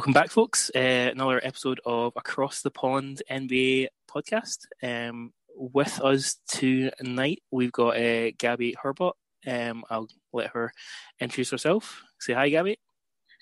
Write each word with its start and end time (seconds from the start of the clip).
Welcome 0.00 0.14
back, 0.14 0.30
folks. 0.30 0.70
Uh, 0.74 1.10
another 1.12 1.42
episode 1.44 1.78
of 1.84 2.14
Across 2.16 2.62
the 2.62 2.70
Pond 2.70 3.20
NBA 3.30 3.88
podcast. 4.10 4.60
Um, 4.82 5.34
with 5.54 6.00
us 6.00 6.38
tonight, 6.48 7.42
we've 7.50 7.70
got 7.70 7.98
uh, 7.98 8.30
Gabby 8.38 8.74
Hurlbut. 8.82 9.12
Um, 9.46 9.84
I'll 9.90 10.08
let 10.32 10.52
her 10.52 10.72
introduce 11.20 11.50
herself. 11.50 12.02
Say 12.18 12.32
hi, 12.32 12.48
Gabby. 12.48 12.78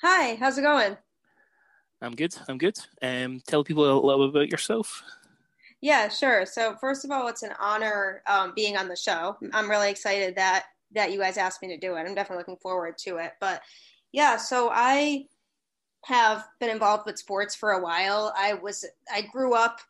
Hi, 0.03 0.35
how's 0.35 0.59
it 0.59 0.63
going? 0.63 0.97
I'm 2.03 2.17
good. 2.17 2.35
I'm 2.49 2.59
good. 2.59 2.77
Um, 3.01 3.41
tell 3.47 3.63
people 3.63 3.85
a 3.85 3.95
little 4.05 4.27
bit 4.27 4.41
about 4.41 4.51
yourself. 4.51 5.05
Yeah, 5.81 6.09
sure. 6.09 6.45
So 6.45 6.75
first 6.81 7.05
of 7.05 7.13
all, 7.13 7.29
it's 7.29 7.45
an 7.45 7.55
honor 7.61 8.21
um, 8.27 8.53
being 8.57 8.77
on 8.77 8.89
the 8.89 8.97
show. 8.97 9.37
I'm 9.53 9.71
really 9.71 9.93
excited 9.93 10.35
that 10.35 10.65
that 10.91 11.13
you 11.13 11.21
guys 11.21 11.37
asked 11.37 11.63
me 11.63 11.69
to 11.69 11.79
do 11.79 11.95
it. 11.95 12.01
I'm 12.01 12.17
definitely 12.17 12.39
looking 12.39 12.61
forward 12.61 12.99
to 12.99 13.19
it. 13.19 13.35
But 13.39 13.63
yeah, 14.11 14.39
so 14.39 14.71
I 14.73 15.27
have 16.05 16.45
been 16.61 16.71
involved 16.71 17.05
with 17.07 17.19
sports 17.19 17.55
for 17.55 17.73
a 17.73 17.83
while. 17.83 18.33
I 18.37 18.55
was 18.55 18.85
I 19.13 19.23
grew 19.23 19.55
up 19.55 19.81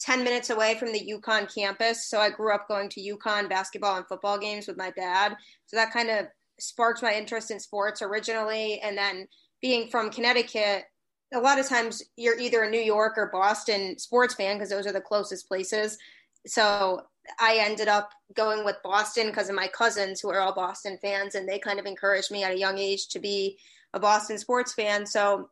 10 0.00 0.24
minutes 0.24 0.50
away 0.50 0.74
from 0.74 0.92
the 0.92 1.00
UConn 1.00 1.52
campus, 1.52 2.08
so 2.08 2.18
I 2.18 2.30
grew 2.30 2.54
up 2.54 2.68
going 2.68 2.88
to 2.90 3.00
UConn 3.00 3.48
basketball 3.48 3.96
and 3.96 4.06
football 4.06 4.38
games 4.38 4.66
with 4.66 4.76
my 4.76 4.90
dad. 4.90 5.36
So 5.66 5.76
that 5.76 5.92
kind 5.92 6.10
of 6.10 6.26
sparked 6.60 7.02
my 7.02 7.14
interest 7.14 7.50
in 7.50 7.60
sports 7.60 8.02
originally 8.02 8.80
and 8.80 8.96
then 8.96 9.26
being 9.60 9.88
from 9.88 10.10
Connecticut, 10.10 10.84
a 11.34 11.40
lot 11.40 11.58
of 11.58 11.66
times 11.66 12.02
you're 12.16 12.38
either 12.38 12.62
a 12.62 12.70
New 12.70 12.80
York 12.80 13.14
or 13.16 13.30
Boston 13.32 13.98
sports 13.98 14.34
fan 14.34 14.56
because 14.56 14.70
those 14.70 14.86
are 14.86 14.92
the 14.92 15.00
closest 15.00 15.48
places. 15.48 15.98
So 16.46 17.02
I 17.40 17.58
ended 17.58 17.88
up 17.88 18.10
going 18.34 18.64
with 18.64 18.76
Boston 18.84 19.26
because 19.26 19.48
of 19.48 19.56
my 19.56 19.66
cousins 19.68 20.20
who 20.20 20.30
are 20.30 20.40
all 20.40 20.54
Boston 20.54 20.98
fans 21.02 21.34
and 21.34 21.48
they 21.48 21.58
kind 21.58 21.80
of 21.80 21.86
encouraged 21.86 22.30
me 22.30 22.44
at 22.44 22.52
a 22.52 22.58
young 22.58 22.78
age 22.78 23.08
to 23.08 23.18
be 23.18 23.58
a 23.96 24.00
Boston 24.00 24.38
sports 24.38 24.74
fan. 24.74 25.06
So 25.06 25.48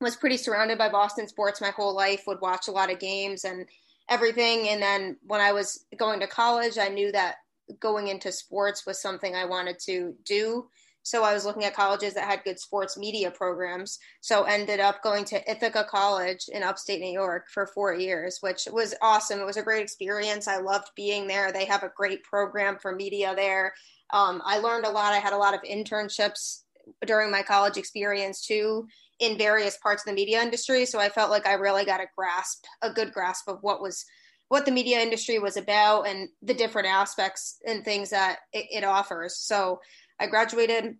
was 0.00 0.16
pretty 0.16 0.36
surrounded 0.36 0.78
by 0.78 0.88
Boston 0.88 1.28
sports 1.28 1.60
my 1.60 1.70
whole 1.70 1.94
life, 1.94 2.24
would 2.26 2.40
watch 2.40 2.68
a 2.68 2.72
lot 2.72 2.90
of 2.90 2.98
games 2.98 3.44
and 3.44 3.66
everything. 4.08 4.68
And 4.68 4.82
then 4.82 5.16
when 5.22 5.40
I 5.40 5.52
was 5.52 5.84
going 5.96 6.20
to 6.20 6.26
college, 6.26 6.78
I 6.78 6.88
knew 6.88 7.12
that 7.12 7.36
going 7.80 8.08
into 8.08 8.32
sports 8.32 8.86
was 8.86 9.00
something 9.00 9.34
I 9.34 9.44
wanted 9.44 9.78
to 9.86 10.14
do. 10.24 10.68
So 11.02 11.22
I 11.22 11.34
was 11.34 11.44
looking 11.44 11.64
at 11.64 11.74
colleges 11.74 12.14
that 12.14 12.28
had 12.28 12.42
good 12.44 12.58
sports 12.58 12.98
media 12.98 13.30
programs. 13.30 13.98
So 14.22 14.42
ended 14.42 14.80
up 14.80 15.02
going 15.02 15.24
to 15.26 15.50
Ithaca 15.50 15.86
College 15.88 16.46
in 16.52 16.64
upstate 16.64 17.00
New 17.00 17.12
York 17.12 17.46
for 17.52 17.66
four 17.66 17.94
years, 17.94 18.38
which 18.40 18.66
was 18.72 18.94
awesome. 19.00 19.38
It 19.38 19.46
was 19.46 19.56
a 19.56 19.62
great 19.62 19.82
experience. 19.82 20.48
I 20.48 20.56
loved 20.56 20.88
being 20.96 21.28
there. 21.28 21.52
They 21.52 21.64
have 21.66 21.84
a 21.84 21.92
great 21.94 22.24
program 22.24 22.78
for 22.78 22.92
media 22.92 23.34
there. 23.36 23.74
Um, 24.12 24.42
I 24.44 24.58
learned 24.58 24.84
a 24.84 24.90
lot. 24.90 25.12
I 25.12 25.18
had 25.18 25.32
a 25.32 25.38
lot 25.38 25.54
of 25.54 25.62
internships 25.62 26.62
during 27.06 27.30
my 27.30 27.42
college 27.42 27.76
experience 27.76 28.46
too 28.46 28.86
in 29.20 29.38
various 29.38 29.76
parts 29.78 30.02
of 30.02 30.06
the 30.06 30.14
media 30.14 30.40
industry. 30.40 30.84
So 30.86 30.98
i 30.98 31.08
felt 31.08 31.30
like 31.30 31.46
i 31.46 31.54
really 31.54 31.84
got 31.84 32.00
a 32.00 32.06
grasp 32.16 32.64
a 32.82 32.90
good 32.90 33.12
grasp 33.12 33.48
of 33.48 33.58
what 33.62 33.82
was 33.82 34.04
what 34.48 34.64
the 34.64 34.70
media 34.70 35.00
industry 35.00 35.40
was 35.40 35.56
about 35.56 36.06
and 36.06 36.28
the 36.42 36.54
different 36.54 36.86
aspects 36.86 37.58
and 37.66 37.84
things 37.84 38.10
that 38.10 38.38
it, 38.52 38.66
it 38.70 38.84
offers. 38.84 39.38
So 39.38 39.80
i 40.20 40.26
graduated 40.26 40.96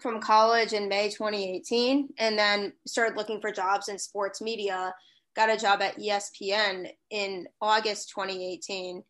from 0.00 0.20
college 0.20 0.72
in 0.72 0.88
may 0.88 1.08
2018 1.08 2.08
and 2.18 2.38
then 2.38 2.72
started 2.86 3.16
looking 3.16 3.40
for 3.40 3.50
jobs 3.50 3.88
in 3.88 3.98
sports 3.98 4.42
media. 4.42 4.94
Got 5.34 5.50
a 5.50 5.56
job 5.56 5.82
at 5.82 5.98
espn 5.98 6.88
in 7.10 7.46
august 7.60 8.10
2018 8.14 9.02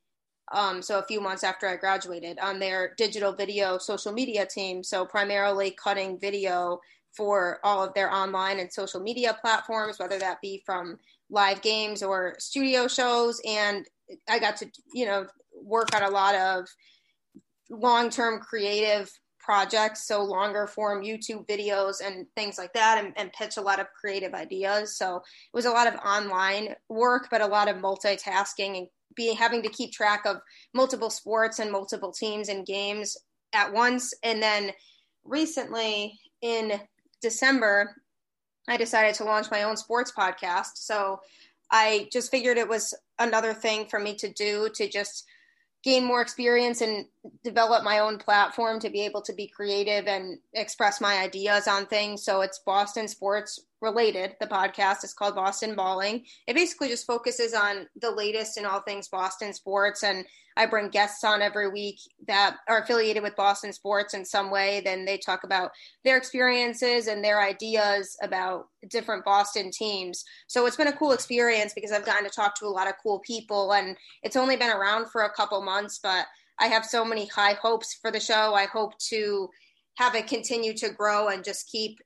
um, 0.53 0.81
so 0.81 0.99
a 0.99 1.05
few 1.05 1.21
months 1.21 1.43
after 1.43 1.67
I 1.67 1.77
graduated 1.77 2.39
on 2.39 2.59
their 2.59 2.95
digital 2.97 3.33
video 3.33 3.79
social 3.79 4.13
media 4.13 4.47
team. 4.47 4.83
So 4.85 5.05
primarily 5.05 5.73
cutting 5.73 6.19
video 6.19 6.81
for 7.17 7.59
all 7.65 7.83
of 7.83 7.95
their 7.95 8.13
online 8.13 8.61
and 8.61 8.73
social 8.73 9.01
media 9.01 9.37
platforms, 9.41 9.99
whether 9.99 10.19
that 10.19 10.41
be 10.41 10.63
from 10.65 10.99
live 11.31 11.63
games 11.63 12.03
or 12.03 12.37
studio 12.39 12.87
shows. 12.87 13.41
And 13.47 13.87
I 14.29 14.39
got 14.39 14.59
to, 14.59 14.71
you 14.95 15.07
know, 15.07 15.27
work 15.63 15.95
on 15.95 16.03
a 16.03 16.11
lot 16.11 16.35
of 16.35 16.67
long 17.71 18.11
term 18.11 18.39
creative 18.39 19.11
projects, 19.41 20.07
so 20.07 20.23
longer 20.23 20.67
form 20.67 21.03
YouTube 21.03 21.47
videos 21.47 22.05
and 22.05 22.27
things 22.37 22.59
like 22.59 22.73
that, 22.73 23.03
and, 23.03 23.15
and, 23.17 23.33
pitch 23.33 23.57
a 23.57 23.61
lot 23.61 23.79
of 23.79 23.87
creative 23.99 24.35
ideas. 24.35 24.99
So 24.99 25.17
it 25.19 25.55
was 25.55 25.67
a 25.67 25.71
lot 25.71 25.87
of 25.87 25.95
online 26.05 26.75
work, 26.89 27.29
but 27.31 27.41
a 27.41 27.47
lot 27.47 27.69
of 27.69 27.77
multitasking 27.77 28.77
and 28.77 28.89
being 29.17 29.37
having 29.37 29.63
to 29.63 29.69
keep 29.69 29.93
track 29.93 30.25
of 30.27 30.37
multiple 30.75 31.11
sports 31.11 31.59
and 31.59 31.73
multiple 31.73 32.13
teams 32.13 32.49
and 32.49 32.67
games 32.67 33.17
at 33.53 33.73
once. 33.73 34.15
And 34.23 34.43
then 34.43 34.73
recently 35.25 36.19
in 36.43 36.81
December, 37.23 37.97
I 38.69 38.77
decided 38.77 39.15
to 39.17 39.25
launch 39.25 39.51
my 39.51 39.63
own 39.63 39.77
sports 39.77 40.13
podcast. 40.17 40.77
So 40.77 41.21
I 41.71 42.09
just 42.13 42.31
figured 42.31 42.59
it 42.59 42.69
was 42.69 42.95
another 43.19 43.55
thing 43.55 43.87
for 43.87 43.99
me 43.99 44.15
to 44.17 44.33
do 44.33 44.69
to 44.75 44.89
just 44.89 45.25
gain 45.83 46.05
more 46.05 46.21
experience 46.21 46.81
and 46.81 47.07
develop 47.45 47.85
my 47.85 48.01
own 48.01 48.19
platform 48.19 48.81
to 48.81 48.91
be 48.91 49.03
able 49.03 49.23
to 49.23 49.33
be 49.33 49.47
creative 49.47 50.07
and 50.09 50.39
express 50.53 51.01
my 51.01 51.19
ideas 51.19 51.69
on 51.69 51.87
things. 51.87 52.25
So 52.25 52.41
it's 52.41 52.59
Boston 52.59 53.07
Sports 53.07 53.61
related. 53.81 54.37
The 54.41 54.47
podcast 54.47 55.05
is 55.05 55.15
called 55.15 55.35
Boston 55.35 55.75
Balling. 55.75 56.25
It 56.47 56.55
basically 56.55 56.89
just 56.89 57.07
focuses 57.07 57.55
on 57.55 57.87
the 58.01 58.11
latest 58.11 58.59
in 58.59 58.65
all 58.65 58.81
things 58.81 59.09
Boston 59.09 59.53
sports. 59.53 60.03
And 60.03 60.25
I 60.57 60.65
bring 60.65 60.89
guests 60.89 61.23
on 61.23 61.43
every 61.43 61.69
week 61.69 61.99
that 62.27 62.57
are 62.67 62.81
affiliated 62.81 63.23
with 63.23 63.37
Boston 63.37 63.73
sports 63.73 64.15
in 64.15 64.25
some 64.25 64.51
way. 64.51 64.81
Then 64.83 65.05
they 65.05 65.19
talk 65.19 65.45
about 65.45 65.73
their 66.05 66.17
experiences 66.17 67.09
and 67.09 67.23
their 67.23 67.43
ideas 67.43 68.17
about 68.23 68.69
different 68.89 69.25
Boston 69.25 69.71
teams. 69.71 70.25
So 70.47 70.65
it's 70.65 70.77
been 70.77 70.87
a 70.87 70.97
cool 70.97 71.13
experience 71.13 71.75
because 71.75 71.93
I've 71.93 72.07
gotten 72.07 72.25
to 72.25 72.31
talk 72.31 72.55
to 72.57 72.67
a 72.67 72.69
lot 72.69 72.89
of 72.89 72.95
cool 73.03 73.19
people. 73.19 73.75
And 73.75 73.97
it's 74.23 74.37
only 74.37 74.57
been 74.57 74.71
around 74.71 75.11
for 75.11 75.23
a 75.23 75.33
couple 75.33 75.61
months, 75.63 76.01
but 76.03 76.25
I 76.59 76.69
have 76.69 76.87
so 76.87 77.05
many 77.05 77.27
high 77.27 77.55
hopes 77.55 77.99
for 78.01 78.11
the 78.11 78.21
show. 78.21 78.55
I 78.55 78.65
hope 78.65 78.97
to 79.11 79.51
have 79.97 80.15
it 80.15 80.27
continue 80.27 80.75
to 80.75 80.91
grow 80.91 81.29
and 81.29 81.45
just 81.45 81.71
keep 81.71 81.99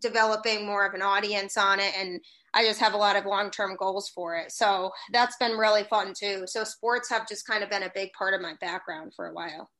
developing 0.00 0.66
more 0.66 0.86
of 0.86 0.94
an 0.94 1.02
audience 1.02 1.56
on 1.56 1.80
it 1.80 1.92
and 1.96 2.20
I 2.54 2.64
just 2.64 2.80
have 2.80 2.94
a 2.94 2.98
lot 2.98 3.16
of 3.16 3.26
long 3.26 3.50
term 3.50 3.76
goals 3.76 4.08
for 4.08 4.36
it. 4.36 4.52
So 4.52 4.90
that's 5.12 5.36
been 5.36 5.52
really 5.52 5.84
fun 5.84 6.14
too. 6.18 6.44
So 6.46 6.64
sports 6.64 7.10
have 7.10 7.28
just 7.28 7.46
kind 7.46 7.62
of 7.62 7.70
been 7.70 7.82
a 7.82 7.92
big 7.94 8.12
part 8.12 8.34
of 8.34 8.40
my 8.40 8.54
background 8.60 9.12
for 9.14 9.26
a 9.26 9.32
while. 9.32 9.70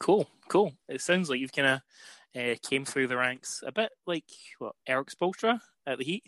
Cool, 0.00 0.28
cool. 0.48 0.72
It 0.88 1.00
sounds 1.00 1.28
like 1.28 1.40
you've 1.40 1.52
kind 1.52 1.68
of 1.68 1.80
uh, 2.40 2.54
came 2.62 2.84
through 2.84 3.08
the 3.08 3.16
ranks 3.16 3.62
a 3.66 3.72
bit 3.72 3.90
like 4.06 4.24
what 4.58 4.74
Erik 4.86 5.08
Spoelstra 5.10 5.60
at 5.86 5.98
the 5.98 6.04
Heat, 6.04 6.24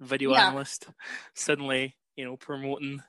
video 0.00 0.32
yeah. 0.32 0.48
analyst, 0.48 0.86
suddenly 1.34 1.96
you 2.16 2.24
know 2.24 2.36
promoting 2.36 3.02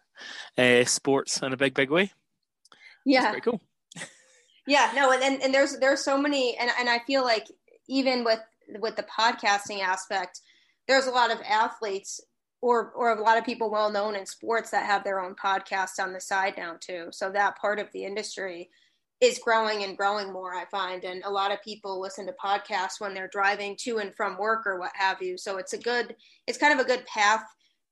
uh, 0.57 0.83
sports 0.85 1.41
in 1.41 1.53
a 1.53 1.57
big, 1.57 1.73
big 1.73 1.89
way. 1.89 2.11
Yeah, 3.05 3.29
very 3.29 3.41
cool. 3.41 3.61
yeah, 4.67 4.91
no, 4.95 5.11
and, 5.11 5.23
and 5.23 5.41
and 5.41 5.53
there's 5.53 5.77
there's 5.79 6.03
so 6.03 6.17
many, 6.17 6.57
and 6.57 6.69
and 6.79 6.89
I 6.89 6.99
feel 6.99 7.23
like 7.23 7.47
even 7.87 8.23
with 8.23 8.39
with 8.79 8.95
the 8.95 9.03
podcasting 9.03 9.81
aspect, 9.81 10.41
there's 10.87 11.07
a 11.07 11.11
lot 11.11 11.31
of 11.31 11.39
athletes 11.47 12.21
or 12.61 12.91
or 12.95 13.11
a 13.11 13.21
lot 13.21 13.37
of 13.37 13.45
people 13.45 13.69
well 13.69 13.91
known 13.91 14.15
in 14.15 14.25
sports 14.25 14.71
that 14.71 14.85
have 14.85 15.03
their 15.03 15.19
own 15.19 15.35
podcast 15.35 15.99
on 15.99 16.13
the 16.13 16.21
side 16.21 16.53
now 16.57 16.75
too. 16.79 17.07
So 17.11 17.29
that 17.31 17.57
part 17.57 17.79
of 17.79 17.91
the 17.91 18.05
industry 18.05 18.69
is 19.21 19.39
growing 19.39 19.83
and 19.83 19.97
growing 19.97 20.31
more, 20.31 20.53
I 20.53 20.65
find. 20.65 21.03
And 21.03 21.23
a 21.23 21.29
lot 21.29 21.51
of 21.51 21.61
people 21.61 22.01
listen 22.01 22.25
to 22.25 22.33
podcasts 22.43 22.99
when 22.99 23.13
they're 23.13 23.29
driving 23.29 23.77
to 23.81 23.99
and 23.99 24.13
from 24.15 24.37
work 24.37 24.65
or 24.65 24.79
what 24.79 24.91
have 24.95 25.21
you. 25.21 25.37
So 25.37 25.57
it's 25.57 25.73
a 25.73 25.77
good 25.77 26.15
it's 26.47 26.57
kind 26.57 26.73
of 26.73 26.79
a 26.79 26.87
good 26.87 27.05
path 27.05 27.43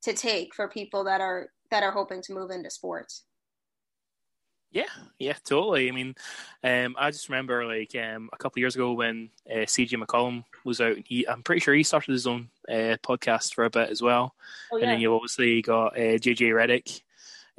to 0.03 0.13
take 0.13 0.55
for 0.55 0.67
people 0.67 1.03
that 1.05 1.21
are 1.21 1.49
that 1.69 1.83
are 1.83 1.91
hoping 1.91 2.21
to 2.23 2.33
move 2.33 2.51
into 2.51 2.69
sports. 2.69 3.23
Yeah, 4.71 4.85
yeah, 5.19 5.33
totally. 5.43 5.89
I 5.89 5.91
mean, 5.91 6.15
um, 6.63 6.95
I 6.97 7.11
just 7.11 7.27
remember 7.27 7.65
like 7.65 7.93
um, 7.95 8.29
a 8.31 8.37
couple 8.37 8.59
of 8.59 8.61
years 8.61 8.75
ago 8.75 8.93
when 8.93 9.29
uh, 9.49 9.65
CJ 9.65 10.01
McCollum 10.01 10.45
was 10.63 10.79
out. 10.79 10.97
He, 11.05 11.27
I'm 11.27 11.43
pretty 11.43 11.59
sure 11.59 11.73
he 11.73 11.83
started 11.83 12.13
his 12.13 12.27
own 12.27 12.49
uh, 12.69 12.95
podcast 13.03 13.53
for 13.53 13.65
a 13.65 13.69
bit 13.69 13.89
as 13.89 14.01
well. 14.01 14.33
Oh, 14.71 14.77
yeah. 14.77 14.83
And 14.83 14.91
then 14.93 15.01
you 15.01 15.13
obviously 15.13 15.61
got 15.61 15.97
uh, 15.97 16.17
JJ 16.17 16.51
Redick. 16.51 17.01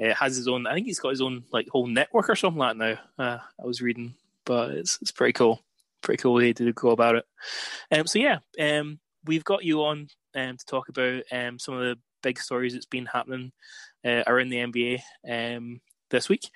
Uh, 0.03 0.15
has 0.15 0.37
his 0.37 0.49
own. 0.49 0.67
I 0.67 0.73
think 0.73 0.87
he's 0.87 0.99
got 0.99 1.11
his 1.11 1.21
own 1.21 1.45
like 1.53 1.69
whole 1.69 1.87
network 1.87 2.31
or 2.31 2.35
something 2.35 2.59
like 2.59 2.79
that 2.79 2.99
now. 3.19 3.25
Uh, 3.25 3.39
I 3.63 3.67
was 3.67 3.83
reading 3.83 4.15
but 4.45 4.71
it's 4.73 4.99
it's 5.01 5.13
pretty 5.13 5.33
cool. 5.33 5.61
Pretty 6.01 6.21
cool 6.21 6.35
way 6.35 6.53
to 6.53 6.73
go 6.73 6.91
about 6.91 7.17
it. 7.17 7.25
Um, 7.91 8.07
so 8.07 8.19
yeah, 8.19 8.39
um, 8.61 8.99
we've 9.25 9.45
got 9.45 9.65
you 9.65 9.85
on 9.85 10.09
um, 10.35 10.57
to 10.57 10.67
talk 10.67 10.89
about 10.89 11.23
um, 11.31 11.59
some 11.59 11.75
of 11.75 11.81
the 11.81 11.99
big 12.23 12.41
stories 12.41 12.73
that's 12.73 12.87
been 12.87 13.07
happening 13.07 13.53
uh, 14.05 14.23
around 14.27 14.49
the 14.49 14.57
NBA 14.57 15.01
um, 15.29 15.81
this 16.13 16.29
week. 16.29 16.49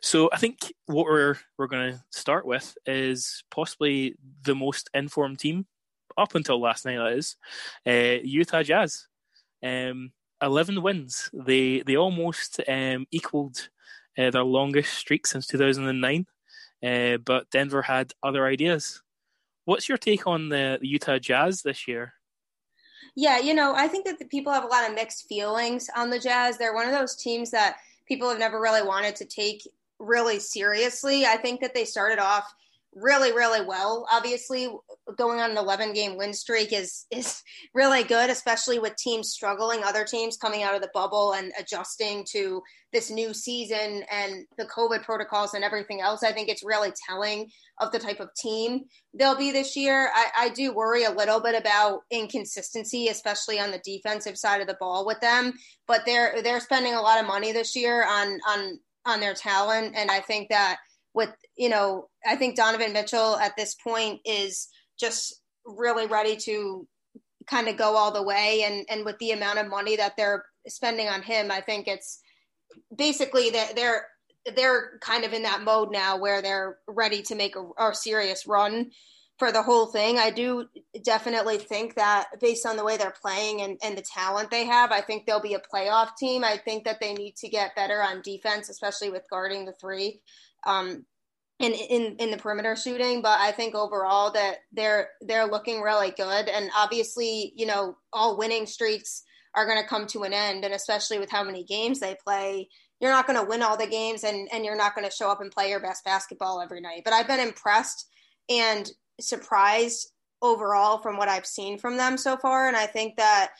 So 0.00 0.28
I 0.32 0.38
think 0.38 0.74
what 0.86 1.06
we're 1.06 1.36
we're 1.56 1.68
going 1.68 1.92
to 1.92 2.04
start 2.10 2.44
with 2.44 2.76
is 2.84 3.44
possibly 3.50 4.16
the 4.42 4.56
most 4.56 4.90
informed 4.92 5.38
team 5.38 5.66
up 6.18 6.34
until 6.34 6.60
last 6.60 6.84
night. 6.84 6.96
That 6.96 7.12
is 7.12 7.36
uh, 7.86 8.20
Utah 8.24 8.64
Jazz. 8.64 9.06
Um, 9.62 10.10
Eleven 10.42 10.82
wins. 10.82 11.30
They 11.32 11.82
they 11.86 11.96
almost 11.96 12.60
um, 12.66 13.06
equaled 13.12 13.68
uh, 14.18 14.30
their 14.30 14.42
longest 14.42 14.94
streak 14.94 15.26
since 15.26 15.46
2009. 15.46 16.26
Uh, 16.82 17.18
but 17.18 17.48
Denver 17.50 17.82
had 17.82 18.12
other 18.22 18.44
ideas. 18.46 19.02
What's 19.64 19.88
your 19.88 19.98
take 19.98 20.26
on 20.26 20.48
the, 20.48 20.78
the 20.80 20.88
Utah 20.88 21.18
Jazz 21.18 21.62
this 21.62 21.86
year? 21.86 22.14
Yeah, 23.14 23.38
you 23.38 23.54
know, 23.54 23.74
I 23.74 23.88
think 23.88 24.04
that 24.06 24.18
the 24.18 24.24
people 24.24 24.52
have 24.52 24.64
a 24.64 24.68
lot 24.68 24.88
of 24.88 24.94
mixed 24.94 25.28
feelings 25.28 25.88
on 25.94 26.10
the 26.10 26.18
Jazz. 26.18 26.58
They're 26.58 26.74
one 26.74 26.86
of 26.86 26.92
those 26.92 27.14
teams 27.14 27.50
that 27.50 27.76
people 28.06 28.28
have 28.28 28.38
never 28.38 28.60
really 28.60 28.82
wanted 28.82 29.16
to 29.16 29.24
take 29.24 29.66
really 29.98 30.38
seriously. 30.38 31.26
I 31.26 31.36
think 31.36 31.60
that 31.60 31.74
they 31.74 31.84
started 31.84 32.18
off 32.18 32.52
really 32.94 33.32
really 33.32 33.64
well. 33.64 34.06
Obviously 34.12 34.68
going 35.16 35.40
on 35.40 35.50
an 35.50 35.56
11 35.56 35.92
game 35.92 36.16
win 36.16 36.32
streak 36.32 36.72
is 36.72 37.06
is 37.10 37.42
really 37.74 38.02
good 38.02 38.30
especially 38.30 38.78
with 38.78 38.96
teams 38.96 39.30
struggling 39.30 39.82
other 39.82 40.04
teams 40.04 40.36
coming 40.36 40.62
out 40.62 40.74
of 40.74 40.82
the 40.82 40.90
bubble 40.94 41.32
and 41.32 41.52
adjusting 41.58 42.24
to 42.30 42.62
this 42.92 43.10
new 43.10 43.32
season 43.32 44.04
and 44.10 44.44
the 44.58 44.66
covid 44.66 45.02
protocols 45.02 45.54
and 45.54 45.64
everything 45.64 46.00
else. 46.00 46.22
I 46.22 46.32
think 46.32 46.48
it's 46.48 46.64
really 46.64 46.92
telling 47.08 47.50
of 47.80 47.90
the 47.92 47.98
type 47.98 48.20
of 48.20 48.28
team 48.34 48.82
they'll 49.14 49.36
be 49.36 49.50
this 49.50 49.76
year. 49.76 50.10
I, 50.14 50.26
I 50.36 50.48
do 50.50 50.72
worry 50.72 51.04
a 51.04 51.10
little 51.10 51.40
bit 51.40 51.54
about 51.54 52.00
inconsistency 52.10 53.08
especially 53.08 53.58
on 53.58 53.70
the 53.70 53.80
defensive 53.84 54.38
side 54.38 54.60
of 54.60 54.66
the 54.66 54.76
ball 54.78 55.06
with 55.06 55.20
them 55.20 55.52
but 55.86 56.04
they're 56.06 56.42
they're 56.42 56.60
spending 56.60 56.94
a 56.94 57.00
lot 57.00 57.20
of 57.20 57.26
money 57.26 57.52
this 57.52 57.74
year 57.76 58.04
on 58.06 58.38
on 58.48 58.78
on 59.04 59.20
their 59.20 59.34
talent 59.34 59.94
and 59.96 60.10
i 60.10 60.20
think 60.20 60.48
that 60.48 60.78
with 61.14 61.30
you 61.56 61.68
know 61.68 62.08
i 62.26 62.36
think 62.36 62.56
donovan 62.56 62.92
mitchell 62.92 63.36
at 63.36 63.56
this 63.56 63.74
point 63.74 64.20
is 64.24 64.68
just 64.98 65.40
really 65.64 66.06
ready 66.06 66.36
to 66.36 66.86
kind 67.48 67.68
of 67.68 67.76
go 67.76 67.96
all 67.96 68.12
the 68.12 68.22
way 68.22 68.62
and 68.64 68.86
and 68.88 69.04
with 69.04 69.18
the 69.18 69.32
amount 69.32 69.58
of 69.58 69.68
money 69.68 69.96
that 69.96 70.16
they're 70.16 70.44
spending 70.68 71.08
on 71.08 71.22
him 71.22 71.50
i 71.50 71.60
think 71.60 71.86
it's 71.88 72.20
basically 72.96 73.50
that 73.50 73.74
they're 73.76 74.06
they're 74.56 74.98
kind 75.00 75.24
of 75.24 75.32
in 75.32 75.42
that 75.42 75.62
mode 75.62 75.92
now 75.92 76.18
where 76.18 76.42
they're 76.42 76.78
ready 76.88 77.22
to 77.22 77.34
make 77.34 77.54
a, 77.56 77.64
a 77.78 77.94
serious 77.94 78.46
run 78.46 78.90
for 79.38 79.50
the 79.52 79.62
whole 79.62 79.86
thing. 79.86 80.18
I 80.18 80.30
do 80.30 80.66
definitely 81.04 81.58
think 81.58 81.94
that 81.94 82.28
based 82.40 82.66
on 82.66 82.76
the 82.76 82.84
way 82.84 82.96
they're 82.96 83.14
playing 83.20 83.62
and, 83.62 83.78
and 83.82 83.96
the 83.96 84.02
talent 84.02 84.50
they 84.50 84.66
have, 84.66 84.92
I 84.92 85.00
think 85.00 85.26
they'll 85.26 85.40
be 85.40 85.54
a 85.54 85.60
playoff 85.60 86.16
team. 86.16 86.44
I 86.44 86.56
think 86.56 86.84
that 86.84 87.00
they 87.00 87.14
need 87.14 87.36
to 87.36 87.48
get 87.48 87.76
better 87.76 88.02
on 88.02 88.22
defense, 88.22 88.68
especially 88.68 89.10
with 89.10 89.28
guarding 89.30 89.64
the 89.64 89.74
three 89.80 90.20
um, 90.66 91.04
in, 91.58 91.72
in 91.72 92.16
in 92.18 92.30
the 92.30 92.36
perimeter 92.36 92.76
shooting. 92.76 93.22
But 93.22 93.40
I 93.40 93.52
think 93.52 93.74
overall 93.74 94.32
that 94.32 94.56
they're 94.72 95.08
they're 95.20 95.46
looking 95.46 95.80
really 95.80 96.10
good, 96.10 96.48
and 96.48 96.70
obviously, 96.76 97.52
you 97.56 97.66
know, 97.66 97.96
all 98.12 98.36
winning 98.36 98.66
streaks 98.66 99.22
are 99.54 99.66
going 99.66 99.80
to 99.80 99.88
come 99.88 100.06
to 100.08 100.22
an 100.22 100.32
end, 100.32 100.64
and 100.64 100.74
especially 100.74 101.18
with 101.18 101.30
how 101.30 101.44
many 101.44 101.64
games 101.64 102.00
they 102.00 102.16
play. 102.24 102.68
You're 103.00 103.10
not 103.10 103.26
going 103.26 103.38
to 103.38 103.48
win 103.48 103.62
all 103.62 103.76
the 103.76 103.86
games, 103.86 104.22
and, 104.24 104.48
and 104.52 104.64
you're 104.64 104.76
not 104.76 104.94
going 104.94 105.08
to 105.08 105.14
show 105.14 105.28
up 105.28 105.40
and 105.40 105.50
play 105.50 105.68
your 105.68 105.80
best 105.80 106.04
basketball 106.04 106.60
every 106.60 106.80
night. 106.80 107.02
But 107.04 107.12
I've 107.12 107.26
been 107.26 107.40
impressed 107.40 108.08
and 108.48 108.88
surprised 109.20 110.12
overall 110.40 110.98
from 110.98 111.16
what 111.16 111.28
I've 111.28 111.46
seen 111.46 111.78
from 111.78 111.96
them 111.96 112.16
so 112.16 112.36
far. 112.36 112.68
And 112.68 112.76
I 112.76 112.86
think 112.86 113.16
that 113.16 113.50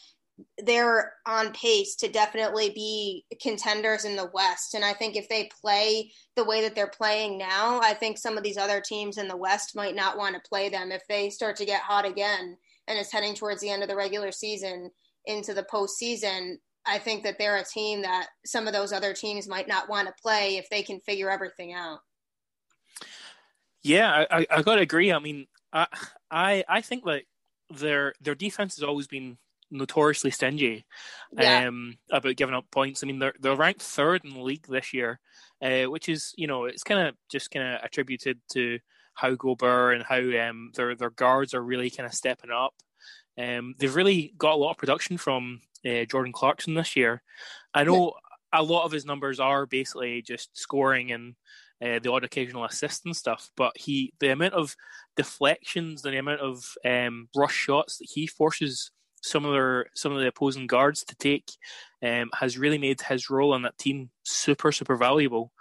they're 0.65 1.13
on 1.27 1.53
pace 1.53 1.97
to 1.97 2.09
definitely 2.09 2.71
be 2.71 3.25
contenders 3.41 4.05
in 4.05 4.17
the 4.17 4.31
West. 4.33 4.75
And 4.75 4.85
I 4.85 4.93
think 4.93 5.17
if 5.17 5.29
they 5.29 5.51
play 5.61 6.13
the 6.37 6.45
way 6.45 6.63
that 6.63 6.75
they're 6.75 6.87
playing 6.89 7.39
now, 7.39 7.81
I 7.81 7.95
think 7.95 8.19
some 8.19 8.37
of 8.37 8.45
these 8.45 8.57
other 8.57 8.81
teams 8.81 9.19
in 9.19 9.29
the 9.29 9.37
West 9.37 9.77
might 9.77 9.97
not 9.97 10.17
want 10.17 10.35
to 10.35 10.49
play 10.49 10.69
them 10.69 10.93
if 10.93 11.03
they 11.09 11.31
start 11.31 11.57
to 11.57 11.65
get 11.65 11.83
hot 11.83 12.05
again 12.05 12.57
and 12.89 12.99
it's 12.99 13.13
heading 13.13 13.35
towards 13.35 13.61
the 13.61 13.71
end 13.71 13.83
of 13.83 13.89
the 13.89 13.97
regular 13.97 14.33
season 14.33 14.91
into 15.27 15.55
the 15.55 15.65
postseason. 15.65 16.57
I 16.85 16.99
think 16.99 17.23
that 17.23 17.39
they're 17.39 17.59
a 17.59 17.65
team 17.65 18.03
that 18.03 18.29
some 18.45 18.67
of 18.67 18.73
those 18.73 18.93
other 18.93 19.15
teams 19.15 19.49
might 19.49 19.69
not 19.69 19.89
want 19.89 20.09
to 20.09 20.15
play 20.21 20.57
if 20.57 20.69
they 20.69 20.83
can 20.83 21.01
figure 21.01 21.31
everything 21.31 21.73
out. 21.75 22.01
Yeah, 23.83 24.25
I, 24.31 24.47
I 24.51 24.63
got 24.63 24.77
to 24.77 24.83
agree. 24.83 25.13
I 25.13 25.19
mean, 25.19 25.47
I, 25.73 25.87
I 26.31 26.65
I 26.69 26.81
think 26.81 27.05
that 27.05 27.23
their 27.71 28.15
their 28.21 28.35
defense 28.35 28.77
has 28.77 28.85
always 28.85 29.07
been 29.07 29.39
notoriously 29.73 30.31
stingy 30.31 30.85
yeah. 31.37 31.67
um, 31.67 31.97
about 32.11 32.37
giving 32.37 32.55
up 32.55 32.67
points. 32.71 33.03
I 33.03 33.07
mean, 33.07 33.19
they're 33.19 33.35
they're 33.41 33.57
ranked 33.57 33.83
third 33.83 34.25
in 34.25 34.35
the 34.35 34.41
league 34.41 34.67
this 34.69 34.93
year, 34.93 35.19
uh, 35.63 35.85
which 35.85 36.09
is 36.09 36.33
you 36.37 36.47
know 36.47 36.65
it's 36.65 36.85
kind 36.85 37.09
of 37.09 37.15
just 37.31 37.51
kind 37.51 37.75
of 37.75 37.81
attributed 37.83 38.41
to 38.53 38.79
how 39.15 39.35
Gobert 39.35 39.97
and 39.97 40.05
how 40.05 40.21
um, 40.49 40.71
their 40.75 40.95
their 40.95 41.11
guards 41.11 41.55
are 41.55 41.63
really 41.63 41.91
kind 41.91 42.07
of 42.07 42.15
stepping 42.15 42.51
up. 42.51 42.75
Um, 43.39 43.75
they've 43.79 43.95
really 43.95 44.35
got 44.37 44.55
a 44.55 44.57
lot 44.57 44.73
of 44.73 44.79
production 44.79 45.17
from 45.17 45.61
uh, 45.87 46.05
Jordan 46.05 46.33
Clarkson 46.33 46.75
this 46.75 46.97
year. 46.97 47.23
I 47.75 47.85
know 47.85 48.13
yeah. 48.53 48.61
a 48.61 48.63
lot 48.63 48.85
of 48.85 48.93
his 48.93 49.07
numbers 49.07 49.41
are 49.41 49.67
basically 49.67 50.23
just 50.23 50.57
scoring 50.57 51.13
and 51.13 51.35
uh, 51.83 51.99
the 51.99 52.13
odd 52.13 52.25
occasional 52.25 52.65
assist 52.65 53.05
and 53.07 53.17
stuff, 53.17 53.51
but 53.57 53.77
he 53.77 54.13
the 54.21 54.29
amount 54.29 54.55
of 54.55 54.77
deflections, 55.17 56.03
the 56.03 56.17
amount 56.17 56.41
of 56.41 56.65
um, 56.85 57.29
rush 57.35 57.55
shots 57.55 57.99
that 57.99 58.09
he 58.13 58.27
forces 58.27 58.91
some 59.23 59.45
of 59.45 59.53
their 59.53 59.87
some 59.95 60.13
of 60.13 60.19
the 60.19 60.27
opposing 60.27 60.67
guards 60.67 61.05
to 61.05 61.15
take 61.17 61.51
um, 62.03 62.31
has 62.39 62.59
really 62.59 62.79
made 62.79 63.01
his 63.01 63.31
role 63.31 63.55
on 63.55 63.63
that 63.63 63.79
team 63.79 64.11
super 64.25 64.73
super 64.73 64.97
valuable. 64.97 65.53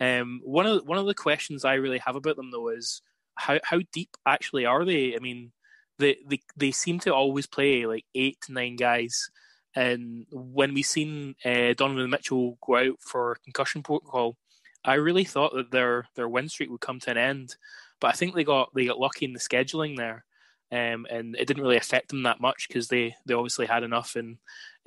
Um, 0.00 0.40
one 0.42 0.66
of 0.66 0.86
one 0.86 0.98
of 0.98 1.06
the 1.06 1.14
questions 1.14 1.64
I 1.64 1.74
really 1.74 1.98
have 1.98 2.16
about 2.16 2.36
them 2.36 2.50
though 2.50 2.68
is 2.68 3.02
how 3.34 3.60
how 3.62 3.80
deep 3.92 4.10
actually 4.26 4.66
are 4.66 4.84
they? 4.84 5.14
I 5.14 5.18
mean, 5.18 5.52
they 5.98 6.16
they 6.26 6.40
they 6.56 6.70
seem 6.70 6.98
to 7.00 7.14
always 7.14 7.46
play 7.46 7.86
like 7.86 8.04
eight 8.14 8.38
to 8.42 8.52
nine 8.52 8.76
guys. 8.76 9.30
And 9.74 10.26
when 10.30 10.74
we 10.74 10.82
seen 10.82 11.34
uh, 11.44 11.72
Donovan 11.74 12.10
Mitchell 12.10 12.58
go 12.66 12.76
out 12.76 13.00
for 13.00 13.38
concussion 13.44 13.82
protocol, 13.82 14.36
I 14.84 14.94
really 14.94 15.24
thought 15.24 15.54
that 15.54 15.70
their 15.70 16.08
their 16.14 16.28
win 16.28 16.48
streak 16.48 16.70
would 16.70 16.80
come 16.80 17.00
to 17.00 17.10
an 17.10 17.18
end. 17.18 17.56
But 18.00 18.08
I 18.08 18.12
think 18.12 18.34
they 18.34 18.44
got 18.44 18.70
they 18.74 18.86
got 18.86 18.98
lucky 18.98 19.26
in 19.26 19.32
the 19.34 19.38
scheduling 19.38 19.96
there 19.96 20.24
um, 20.72 21.06
and 21.10 21.36
it 21.36 21.46
didn't 21.46 21.62
really 21.62 21.76
affect 21.76 22.08
them 22.08 22.22
that 22.22 22.40
much 22.40 22.66
because 22.66 22.88
they, 22.88 23.14
they 23.26 23.34
obviously 23.34 23.66
had 23.66 23.82
enough. 23.82 24.16
And 24.16 24.38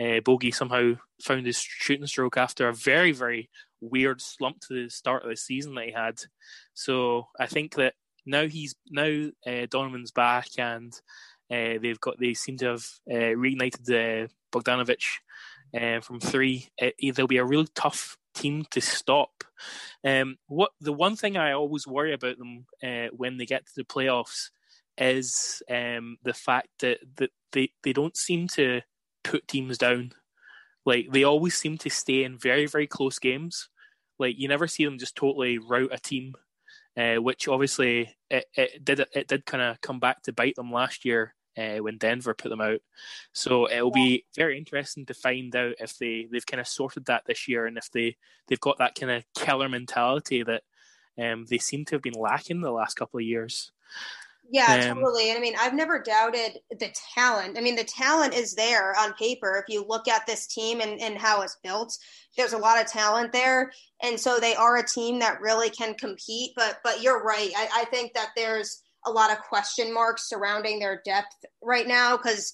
uh, 0.02 0.20
Bogey 0.22 0.52
somehow 0.52 0.96
found 1.22 1.46
his 1.46 1.60
shooting 1.60 2.08
stroke 2.08 2.38
after 2.38 2.68
a 2.68 2.74
very 2.74 3.12
very 3.12 3.50
weird 3.82 4.20
slump 4.20 4.60
to 4.62 4.74
the 4.74 4.90
start 4.90 5.24
of 5.24 5.30
the 5.30 5.36
season 5.36 5.76
that 5.76 5.86
he 5.86 5.92
had. 5.92 6.20
So 6.74 7.28
I 7.40 7.46
think 7.46 7.76
that 7.76 7.94
now 8.26 8.48
he's 8.48 8.76
now 8.90 9.30
uh, 9.46 9.68
Donovan's 9.70 10.12
back 10.12 10.48
and 10.58 10.94
uh, 11.52 11.78
they've 11.80 12.00
got 12.00 12.20
they 12.20 12.34
seem 12.34 12.58
to 12.58 12.66
have 12.66 12.86
uh, 13.10 13.36
reignited 13.38 14.26
uh, 14.26 14.28
Bogdanovic 14.52 15.04
uh, 15.80 16.02
from 16.02 16.20
three. 16.20 16.70
It, 16.78 16.96
there'll 17.16 17.28
be 17.28 17.38
a 17.38 17.46
really 17.46 17.68
tough 17.76 18.18
team 18.34 18.66
to 18.72 18.82
stop. 18.82 19.44
Um, 20.04 20.38
what 20.48 20.72
the 20.82 20.94
one 20.94 21.16
thing 21.16 21.38
I 21.38 21.54
always 21.54 21.88
worry 21.88 22.14
about 22.14 22.38
them 22.40 22.66
uh, 22.84 23.08
when 23.16 23.38
they 23.38 23.46
get 23.46 23.68
to 23.68 23.72
the 23.76 23.84
playoffs 23.84 24.50
is 24.98 25.62
um, 25.70 26.18
the 26.24 26.34
fact 26.34 26.70
that, 26.80 27.00
that 27.18 27.32
they, 27.52 27.72
they 27.84 27.94
don't 27.94 28.16
seem 28.16 28.48
to 28.50 28.82
put 29.24 29.48
teams 29.48 29.78
down. 29.78 30.12
Like 30.86 31.08
they 31.12 31.24
always 31.24 31.56
seem 31.56 31.78
to 31.80 31.90
stay 31.90 32.24
in 32.24 32.38
very 32.38 32.68
very 32.68 32.88
close 32.88 33.20
games. 33.20 33.70
Like 34.20 34.36
you 34.38 34.48
never 34.48 34.68
see 34.68 34.86
them 34.86 35.00
just 35.00 35.16
totally 35.16 35.58
rout 35.58 35.90
a 35.92 35.98
team, 35.98 36.36
uh, 36.96 37.16
which 37.16 37.48
obviously 37.48 38.16
it, 38.30 38.46
it 38.56 38.86
did 38.86 39.06
it 39.14 39.28
did 39.28 39.46
kind 39.46 39.64
of 39.64 39.82
come 39.82 40.00
back 40.00 40.22
to 40.24 40.34
bite 40.34 40.56
them 40.56 40.72
last 40.72 41.04
year 41.04 41.34
uh, 41.58 41.78
when 41.78 41.98
Denver 41.98 42.34
put 42.34 42.50
them 42.50 42.62
out. 42.62 42.82
So 43.34 43.70
it'll 43.70 43.92
be 43.92 44.26
very 44.36 44.58
interesting 44.58 45.06
to 45.08 45.14
find 45.14 45.56
out 45.56 45.76
if 45.80 45.98
they 45.98 46.28
they've 46.32 46.46
kind 46.46 46.62
of 46.62 46.68
sorted 46.68 47.06
that 47.06 47.24
this 47.26 47.48
year 47.48 47.66
and 47.66 47.78
if 47.78 47.90
they 47.92 48.16
they've 48.48 48.60
got 48.60 48.78
that 48.78 48.96
kind 48.96 49.12
of 49.12 49.24
killer 49.36 49.68
mentality 49.68 50.44
that 50.44 50.64
um, 51.18 51.46
they 51.50 51.58
seem 51.58 51.86
to 51.86 51.96
have 51.96 52.02
been 52.02 52.14
lacking 52.14 52.62
the 52.62 52.72
last 52.72 52.96
couple 52.96 53.20
of 53.20 53.26
years. 53.26 53.72
Yeah, 54.52 54.90
um, 54.92 54.98
totally. 55.00 55.30
And 55.30 55.38
I 55.38 55.42
mean, 55.42 55.56
I've 55.60 55.74
never 55.74 56.00
doubted 56.00 56.60
the 56.70 56.94
talent. 57.16 57.58
I 57.58 57.62
mean, 57.62 57.76
the 57.76 57.84
talent 57.84 58.34
is 58.34 58.54
there 58.54 58.96
on 58.98 59.14
paper. 59.14 59.58
If 59.58 59.74
you 59.74 59.86
look 59.88 60.08
at 60.08 60.26
this 60.26 60.48
team 60.48 60.82
and, 60.82 61.00
and 61.02 61.18
how 61.18 61.42
it's 61.42 61.58
built, 61.64 61.98
there's 62.38 62.54
a 62.54 62.58
lot 62.58 62.80
of 62.80 62.88
talent 62.88 63.32
there. 63.32 63.72
And 64.04 64.20
so 64.20 64.40
they 64.40 64.56
are 64.56 64.78
a 64.78 64.88
team 64.88 65.20
that 65.20 65.42
really 65.42 65.70
can 65.70 65.96
compete. 65.96 66.52
But 66.56 66.80
but 66.84 67.02
you're 67.02 67.24
right. 67.24 67.52
I, 67.58 67.82
I 67.82 67.86
think 67.86 68.14
that 68.14 68.30
there's 68.36 68.82
a 69.06 69.12
lot 69.12 69.32
of 69.32 69.40
question 69.40 69.94
marks 69.94 70.30
surrounding 70.30 70.80
their 70.80 71.02
depth 71.06 71.36
right 71.62 71.88
now 71.88 72.18
because 72.18 72.54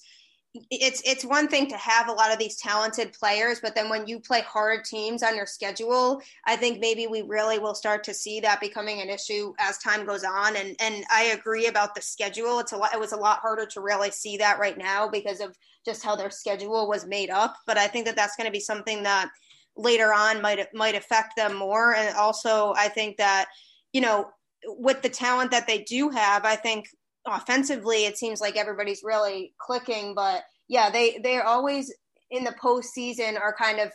it's 0.70 1.00
it's 1.06 1.24
one 1.24 1.48
thing 1.48 1.66
to 1.68 1.76
have 1.78 2.08
a 2.08 2.12
lot 2.12 2.30
of 2.30 2.38
these 2.38 2.56
talented 2.56 3.14
players, 3.14 3.60
but 3.60 3.74
then 3.74 3.88
when 3.88 4.06
you 4.06 4.20
play 4.20 4.42
hard 4.42 4.84
teams 4.84 5.22
on 5.22 5.34
your 5.34 5.46
schedule, 5.46 6.20
I 6.46 6.56
think 6.56 6.78
maybe 6.78 7.06
we 7.06 7.22
really 7.22 7.58
will 7.58 7.74
start 7.74 8.04
to 8.04 8.14
see 8.14 8.38
that 8.40 8.60
becoming 8.60 9.00
an 9.00 9.08
issue 9.08 9.54
as 9.58 9.78
time 9.78 10.04
goes 10.04 10.24
on. 10.24 10.56
And 10.56 10.76
and 10.78 11.04
I 11.10 11.24
agree 11.38 11.68
about 11.68 11.94
the 11.94 12.02
schedule. 12.02 12.58
It's 12.58 12.72
a 12.72 12.76
lot. 12.76 12.92
It 12.92 13.00
was 13.00 13.12
a 13.12 13.16
lot 13.16 13.38
harder 13.38 13.64
to 13.66 13.80
really 13.80 14.10
see 14.10 14.36
that 14.38 14.58
right 14.58 14.76
now 14.76 15.08
because 15.08 15.40
of 15.40 15.56
just 15.86 16.04
how 16.04 16.16
their 16.16 16.30
schedule 16.30 16.86
was 16.86 17.06
made 17.06 17.30
up. 17.30 17.56
But 17.66 17.78
I 17.78 17.86
think 17.88 18.04
that 18.06 18.16
that's 18.16 18.36
going 18.36 18.46
to 18.46 18.52
be 18.52 18.60
something 18.60 19.02
that 19.04 19.30
later 19.74 20.12
on 20.12 20.42
might 20.42 20.66
might 20.74 20.94
affect 20.94 21.34
them 21.34 21.56
more. 21.56 21.94
And 21.94 22.14
also, 22.14 22.74
I 22.76 22.88
think 22.88 23.16
that 23.16 23.46
you 23.94 24.02
know 24.02 24.28
with 24.66 25.00
the 25.00 25.08
talent 25.08 25.50
that 25.52 25.66
they 25.66 25.78
do 25.78 26.10
have, 26.10 26.44
I 26.44 26.56
think 26.56 26.88
offensively, 27.26 28.04
it 28.04 28.18
seems 28.18 28.40
like 28.40 28.56
everybody's 28.56 29.02
really 29.02 29.54
clicking. 29.58 30.14
But 30.14 30.42
yeah, 30.68 30.90
they 30.90 31.18
they're 31.22 31.46
always 31.46 31.92
in 32.30 32.44
the 32.44 32.54
postseason 32.62 33.40
are 33.40 33.54
kind 33.54 33.78
of 33.78 33.90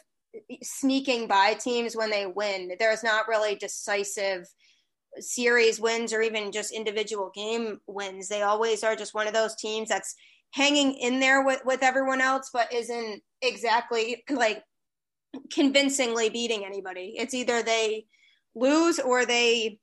sneaking 0.62 1.28
by 1.28 1.54
teams 1.56 1.96
when 1.96 2.10
they 2.10 2.26
win. 2.26 2.72
There's 2.80 3.04
not 3.04 3.28
really 3.28 3.56
decisive 3.56 4.46
series 5.20 5.80
wins 5.80 6.14
or 6.14 6.22
even 6.22 6.52
just 6.52 6.72
individual 6.72 7.32
game 7.34 7.80
wins. 7.88 8.28
They 8.28 8.42
always 8.44 8.84
are 8.84 8.96
just 8.96 9.16
one 9.16 9.28
of 9.28 9.34
those 9.34 9.56
teams 9.56 9.90
that's 9.90 10.16
hanging 10.52 10.94
in 10.94 11.20
there 11.20 11.44
with, 11.44 11.62
with 11.66 11.84
everyone 11.84 12.22
else, 12.22 12.50
but 12.54 12.72
isn't 12.74 13.22
exactly 13.42 14.24
like 14.30 14.64
convincingly 15.52 16.30
beating 16.30 16.66
anybody. 16.66 17.16
It's 17.18 17.34
either 17.34 17.64
they 17.64 18.06
lose 18.56 19.00
or 19.00 19.26
they 19.26 19.80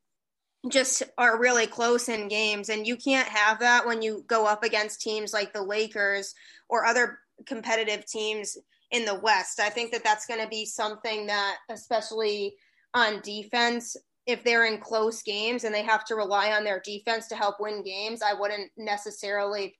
just 0.71 1.02
are 1.18 1.38
really 1.38 1.66
close 1.66 2.09
in 2.09 2.28
games 2.28 2.68
and 2.68 2.87
you 2.87 2.97
can't 2.97 3.28
have 3.28 3.59
that 3.61 3.87
when 3.87 4.00
you 4.00 4.25
go 4.26 4.47
up 4.47 4.62
against 4.64 5.00
teams 5.00 5.33
like 5.33 5.52
the 5.52 5.62
Lakers 5.62 6.35
or 6.68 6.87
other 6.87 7.18
competitive 7.47 8.06
teams 8.06 8.56
in 8.90 9.04
the 9.04 9.14
West. 9.14 9.61
I 9.61 9.68
think 9.68 9.92
that 9.92 10.04
that's 10.04 10.26
going 10.26 10.40
to 10.40 10.49
be 10.49 10.64
something 10.64 11.26
that 11.26 11.56
especially 11.68 12.54
on 12.94 13.21
defense 13.23 13.97
if 14.26 14.42
they're 14.42 14.64
in 14.64 14.78
close 14.78 15.23
games 15.23 15.64
and 15.64 15.75
they 15.75 15.83
have 15.83 16.04
to 16.06 16.14
rely 16.14 16.52
on 16.52 16.64
their 16.64 16.80
defense 16.80 17.28
to 17.28 17.37
help 17.37 17.56
win 17.61 17.83
games, 17.83 18.23
I 18.23 18.33
wouldn't 18.33 18.71
necessarily 18.76 19.76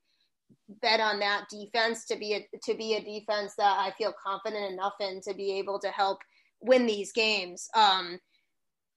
bet 0.83 1.01
on 1.01 1.19
that 1.21 1.47
defense 1.51 2.05
to 2.07 2.17
be 2.17 2.35
a 2.35 2.47
to 2.65 2.75
be 2.75 2.95
a 2.95 3.01
defense 3.01 3.55
that 3.57 3.79
I 3.79 3.93
feel 3.97 4.13
confident 4.23 4.73
enough 4.73 4.95
in 5.01 5.21
to 5.23 5.35
be 5.35 5.59
able 5.59 5.79
to 5.81 5.89
help 5.89 6.19
win 6.61 6.87
these 6.87 7.13
games. 7.13 7.69
Um, 7.75 8.19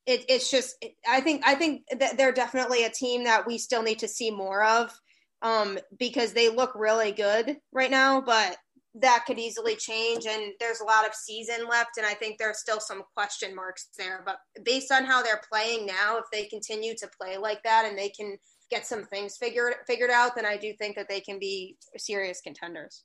it, 0.08 0.26
it's 0.30 0.50
just 0.50 0.84
I 1.08 1.22
think 1.22 1.44
I 1.46 1.54
think 1.54 1.84
that 2.00 2.18
they're 2.18 2.32
definitely 2.32 2.86
a 2.86 2.90
team 2.90 3.26
that 3.26 3.46
we 3.46 3.58
still 3.58 3.84
need 3.84 4.00
to 4.00 4.08
see 4.08 4.32
more 4.32 4.64
of 4.64 4.98
um, 5.42 5.78
because 6.00 6.34
they 6.34 6.50
look 6.50 6.72
really 6.76 7.12
good 7.12 7.58
right 7.74 7.92
now, 7.92 8.22
but 8.22 8.58
that 8.96 9.26
could 9.28 9.38
easily 9.38 9.76
change 9.76 10.26
and 10.26 10.54
there's 10.60 10.80
a 10.80 10.86
lot 10.86 11.06
of 11.06 11.14
season 11.14 11.68
left 11.70 11.98
and 11.98 12.06
I 12.06 12.16
think 12.16 12.38
there's 12.40 12.58
still 12.58 12.80
some 12.80 13.04
question 13.14 13.54
marks 13.54 13.90
there. 13.98 14.24
But 14.26 14.38
based 14.64 14.92
on 14.92 15.06
how 15.06 15.22
they're 15.22 15.42
playing 15.52 15.86
now, 15.86 16.18
if 16.18 16.26
they 16.32 16.46
continue 16.46 16.96
to 16.96 17.10
play 17.22 17.38
like 17.38 17.62
that 17.64 17.86
and 17.86 17.96
they 17.98 18.10
can 18.10 18.38
get 18.72 18.88
some 18.88 19.04
things 19.04 19.38
figured 19.38 19.76
figured 19.86 20.10
out, 20.10 20.36
then 20.36 20.46
I 20.46 20.58
do 20.58 20.74
think 20.74 20.96
that 20.96 21.10
they 21.10 21.20
can 21.20 21.38
be 21.38 21.78
serious 21.98 22.42
contenders. 22.42 23.04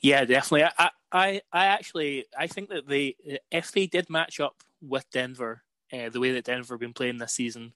Yeah, 0.00 0.24
definitely. 0.24 0.64
I, 0.78 0.90
I, 1.12 1.40
I 1.52 1.66
actually, 1.66 2.24
I 2.36 2.46
think 2.46 2.70
that 2.70 2.88
they, 2.88 3.16
if 3.50 3.70
they 3.70 3.86
did 3.86 4.10
match 4.10 4.40
up 4.40 4.56
with 4.80 5.04
Denver 5.10 5.62
uh, 5.92 6.08
the 6.08 6.20
way 6.20 6.32
that 6.32 6.44
Denver 6.44 6.74
have 6.74 6.80
been 6.80 6.92
playing 6.92 7.18
this 7.18 7.34
season, 7.34 7.72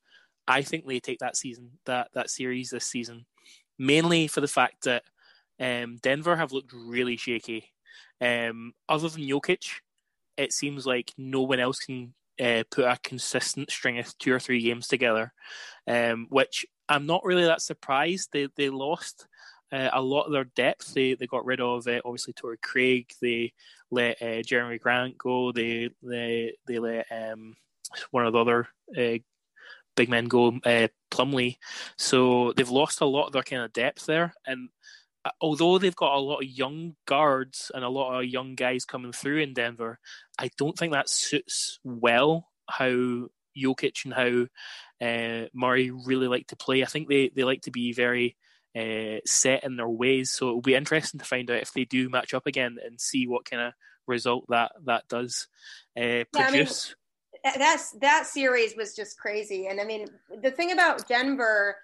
I 0.49 0.63
think 0.63 0.87
they 0.87 1.01
take 1.01 1.19
that 1.21 1.37
season, 1.37 1.73
that 1.87 2.09
that 2.15 2.31
series 2.31 2.71
this 2.71 2.87
season, 2.87 3.27
mainly 3.79 4.29
for 4.29 4.41
the 4.41 4.49
fact 4.49 4.85
that 4.85 5.03
um, 5.61 5.97
Denver 6.03 6.37
have 6.37 6.53
looked 6.53 6.73
really 6.73 7.17
shaky. 7.17 7.73
Um, 8.21 8.73
other 8.89 9.09
than 9.09 9.23
Jokic, 9.23 9.67
it 10.37 10.53
seems 10.53 10.87
like 10.87 11.13
no 11.17 11.43
one 11.43 11.61
else 11.61 11.79
can 11.81 12.15
uh, 12.41 12.63
put 12.71 12.85
a 12.85 12.99
consistent 13.03 13.71
string 13.71 13.99
of 13.99 14.17
two 14.19 14.33
or 14.33 14.41
three 14.41 14.63
games 14.63 14.87
together. 14.87 15.33
Um, 15.87 16.27
which 16.31 16.67
I'm 16.89 17.07
not 17.07 17.25
really 17.25 17.45
that 17.45 17.63
surprised. 17.63 18.31
They 18.33 18.49
they 18.57 18.71
lost 18.71 19.27
uh, 19.73 19.91
a 19.93 20.01
lot 20.01 20.25
of 20.25 20.33
their 20.33 20.45
depth. 20.45 20.95
They 20.95 21.15
they 21.15 21.27
got 21.27 21.45
rid 21.45 21.61
of 21.61 21.87
uh, 21.87 22.01
obviously 22.05 22.33
Torrey 22.33 22.59
Craig. 22.63 23.11
They 23.21 23.53
let 23.91 24.21
uh, 24.23 24.43
Jerami 24.43 24.81
Grant 24.81 25.19
go. 25.19 25.53
They 25.53 25.91
they 26.03 26.55
they 26.67 26.79
let 26.79 27.07
um, 27.11 27.57
one 28.11 28.27
of 28.27 28.33
the 28.33 28.39
other 28.39 28.69
uh, 28.97 29.19
big 29.97 30.09
men 30.09 30.27
go, 30.27 30.49
uh, 30.65 30.89
Plumlee. 31.11 31.57
So 31.97 32.53
they've 32.57 32.69
lost 32.69 33.01
a 33.01 33.07
lot 33.07 33.27
of 33.27 33.33
their 33.33 33.43
kind 33.43 33.63
of 33.63 33.73
depth 33.73 34.07
there. 34.07 34.35
And 34.47 34.69
uh, 35.25 35.31
although 35.41 35.79
they've 35.79 35.97
got 35.97 36.17
a 36.17 36.21
lot 36.21 36.43
of 36.43 36.49
young 36.49 36.97
guards 37.07 37.71
and 37.75 37.85
a 37.85 37.89
lot 37.89 38.19
of 38.19 38.27
young 38.27 38.55
guys 38.55 38.85
coming 38.85 39.13
through 39.13 39.41
in 39.41 39.55
Denver, 39.55 39.99
I 40.39 40.51
don't 40.57 40.79
think 40.79 40.93
that 40.93 41.09
suits 41.09 41.81
well 41.83 42.49
how 42.69 43.29
Jokic 43.57 44.05
and 44.05 44.15
how 44.15 44.47
uh, 45.07 45.49
Murray 45.55 45.91
really 45.91 46.29
like 46.29 46.49
to 46.49 46.57
play. 46.57 46.83
I 46.83 46.87
think 46.87 47.09
they, 47.09 47.31
they 47.35 47.45
like 47.45 47.63
to 47.63 47.71
be 47.71 47.93
very 47.93 48.37
uh, 48.77 49.21
set 49.25 49.65
in 49.65 49.77
their 49.77 49.89
ways. 49.89 50.31
So 50.31 50.49
it'll 50.49 50.61
be 50.61 50.75
interesting 50.75 51.19
to 51.19 51.27
find 51.27 51.51
out 51.51 51.63
if 51.63 51.73
they 51.73 51.85
do 51.85 52.09
match 52.11 52.35
up 52.35 52.47
again 52.47 52.77
and 52.85 53.01
see 53.01 53.27
what 53.27 53.49
kind 53.49 53.63
of 53.63 53.73
result 54.07 54.47
that 54.49 54.73
that 54.85 55.09
does 55.09 55.49
uh, 55.97 56.25
produce. 56.33 56.35
Yeah, 56.35 56.43
I 56.43 56.51
mean, 56.51 56.97
that's 57.57 57.93
that 58.01 58.27
series 58.27 58.77
was 58.77 58.95
just 58.95 59.19
crazy. 59.19 59.67
And 59.69 59.81
I 59.81 59.85
mean, 59.85 60.07
the 60.43 60.51
thing 60.51 60.73
about 60.73 61.07
Denver 61.07 61.77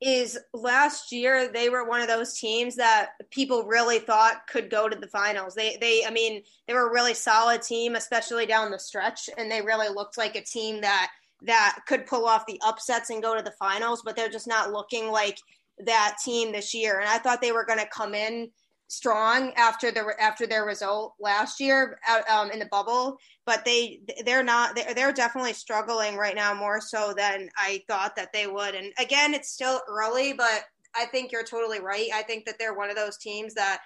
is 0.00 0.38
last 0.52 1.12
year 1.12 1.48
they 1.48 1.68
were 1.68 1.88
one 1.88 2.00
of 2.00 2.08
those 2.08 2.38
teams 2.38 2.74
that 2.76 3.10
people 3.30 3.64
really 3.64 3.98
thought 3.98 4.46
could 4.48 4.70
go 4.70 4.88
to 4.88 4.96
the 4.96 5.08
finals. 5.08 5.54
They 5.54 5.76
they 5.80 6.04
I 6.06 6.10
mean, 6.10 6.42
they 6.66 6.74
were 6.74 6.88
a 6.88 6.92
really 6.92 7.14
solid 7.14 7.62
team 7.62 7.94
especially 7.94 8.46
down 8.46 8.70
the 8.70 8.78
stretch 8.78 9.28
and 9.38 9.50
they 9.50 9.62
really 9.62 9.88
looked 9.88 10.18
like 10.18 10.36
a 10.36 10.42
team 10.42 10.80
that 10.80 11.10
that 11.42 11.80
could 11.86 12.06
pull 12.06 12.26
off 12.26 12.46
the 12.46 12.60
upsets 12.64 13.10
and 13.10 13.22
go 13.22 13.36
to 13.36 13.42
the 13.42 13.52
finals, 13.52 14.02
but 14.04 14.16
they're 14.16 14.28
just 14.28 14.48
not 14.48 14.72
looking 14.72 15.10
like 15.10 15.38
that 15.84 16.16
team 16.24 16.52
this 16.52 16.72
year. 16.72 17.00
And 17.00 17.08
I 17.08 17.18
thought 17.18 17.42
they 17.42 17.52
were 17.52 17.64
going 17.64 17.78
to 17.78 17.88
come 17.92 18.14
in 18.14 18.50
strong 18.88 19.52
after 19.56 19.90
the 19.90 20.14
after 20.20 20.46
their 20.46 20.64
result 20.64 21.14
last 21.18 21.60
year 21.60 21.98
out 22.06 22.28
um, 22.28 22.50
in 22.50 22.58
the 22.58 22.66
bubble, 22.66 23.16
but 23.46 23.64
they 23.64 24.00
they're 24.24 24.42
not 24.42 24.74
they're, 24.76 24.94
they're 24.94 25.12
definitely 25.12 25.52
struggling 25.52 26.16
right 26.16 26.34
now 26.34 26.54
more 26.54 26.80
so 26.80 27.14
than 27.16 27.48
I 27.56 27.82
thought 27.88 28.16
that 28.16 28.32
they 28.32 28.46
would. 28.46 28.74
And 28.74 28.92
again, 28.98 29.34
it's 29.34 29.52
still 29.52 29.80
early, 29.88 30.32
but 30.32 30.64
I 30.96 31.06
think 31.06 31.32
you're 31.32 31.44
totally 31.44 31.80
right. 31.80 32.08
I 32.14 32.22
think 32.22 32.44
that 32.46 32.56
they're 32.58 32.76
one 32.76 32.90
of 32.90 32.96
those 32.96 33.18
teams 33.18 33.54
that 33.54 33.80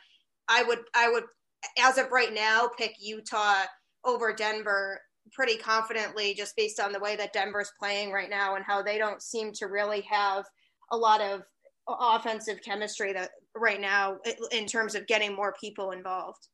I 0.48 0.62
would 0.62 0.80
I 0.94 1.10
would 1.10 1.24
as 1.78 1.98
of 1.98 2.12
right 2.12 2.32
now 2.32 2.68
pick 2.76 2.94
Utah 3.00 3.64
over 4.04 4.32
Denver 4.32 5.00
pretty 5.32 5.56
confidently 5.56 6.34
just 6.34 6.56
based 6.56 6.80
on 6.80 6.92
the 6.92 7.00
way 7.00 7.16
that 7.16 7.32
Denver's 7.32 7.72
playing 7.78 8.12
right 8.12 8.30
now 8.30 8.54
and 8.54 8.64
how 8.64 8.82
they 8.82 8.98
don't 8.98 9.22
seem 9.22 9.52
to 9.52 9.66
really 9.66 10.00
have 10.02 10.44
a 10.90 10.96
lot 10.96 11.20
of 11.20 11.42
offensive 11.88 12.60
chemistry 12.62 13.12
that 13.12 13.30
right 13.54 13.80
now 13.80 14.18
in 14.52 14.66
terms 14.66 14.94
of 14.94 15.06
getting 15.06 15.34
more 15.34 15.54
people 15.60 15.90
involved. 15.90 16.48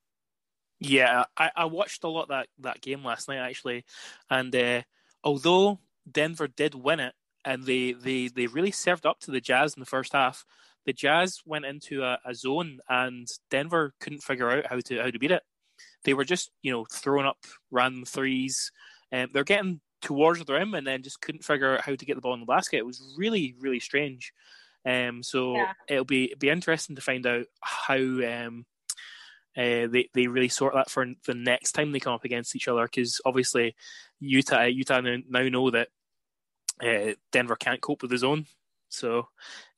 Yeah, 0.80 1.24
I, 1.36 1.50
I 1.56 1.64
watched 1.66 2.04
a 2.04 2.08
lot 2.08 2.28
that 2.28 2.48
that 2.60 2.80
game 2.80 3.04
last 3.04 3.28
night 3.28 3.38
actually, 3.38 3.84
and 4.28 4.54
uh, 4.54 4.82
although 5.22 5.80
Denver 6.10 6.48
did 6.48 6.74
win 6.74 7.00
it, 7.00 7.14
and 7.44 7.64
they, 7.64 7.92
they, 7.92 8.28
they 8.28 8.46
really 8.46 8.70
served 8.70 9.06
up 9.06 9.20
to 9.20 9.30
the 9.30 9.40
Jazz 9.40 9.74
in 9.74 9.80
the 9.80 9.86
first 9.86 10.12
half. 10.12 10.44
The 10.86 10.92
Jazz 10.92 11.40
went 11.46 11.64
into 11.64 12.02
a, 12.02 12.18
a 12.24 12.34
zone, 12.34 12.78
and 12.88 13.26
Denver 13.50 13.94
couldn't 14.00 14.22
figure 14.22 14.50
out 14.50 14.66
how 14.66 14.80
to 14.80 14.98
how 14.98 15.10
to 15.10 15.18
beat 15.18 15.30
it. 15.30 15.42
They 16.04 16.14
were 16.14 16.24
just 16.24 16.50
you 16.62 16.72
know 16.72 16.84
throwing 16.92 17.26
up 17.26 17.38
random 17.70 18.04
threes, 18.04 18.70
and 19.10 19.30
they're 19.32 19.44
getting 19.44 19.80
towards 20.02 20.44
the 20.44 20.52
rim, 20.52 20.74
and 20.74 20.86
then 20.86 21.02
just 21.02 21.22
couldn't 21.22 21.44
figure 21.44 21.74
out 21.74 21.80
how 21.80 21.94
to 21.94 22.04
get 22.04 22.16
the 22.16 22.20
ball 22.20 22.34
in 22.34 22.40
the 22.40 22.46
basket. 22.46 22.78
It 22.78 22.86
was 22.86 23.14
really 23.16 23.54
really 23.58 23.80
strange. 23.80 24.32
Um, 24.86 25.22
so 25.22 25.56
yeah. 25.56 25.72
it'll 25.88 26.04
be 26.04 26.34
be 26.38 26.50
interesting 26.50 26.96
to 26.96 27.02
find 27.02 27.26
out 27.26 27.46
how 27.60 27.96
um, 27.96 28.66
uh, 29.56 29.86
they 29.88 30.08
they 30.12 30.26
really 30.26 30.48
sort 30.48 30.74
that 30.74 30.90
for 30.90 31.06
the 31.26 31.34
next 31.34 31.72
time 31.72 31.92
they 31.92 32.00
come 32.00 32.12
up 32.12 32.24
against 32.24 32.54
each 32.56 32.68
other. 32.68 32.84
Because 32.84 33.20
obviously, 33.24 33.74
Utah 34.20 34.64
Utah 34.64 35.00
now 35.00 35.42
know 35.48 35.70
that 35.70 35.88
uh, 36.82 37.14
Denver 37.32 37.56
can't 37.56 37.80
cope 37.80 38.02
with 38.02 38.10
the 38.10 38.18
zone, 38.18 38.46
so 38.88 39.28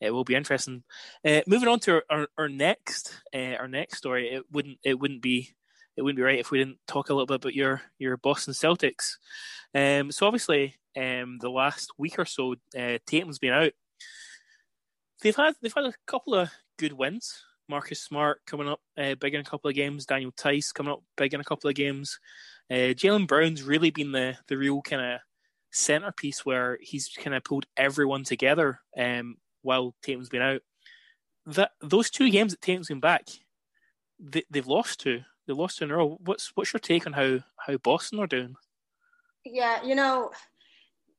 it 0.00 0.10
will 0.10 0.24
be 0.24 0.34
interesting. 0.34 0.82
Uh, 1.24 1.42
moving 1.46 1.68
on 1.68 1.80
to 1.80 1.94
our, 1.94 2.04
our, 2.10 2.28
our 2.38 2.48
next 2.48 3.12
uh, 3.34 3.54
our 3.60 3.68
next 3.68 3.98
story, 3.98 4.30
it 4.30 4.44
wouldn't 4.50 4.78
it 4.82 4.98
wouldn't 4.98 5.22
be 5.22 5.54
it 5.96 6.02
wouldn't 6.02 6.16
be 6.16 6.22
right 6.22 6.38
if 6.38 6.50
we 6.50 6.58
didn't 6.58 6.78
talk 6.86 7.10
a 7.10 7.14
little 7.14 7.26
bit 7.26 7.36
about 7.36 7.54
your 7.54 7.82
your 7.98 8.16
Boston 8.16 8.54
Celtics. 8.54 9.16
Um, 9.74 10.10
so 10.10 10.26
obviously, 10.26 10.74
um, 10.96 11.38
the 11.40 11.50
last 11.50 11.90
week 11.98 12.18
or 12.18 12.24
so, 12.24 12.54
uh, 12.78 12.98
Tatum's 13.06 13.38
been 13.38 13.52
out 13.52 13.72
they've 15.22 15.36
had 15.36 15.54
they've 15.60 15.74
had 15.74 15.84
a 15.84 15.94
couple 16.06 16.34
of 16.34 16.50
good 16.78 16.92
wins. 16.92 17.42
Marcus 17.68 18.00
Smart 18.00 18.40
coming 18.46 18.68
up 18.68 18.80
uh, 18.96 19.14
big 19.16 19.34
in 19.34 19.40
a 19.40 19.44
couple 19.44 19.68
of 19.68 19.74
games. 19.74 20.06
Daniel 20.06 20.32
Theis 20.36 20.72
coming 20.72 20.92
up 20.92 21.02
big 21.16 21.34
in 21.34 21.40
a 21.40 21.44
couple 21.44 21.68
of 21.68 21.74
games. 21.74 22.18
Uh, 22.70 22.94
Jaylen 22.94 23.26
Brown's 23.26 23.62
really 23.62 23.90
been 23.90 24.12
the 24.12 24.36
the 24.48 24.56
real 24.56 24.82
kind 24.82 25.02
of 25.02 25.20
centerpiece 25.72 26.44
where 26.44 26.78
he's 26.80 27.08
kind 27.08 27.34
of 27.34 27.44
pulled 27.44 27.66
everyone 27.76 28.24
together 28.24 28.80
um, 28.96 29.36
while 29.62 29.94
Tatum's 30.02 30.28
been 30.28 30.42
out. 30.42 30.62
That 31.46 31.72
those 31.80 32.10
two 32.10 32.30
games 32.30 32.52
that 32.52 32.60
Tatum's 32.60 32.88
been 32.88 33.00
back, 33.00 33.24
they, 34.18 34.44
they've 34.50 34.66
lost 34.66 35.00
to. 35.00 35.20
They 35.46 35.52
lost 35.52 35.78
to 35.78 35.84
in 35.84 35.90
a 35.90 35.96
row. 35.96 36.18
What's 36.24 36.52
what's 36.54 36.72
your 36.72 36.80
take 36.80 37.06
on 37.06 37.12
how 37.12 37.40
how 37.58 37.76
Boston 37.78 38.18
are 38.20 38.26
doing? 38.26 38.56
Yeah, 39.44 39.82
you 39.84 39.94
know, 39.94 40.30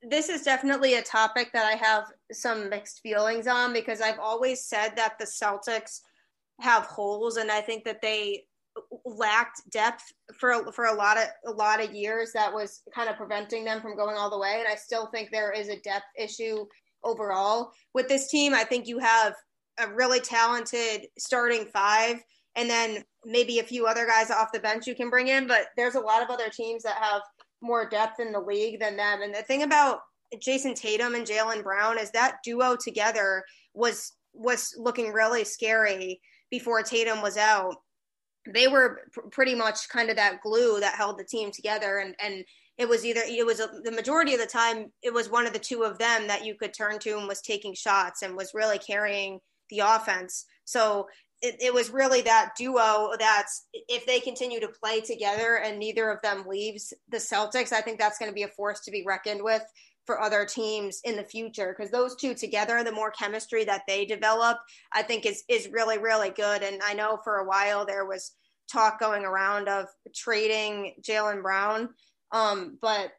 this 0.04 0.30
is 0.30 0.44
definitely 0.44 0.96
a 0.96 1.02
topic 1.02 1.52
that 1.54 1.66
I 1.66 1.76
have 1.76 2.06
some 2.32 2.70
mixed 2.70 3.02
feelings 3.02 3.48
on 3.48 3.74
because 3.74 4.02
I've 4.02 4.20
always 4.20 4.66
said 4.66 4.96
that 4.96 5.18
the 5.20 5.26
Celtics 5.26 6.02
have 6.62 6.84
holes, 6.84 7.38
and 7.38 7.52
I 7.52 7.62
think 7.62 7.84
that 7.86 8.02
they 8.02 8.46
lacked 9.06 9.62
depth 9.72 10.04
for 10.40 10.72
for 10.72 10.86
a 10.86 10.94
lot 10.94 11.18
of 11.18 11.28
a 11.48 11.52
lot 11.52 11.84
of 11.84 11.94
years. 11.94 12.32
That 12.34 12.54
was 12.54 12.82
kind 12.94 13.10
of 13.10 13.18
preventing 13.18 13.66
them 13.66 13.82
from 13.82 13.96
going 13.96 14.18
all 14.18 14.30
the 14.30 14.40
way, 14.40 14.58
and 14.60 14.68
I 14.68 14.76
still 14.76 15.08
think 15.08 15.30
there 15.32 15.52
is 15.52 15.70
a 15.70 15.80
depth 15.80 16.06
issue 16.18 16.66
overall 17.04 17.72
with 17.94 18.08
this 18.08 18.30
team. 18.30 18.54
I 18.54 18.64
think 18.64 18.88
you 18.88 19.00
have 19.00 19.34
a 19.80 19.92
really 19.94 20.20
talented 20.20 21.08
starting 21.18 21.66
five, 21.66 22.18
and 22.56 22.70
then 22.70 23.04
maybe 23.26 23.60
a 23.60 23.64
few 23.64 23.86
other 23.88 24.06
guys 24.06 24.32
off 24.32 24.52
the 24.54 24.60
bench 24.60 24.88
you 24.88 24.96
can 24.96 25.10
bring 25.10 25.28
in. 25.28 25.48
But 25.48 25.68
there's 25.76 25.96
a 25.96 26.00
lot 26.00 26.24
of 26.24 26.30
other 26.30 26.50
teams 26.50 26.84
that 26.84 26.98
have 27.02 27.22
more 27.62 27.90
depth 27.90 28.20
in 28.20 28.32
the 28.32 28.40
league 28.40 28.80
than 28.80 28.98
them. 28.98 29.22
And 29.22 29.34
the 29.34 29.42
thing 29.42 29.64
about 29.64 30.00
Jayson 30.40 30.74
Tatum 30.74 31.16
and 31.16 31.26
Jaylen 31.26 31.64
Brown 31.64 31.98
is 31.98 32.12
that 32.12 32.38
duo 32.44 32.76
together 32.76 33.44
was 33.74 34.14
was 34.34 34.76
looking 34.78 35.12
really 35.12 35.44
scary 35.44 36.22
before 36.52 36.84
Tatum 36.84 37.22
was 37.22 37.38
out. 37.38 37.76
They 38.54 38.68
were 38.68 39.02
pr- 39.12 39.22
pretty 39.32 39.56
much 39.56 39.90
kind 39.90 40.10
of 40.10 40.16
that 40.18 40.42
glue 40.42 40.80
that 40.80 40.96
held 40.96 41.18
the 41.18 41.24
team 41.24 41.52
together, 41.52 42.00
and 42.00 42.16
and 42.20 42.46
it 42.78 42.88
was 42.88 43.06
either 43.06 43.22
it 43.26 43.46
was 43.46 43.60
a, 43.60 43.70
the 43.84 43.92
majority 43.92 44.34
of 44.34 44.40
the 44.40 44.46
time 44.46 44.92
it 45.02 45.14
was 45.14 45.30
one 45.30 45.48
of 45.48 45.54
the 45.54 45.60
two 45.60 45.84
of 45.84 45.98
them 45.98 46.28
that 46.28 46.46
you 46.46 46.56
could 46.56 46.74
turn 46.74 47.00
to 47.00 47.18
and 47.18 47.28
was 47.28 47.42
taking 47.42 47.74
shots 47.74 48.22
and 48.22 48.36
was 48.36 48.54
really 48.54 48.78
carrying 48.78 49.40
the 49.70 49.80
offense. 49.80 50.46
So 50.66 51.08
it, 51.42 51.56
it, 51.60 51.74
was 51.74 51.90
really 51.90 52.22
that 52.22 52.54
duo 52.58 53.12
that's 53.20 53.68
if 53.74 54.06
they 54.06 54.20
continue 54.20 54.60
to 54.60 54.68
play 54.68 55.02
together 55.02 55.58
and 55.58 55.78
neither 55.78 56.10
of 56.10 56.22
them 56.22 56.46
leaves 56.48 56.94
the 57.10 57.18
Celtics, 57.18 57.72
I 57.72 57.82
think 57.82 58.00
that's 58.00 58.18
going 58.18 58.32
to 58.32 58.36
be 58.36 58.44
a 58.44 58.48
force 58.48 58.82
to 58.82 58.92
be 58.92 59.04
reckoned 59.06 59.44
with 59.44 59.64
for 60.06 60.22
other 60.22 60.46
teams 60.46 61.02
in 61.04 61.16
the 61.16 61.24
future 61.24 61.76
because 61.78 61.92
those 61.92 62.16
two 62.16 62.34
together, 62.34 62.84
the 62.84 62.92
more 62.92 63.12
chemistry 63.12 63.66
that 63.66 63.84
they 63.88 64.06
develop, 64.06 64.58
I 64.94 65.04
think 65.04 65.26
is 65.26 65.44
is 65.48 65.70
really 65.72 66.00
really 66.00 66.32
good. 66.32 66.64
And 66.64 66.82
I 66.84 66.94
know 66.94 67.20
for 67.24 67.38
a 67.38 67.48
while 67.48 67.86
there 67.86 68.06
was 68.06 68.32
talk 68.72 69.00
going 69.00 69.24
around 69.24 69.68
of 69.68 69.88
trading 70.16 70.96
Jaylen 71.02 71.42
Brown, 71.42 71.90
um, 72.32 72.78
but 72.82 73.12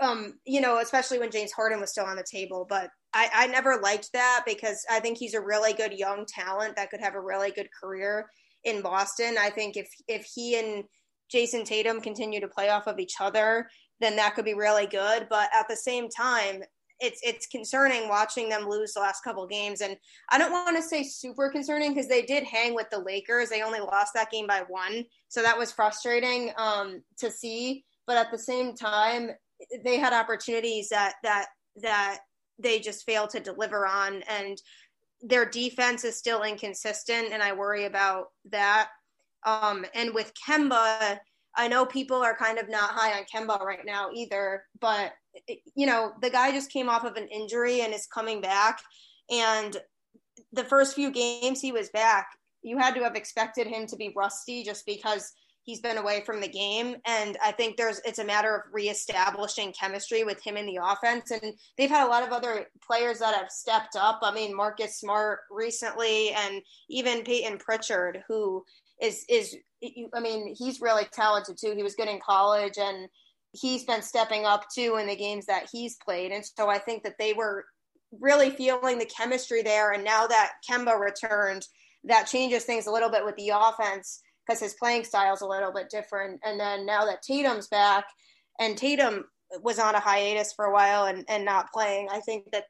um, 0.00 0.34
you 0.44 0.60
know, 0.60 0.78
especially 0.78 1.18
when 1.18 1.30
James 1.30 1.52
Harden 1.52 1.80
was 1.80 1.90
still 1.90 2.06
on 2.06 2.16
the 2.16 2.24
table. 2.30 2.66
But 2.68 2.90
I, 3.14 3.30
I 3.34 3.46
never 3.46 3.80
liked 3.82 4.10
that 4.12 4.42
because 4.46 4.84
I 4.90 5.00
think 5.00 5.18
he's 5.18 5.34
a 5.34 5.40
really 5.40 5.72
good 5.72 5.92
young 5.92 6.26
talent 6.26 6.76
that 6.76 6.90
could 6.90 7.00
have 7.00 7.14
a 7.14 7.20
really 7.20 7.50
good 7.50 7.68
career 7.78 8.28
in 8.64 8.82
Boston. 8.82 9.36
I 9.38 9.50
think 9.50 9.76
if 9.76 9.88
if 10.08 10.26
he 10.34 10.58
and 10.58 10.84
Jayson 11.32 11.64
Tatum 11.64 12.00
continue 12.00 12.40
to 12.40 12.48
play 12.48 12.68
off 12.68 12.86
of 12.86 12.98
each 12.98 13.14
other, 13.20 13.68
then 14.00 14.16
that 14.16 14.34
could 14.34 14.44
be 14.44 14.54
really 14.54 14.86
good. 14.86 15.26
But 15.30 15.48
at 15.54 15.68
the 15.68 15.76
same 15.76 16.08
time, 16.08 16.62
it's 17.00 17.20
it's 17.22 17.46
concerning 17.46 18.08
watching 18.08 18.48
them 18.48 18.68
lose 18.68 18.92
the 18.92 19.00
last 19.00 19.22
couple 19.22 19.46
games. 19.46 19.80
And 19.80 19.96
I 20.30 20.38
don't 20.38 20.52
want 20.52 20.76
to 20.76 20.82
say 20.82 21.02
super 21.02 21.48
concerning 21.50 21.94
because 21.94 22.08
they 22.08 22.22
did 22.22 22.44
hang 22.44 22.74
with 22.74 22.90
the 22.90 22.98
Lakers. 22.98 23.48
They 23.48 23.62
only 23.62 23.80
lost 23.80 24.14
that 24.14 24.30
game 24.30 24.46
by 24.46 24.64
one, 24.68 25.04
so 25.28 25.42
that 25.42 25.58
was 25.58 25.72
frustrating 25.72 26.52
um, 26.58 27.02
to 27.18 27.30
see. 27.30 27.84
But 28.06 28.16
at 28.16 28.30
the 28.30 28.38
same 28.38 28.74
time, 28.74 29.30
they 29.84 29.98
had 29.98 30.12
opportunities 30.12 30.88
that 30.88 31.14
that 31.22 31.46
that 31.82 32.18
they 32.58 32.78
just 32.78 33.04
fail 33.04 33.26
to 33.28 33.40
deliver 33.40 33.86
on 33.86 34.22
and 34.28 34.60
their 35.20 35.44
defense 35.44 36.04
is 36.04 36.16
still 36.16 36.42
inconsistent 36.42 37.32
and 37.32 37.42
I 37.42 37.52
worry 37.52 37.84
about 37.86 38.26
that. 38.50 38.90
Um, 39.44 39.84
and 39.94 40.14
with 40.14 40.32
Kemba, 40.34 41.18
I 41.56 41.68
know 41.68 41.86
people 41.86 42.22
are 42.22 42.36
kind 42.36 42.58
of 42.58 42.68
not 42.68 42.90
high 42.90 43.18
on 43.18 43.24
Kemba 43.24 43.60
right 43.60 43.84
now 43.84 44.10
either, 44.14 44.64
but 44.80 45.12
you 45.74 45.86
know, 45.86 46.12
the 46.22 46.30
guy 46.30 46.52
just 46.52 46.70
came 46.70 46.88
off 46.88 47.04
of 47.04 47.16
an 47.16 47.28
injury 47.28 47.80
and 47.80 47.92
is 47.92 48.06
coming 48.06 48.40
back 48.40 48.80
and 49.30 49.76
the 50.52 50.64
first 50.64 50.94
few 50.94 51.10
games 51.10 51.60
he 51.60 51.72
was 51.72 51.90
back, 51.90 52.28
you 52.62 52.78
had 52.78 52.94
to 52.94 53.02
have 53.02 53.14
expected 53.14 53.66
him 53.66 53.86
to 53.86 53.96
be 53.96 54.12
rusty 54.16 54.62
just 54.62 54.86
because 54.86 55.32
he's 55.68 55.80
been 55.80 55.98
away 55.98 56.22
from 56.24 56.40
the 56.40 56.48
game. 56.48 56.96
And 57.04 57.36
i 57.44 57.52
think 57.52 57.76
there's 57.76 58.00
it's 58.06 58.20
a 58.20 58.24
matter 58.24 58.56
of 58.56 58.62
reestablishing 58.72 59.74
chemistry 59.78 60.24
with 60.24 60.42
him 60.42 60.56
in 60.56 60.64
the 60.64 60.80
offense. 60.82 61.30
And 61.30 61.52
they've 61.76 61.90
had 61.90 62.06
a 62.06 62.10
lot 62.10 62.26
of 62.26 62.32
other 62.32 62.68
players 62.80 63.18
that 63.18 63.34
have 63.34 63.50
stepped 63.50 63.94
up. 63.94 64.20
I 64.22 64.32
mean 64.32 64.56
marcus 64.56 64.98
smart 64.98 65.40
recently 65.50 66.30
and 66.30 66.62
even 66.88 67.22
payton 67.22 67.58
pritchard 67.58 68.24
who 68.28 68.64
is 69.02 69.26
is 69.28 69.56
i 70.14 70.20
mean 70.20 70.54
he's 70.56 70.80
really 70.80 71.04
talented 71.12 71.58
too. 71.58 71.74
He 71.76 71.82
was 71.82 71.94
good 71.94 72.08
in 72.08 72.18
college 72.18 72.78
and 72.78 73.06
he's 73.52 73.84
been 73.84 74.00
stepping 74.00 74.46
up 74.46 74.64
too 74.74 74.96
in 74.98 75.06
the 75.06 75.16
games 75.16 75.44
that 75.46 75.68
he's 75.70 75.96
played. 75.96 76.32
And 76.32 76.42
so 76.46 76.70
i 76.70 76.78
think 76.78 77.02
that 77.02 77.18
they 77.18 77.34
were 77.34 77.66
really 78.10 78.48
feeling 78.48 78.98
the 78.98 79.04
chemistry 79.04 79.60
there. 79.60 79.92
And 79.92 80.02
now 80.02 80.26
that 80.26 80.52
kemba 80.66 80.98
returned 80.98 81.66
that 82.04 82.24
changes 82.24 82.64
things 82.64 82.86
a 82.86 82.90
little 82.90 83.10
bit 83.10 83.26
with 83.26 83.36
the 83.36 83.50
offense 83.54 84.22
because 84.48 84.60
his 84.60 84.74
playing 84.74 85.04
style 85.04 85.34
is 85.34 85.42
a 85.42 85.46
little 85.46 85.72
bit 85.72 85.90
different. 85.90 86.40
And 86.44 86.58
then 86.58 86.86
now 86.86 87.04
that 87.04 87.22
Tatum's 87.22 87.68
back, 87.68 88.06
and 88.58 88.76
Tatum 88.76 89.24
was 89.62 89.78
on 89.78 89.94
a 89.94 90.00
hiatus 90.00 90.52
for 90.52 90.66
a 90.66 90.72
while 90.72 91.04
and, 91.04 91.24
and 91.28 91.44
not 91.44 91.72
playing, 91.72 92.08
I 92.10 92.20
think 92.20 92.50
that 92.52 92.64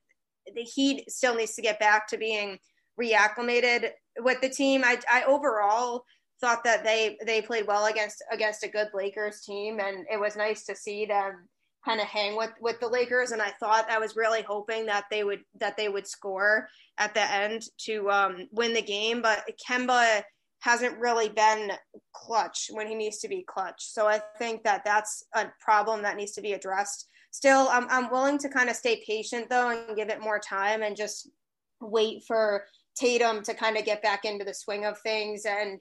the 0.54 0.62
Heat 0.62 1.10
still 1.10 1.34
needs 1.34 1.54
to 1.54 1.62
get 1.62 1.78
back 1.78 2.08
to 2.08 2.18
being 2.18 2.58
reacclimated 3.00 3.90
with 4.18 4.40
the 4.40 4.48
team. 4.48 4.82
I, 4.84 4.98
I 5.10 5.24
overall 5.24 6.02
thought 6.40 6.64
that 6.64 6.84
they 6.84 7.16
they 7.26 7.42
played 7.42 7.66
well 7.66 7.86
against 7.86 8.22
against 8.32 8.64
a 8.64 8.68
good 8.68 8.88
Lakers 8.94 9.42
team, 9.42 9.80
and 9.80 10.06
it 10.10 10.18
was 10.18 10.36
nice 10.36 10.64
to 10.66 10.74
see 10.74 11.04
them 11.04 11.48
kind 11.84 12.00
of 12.00 12.06
hang 12.06 12.36
with 12.36 12.50
with 12.60 12.80
the 12.80 12.88
Lakers. 12.88 13.32
And 13.32 13.42
I 13.42 13.50
thought 13.60 13.90
I 13.90 13.98
was 13.98 14.16
really 14.16 14.42
hoping 14.42 14.86
that 14.86 15.04
they 15.10 15.22
would 15.24 15.40
that 15.60 15.76
they 15.76 15.88
would 15.88 16.06
score 16.06 16.68
at 16.96 17.14
the 17.14 17.32
end 17.32 17.62
to 17.86 18.10
um, 18.10 18.48
win 18.52 18.72
the 18.72 18.82
game. 18.82 19.20
But 19.20 19.44
Kemba 19.68 20.22
hasn't 20.60 20.98
really 20.98 21.28
been 21.28 21.72
clutch 22.12 22.68
when 22.72 22.86
he 22.86 22.94
needs 22.94 23.18
to 23.18 23.28
be 23.28 23.44
clutch. 23.46 23.76
So 23.78 24.06
I 24.06 24.20
think 24.38 24.64
that 24.64 24.84
that's 24.84 25.24
a 25.34 25.46
problem 25.60 26.02
that 26.02 26.16
needs 26.16 26.32
to 26.32 26.42
be 26.42 26.52
addressed. 26.52 27.08
Still, 27.30 27.68
I'm, 27.70 27.86
I'm 27.90 28.10
willing 28.10 28.38
to 28.38 28.48
kind 28.48 28.68
of 28.68 28.76
stay 28.76 29.02
patient 29.06 29.48
though 29.48 29.70
and 29.70 29.96
give 29.96 30.08
it 30.08 30.20
more 30.20 30.40
time 30.40 30.82
and 30.82 30.96
just 30.96 31.30
wait 31.80 32.24
for 32.26 32.64
Tatum 32.96 33.42
to 33.44 33.54
kind 33.54 33.76
of 33.76 33.84
get 33.84 34.02
back 34.02 34.24
into 34.24 34.44
the 34.44 34.54
swing 34.54 34.84
of 34.84 34.98
things. 35.00 35.44
And 35.44 35.78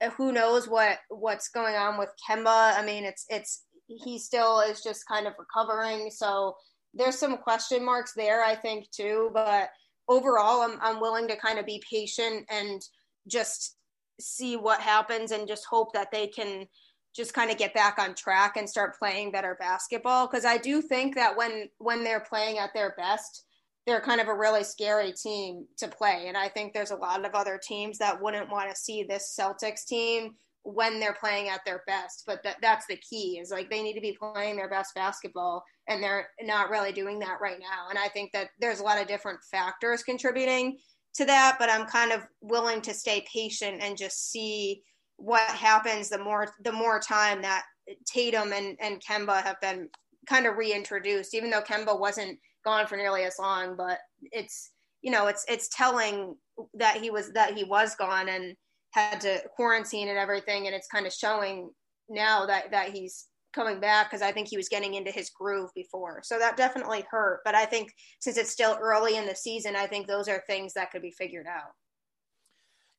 uh, 0.00 0.10
who 0.10 0.32
knows 0.32 0.68
what 0.68 0.98
what's 1.08 1.48
going 1.48 1.76
on 1.76 1.98
with 1.98 2.10
Kemba? 2.28 2.76
I 2.76 2.84
mean, 2.84 3.04
it's 3.04 3.24
it's 3.28 3.62
he 3.86 4.18
still 4.18 4.60
is 4.60 4.82
just 4.82 5.06
kind 5.06 5.26
of 5.26 5.34
recovering. 5.38 6.10
So 6.10 6.56
there's 6.92 7.18
some 7.18 7.36
question 7.36 7.84
marks 7.84 8.12
there, 8.14 8.42
I 8.42 8.56
think 8.56 8.90
too. 8.90 9.30
But 9.32 9.70
overall, 10.08 10.62
I'm 10.62 10.78
I'm 10.80 11.00
willing 11.00 11.28
to 11.28 11.36
kind 11.36 11.58
of 11.58 11.66
be 11.66 11.82
patient 11.88 12.46
and 12.50 12.82
just 13.28 13.75
see 14.20 14.56
what 14.56 14.80
happens 14.80 15.30
and 15.30 15.48
just 15.48 15.66
hope 15.66 15.92
that 15.92 16.10
they 16.10 16.26
can 16.26 16.66
just 17.14 17.32
kind 17.32 17.50
of 17.50 17.56
get 17.56 17.72
back 17.72 17.98
on 17.98 18.14
track 18.14 18.56
and 18.56 18.68
start 18.68 18.98
playing 18.98 19.32
better 19.32 19.56
basketball. 19.58 20.26
Because 20.26 20.44
I 20.44 20.58
do 20.58 20.82
think 20.82 21.14
that 21.14 21.36
when 21.36 21.68
when 21.78 22.04
they're 22.04 22.20
playing 22.20 22.58
at 22.58 22.74
their 22.74 22.94
best 22.96 23.46
they're 23.86 24.00
kind 24.00 24.20
of 24.20 24.28
a 24.28 24.34
really 24.34 24.64
scary 24.64 25.12
team 25.12 25.64
to 25.78 25.86
play. 25.86 26.24
And 26.26 26.36
I 26.36 26.48
think 26.48 26.72
there's 26.72 26.90
a 26.90 26.96
lot 26.96 27.24
of 27.24 27.34
other 27.34 27.58
teams 27.62 27.98
that 27.98 28.20
wouldn't 28.20 28.50
want 28.50 28.68
to 28.68 28.76
see 28.76 29.04
this 29.04 29.36
Celtics 29.38 29.86
team 29.86 30.34
when 30.64 30.98
they're 30.98 31.16
playing 31.20 31.48
at 31.48 31.60
their 31.64 31.82
best. 31.86 32.24
But 32.26 32.42
that 32.42 32.56
that's 32.60 32.86
the 32.88 32.96
key 32.96 33.38
is 33.40 33.52
like 33.52 33.70
they 33.70 33.82
need 33.82 33.94
to 33.94 34.00
be 34.00 34.18
playing 34.18 34.56
their 34.56 34.68
best 34.68 34.94
basketball 34.96 35.64
and 35.88 36.02
they're 36.02 36.26
not 36.42 36.68
really 36.68 36.90
doing 36.90 37.20
that 37.20 37.38
right 37.40 37.58
now. 37.60 37.88
And 37.88 37.98
I 37.98 38.08
think 38.08 38.32
that 38.32 38.48
there's 38.58 38.80
a 38.80 38.84
lot 38.84 39.00
of 39.00 39.06
different 39.06 39.38
factors 39.48 40.02
contributing 40.02 40.78
to 41.16 41.24
that, 41.26 41.56
but 41.58 41.70
I'm 41.70 41.86
kind 41.86 42.12
of 42.12 42.22
willing 42.40 42.80
to 42.82 42.94
stay 42.94 43.24
patient 43.32 43.82
and 43.82 43.96
just 43.96 44.30
see 44.30 44.82
what 45.16 45.42
happens 45.42 46.08
the 46.08 46.18
more 46.18 46.48
the 46.62 46.72
more 46.72 47.00
time 47.00 47.42
that 47.42 47.64
Tatum 48.06 48.52
and, 48.52 48.76
and 48.80 49.02
Kemba 49.02 49.42
have 49.42 49.60
been 49.60 49.88
kind 50.28 50.46
of 50.46 50.56
reintroduced, 50.56 51.34
even 51.34 51.50
though 51.50 51.62
Kemba 51.62 51.98
wasn't 51.98 52.38
gone 52.64 52.86
for 52.86 52.96
nearly 52.96 53.22
as 53.22 53.36
long, 53.38 53.76
but 53.76 53.98
it's 54.32 54.70
you 55.02 55.10
know, 55.10 55.28
it's 55.28 55.44
it's 55.48 55.68
telling 55.68 56.36
that 56.74 56.96
he 56.96 57.10
was 57.10 57.32
that 57.32 57.56
he 57.56 57.64
was 57.64 57.94
gone 57.94 58.28
and 58.28 58.56
had 58.90 59.20
to 59.20 59.40
quarantine 59.54 60.08
and 60.08 60.18
everything, 60.18 60.66
and 60.66 60.74
it's 60.74 60.88
kind 60.88 61.06
of 61.06 61.12
showing 61.12 61.70
now 62.08 62.46
that 62.46 62.72
that 62.72 62.90
he's 62.90 63.26
coming 63.56 63.80
back 63.80 64.08
because 64.08 64.22
I 64.22 64.30
think 64.30 64.46
he 64.48 64.56
was 64.56 64.68
getting 64.68 64.94
into 64.94 65.10
his 65.10 65.30
groove 65.30 65.70
before. 65.74 66.20
So 66.22 66.38
that 66.38 66.56
definitely 66.56 67.04
hurt. 67.10 67.40
But 67.44 67.56
I 67.56 67.64
think 67.64 67.92
since 68.20 68.36
it's 68.36 68.50
still 68.50 68.78
early 68.80 69.16
in 69.16 69.26
the 69.26 69.34
season, 69.34 69.74
I 69.74 69.86
think 69.86 70.06
those 70.06 70.28
are 70.28 70.44
things 70.46 70.74
that 70.74 70.92
could 70.92 71.02
be 71.02 71.10
figured 71.10 71.46
out. 71.46 71.72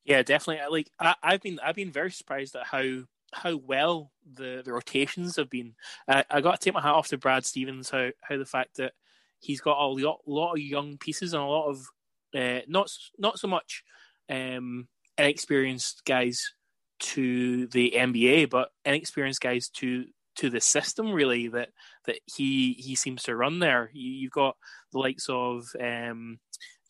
Yeah, 0.04 0.22
definitely. 0.22 0.62
Like 0.70 0.90
I, 1.00 1.14
have 1.22 1.40
been, 1.40 1.60
I've 1.62 1.76
been 1.76 1.92
very 1.92 2.10
surprised 2.10 2.56
at 2.56 2.66
how 2.66 3.04
how 3.34 3.56
well 3.56 4.10
the, 4.34 4.62
the 4.64 4.72
rotations 4.72 5.36
have 5.36 5.50
been. 5.50 5.74
Uh, 6.06 6.22
I 6.30 6.40
got 6.40 6.58
to 6.58 6.64
take 6.64 6.74
my 6.74 6.80
hat 6.80 6.94
off 6.94 7.08
to 7.08 7.18
Brad 7.18 7.44
Stevens. 7.44 7.90
How 7.90 8.10
how 8.22 8.36
the 8.36 8.46
fact 8.46 8.76
that 8.78 8.92
he's 9.40 9.60
got 9.60 9.78
a 9.78 9.86
lot, 9.86 10.20
lot 10.26 10.54
of 10.54 10.60
young 10.60 10.98
pieces 10.98 11.34
and 11.34 11.42
a 11.42 11.46
lot 11.46 11.68
of 11.68 11.86
uh, 12.34 12.60
not 12.66 12.90
not 13.18 13.38
so 13.38 13.48
much 13.48 13.84
um, 14.30 14.88
inexperienced 15.16 16.04
guys 16.04 16.52
to 17.00 17.66
the 17.68 17.94
NBA, 17.96 18.50
but 18.50 18.70
inexperienced 18.84 19.40
guys 19.40 19.68
to 19.68 20.06
to 20.38 20.50
the 20.50 20.60
system 20.60 21.12
really 21.12 21.48
that 21.48 21.70
that 22.06 22.20
he 22.26 22.72
he 22.74 22.94
seems 22.94 23.22
to 23.24 23.36
run 23.36 23.58
there. 23.58 23.90
You, 23.92 24.26
have 24.26 24.32
got 24.32 24.56
the 24.92 24.98
likes 24.98 25.28
of 25.28 25.66
um, 25.80 26.38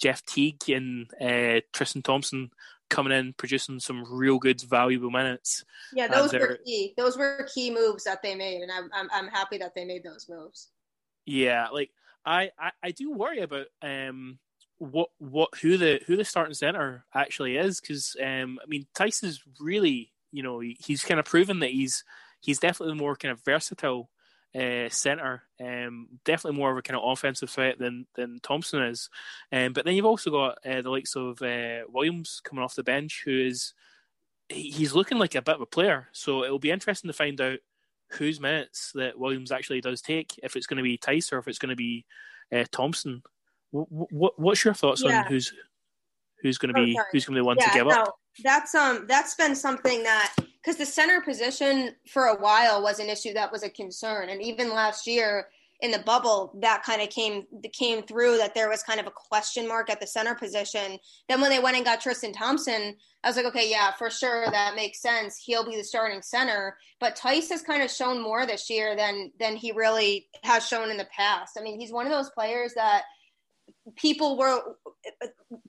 Jeff 0.01 0.25
Teague 0.25 0.69
and 0.69 1.11
uh, 1.21 1.61
Tristan 1.73 2.03
Thompson 2.03 2.51
coming 2.89 3.13
in, 3.13 3.35
producing 3.35 3.81
some 3.81 4.05
real 4.11 4.39
good, 4.39 4.61
valuable 4.63 5.11
minutes. 5.11 5.65
Yeah, 5.93 6.09
those 6.09 6.33
were 6.33 6.59
key. 6.65 6.95
Those 6.97 7.17
were 7.17 7.49
key 7.53 7.71
moves 7.71 8.05
that 8.05 8.23
they 8.23 8.35
made, 8.35 8.63
and 8.63 8.71
I'm 8.71 8.91
I'm, 8.93 9.09
I'm 9.13 9.29
happy 9.29 9.59
that 9.59 9.75
they 9.75 9.85
made 9.85 10.05
those 10.05 10.29
moves. 10.29 10.69
Yeah, 11.27 11.69
like 11.69 11.91
I, 12.25 12.51
I, 12.59 12.71
I 12.83 12.91
do 12.91 13.13
worry 13.13 13.41
about 13.41 13.67
um 13.83 14.39
what 14.79 15.09
what 15.19 15.51
who 15.61 15.77
the 15.77 16.01
who 16.07 16.17
the 16.17 16.25
starting 16.25 16.55
center 16.55 17.05
actually 17.13 17.57
is 17.57 17.81
because 17.81 18.17
um 18.23 18.59
I 18.63 18.67
mean 18.67 18.87
is 19.01 19.43
really 19.59 20.13
you 20.31 20.43
know 20.43 20.61
he's 20.61 21.03
kind 21.03 21.19
of 21.19 21.27
proven 21.27 21.61
that 21.61 21.71
he's 21.71 22.05
he's 22.41 22.59
definitely 22.59 22.97
more 22.97 23.17
kind 23.17 23.33
of 23.33 23.45
versatile 23.45 24.11
uh, 24.55 24.89
center, 24.89 25.43
um, 25.61 26.09
definitely 26.25 26.59
more 26.59 26.71
of 26.71 26.79
a 26.79 26.83
kind 26.83 26.99
of 26.99 27.09
offensive 27.11 27.51
threat 27.51 27.79
than 27.79 28.07
than 28.15 28.41
Thompson 28.43 28.83
is. 28.83 29.11
Um, 29.53 29.73
but 29.73 29.85
then 29.85 29.95
you've 29.95 30.07
also 30.07 30.31
got 30.31 30.59
uh, 30.67 30.83
the 30.83 30.91
likes 30.91 31.17
of 31.17 31.41
uh, 31.43 31.81
Williams 31.89 32.41
coming 32.45 32.65
off 32.65 32.75
the 32.75 32.83
bench, 32.83 33.23
who 33.25 33.39
is 33.39 33.75
he's 34.49 34.95
looking 34.95 35.19
like 35.19 35.35
a 35.35 35.43
bit 35.43 35.57
of 35.57 35.61
a 35.61 35.67
player. 35.67 36.09
So 36.13 36.45
it'll 36.45 36.59
be 36.59 36.71
interesting 36.71 37.09
to 37.09 37.17
find 37.17 37.41
out 37.41 37.59
whose 38.13 38.41
minutes 38.41 38.93
that 38.95 39.19
Williams 39.19 39.53
actually 39.53 39.83
does 39.83 40.01
take, 40.01 40.39
if 40.43 40.57
it's 40.57 40.67
going 40.67 40.79
to 40.79 40.83
be 40.83 40.97
Theis 40.97 41.33
or 41.33 41.39
if 41.39 41.49
it's 41.49 41.59
going 41.59 41.71
to 41.71 41.77
be 41.77 42.07
uh, 42.53 42.65
Thompson. 42.73 43.23
What, 43.71 44.11
what, 44.11 44.39
what's 44.39 44.65
your 44.65 44.73
thoughts 44.73 45.03
yeah. 45.05 45.21
on 45.21 45.27
who's 45.27 45.53
who's 46.41 46.57
going 46.57 46.75
to 46.75 46.83
be 46.83 46.97
oh, 46.99 47.05
who's 47.13 47.27
going 47.27 47.35
to 47.35 47.41
be 47.41 47.43
the 47.43 47.47
one 47.47 47.57
yeah, 47.61 47.67
to 47.67 47.79
give 47.79 47.87
no, 47.87 48.03
up? 48.03 48.15
That's 48.43 48.75
um 48.75 49.05
that's 49.07 49.35
been 49.35 49.55
something 49.55 50.03
that 50.05 50.35
because 50.69 50.77
the 50.77 50.85
center 50.85 51.23
position 51.23 51.95
for 52.07 52.27
a 52.27 52.37
while 52.37 52.83
was 52.83 52.99
an 52.99 53.09
issue 53.09 53.33
that 53.33 53.51
was 53.51 53.63
a 53.63 53.71
concern, 53.71 54.29
and 54.29 54.43
even 54.43 54.69
last 54.69 55.07
year 55.07 55.49
in 55.81 55.91
the 55.91 55.99
bubble, 56.01 56.53
that 56.61 56.83
kind 56.83 57.01
of 57.01 57.09
came 57.09 57.47
came 57.73 58.03
through 58.03 58.37
that 58.37 58.55
there 58.55 58.69
was 58.69 58.83
kind 58.83 59.01
of 59.01 59.07
a 59.07 59.11
question 59.11 59.67
mark 59.67 59.89
at 59.89 59.99
the 59.99 60.07
center 60.07 60.35
position. 60.35 60.99
Then 61.27 61.41
when 61.41 61.49
they 61.49 61.59
went 61.59 61.77
and 61.77 61.87
got 61.87 62.03
Tristan 62.03 62.35
Thompson, 62.35 62.95
I 63.25 63.29
was 63.29 63.37
like, 63.37 63.47
okay, 63.47 63.71
yeah, 63.71 63.93
for 63.93 64.11
sure, 64.11 64.45
that 64.51 64.77
makes 64.77 65.01
sense. 65.01 65.39
He'll 65.43 65.65
be 65.65 65.77
the 65.77 65.85
starting 65.85 66.21
center. 66.21 66.77
But 67.01 67.17
Theis 67.17 67.49
has 67.49 67.63
kind 67.63 67.83
of 67.83 67.91
shown 67.91 68.23
more 68.23 68.45
this 68.45 68.69
year 68.69 68.95
than 68.95 69.33
than 69.41 69.57
he 69.57 69.73
really 69.73 70.27
has 70.43 70.69
shown 70.69 70.91
in 70.91 70.99
the 70.99 71.09
past. 71.17 71.57
I 71.59 71.63
mean, 71.63 71.81
he's 71.81 71.93
one 71.93 72.05
of 72.05 72.13
those 72.13 72.29
players 72.29 72.75
that 72.75 73.05
people 73.97 74.37
were 74.37 74.61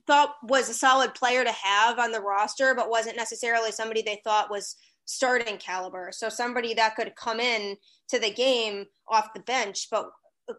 thought 0.06 0.34
was 0.42 0.68
a 0.68 0.74
solid 0.74 1.14
player 1.14 1.44
to 1.44 1.52
have 1.52 1.98
on 1.98 2.12
the 2.12 2.20
roster, 2.20 2.74
but 2.74 2.90
wasn't 2.90 3.16
necessarily 3.16 3.72
somebody 3.72 4.02
they 4.02 4.20
thought 4.24 4.50
was 4.50 4.76
starting 5.10 5.58
caliber. 5.58 6.10
So 6.12 6.28
somebody 6.28 6.74
that 6.74 6.96
could 6.96 7.14
come 7.16 7.40
in 7.40 7.76
to 8.08 8.18
the 8.18 8.32
game 8.32 8.86
off 9.08 9.34
the 9.34 9.40
bench, 9.40 9.88
but 9.90 10.10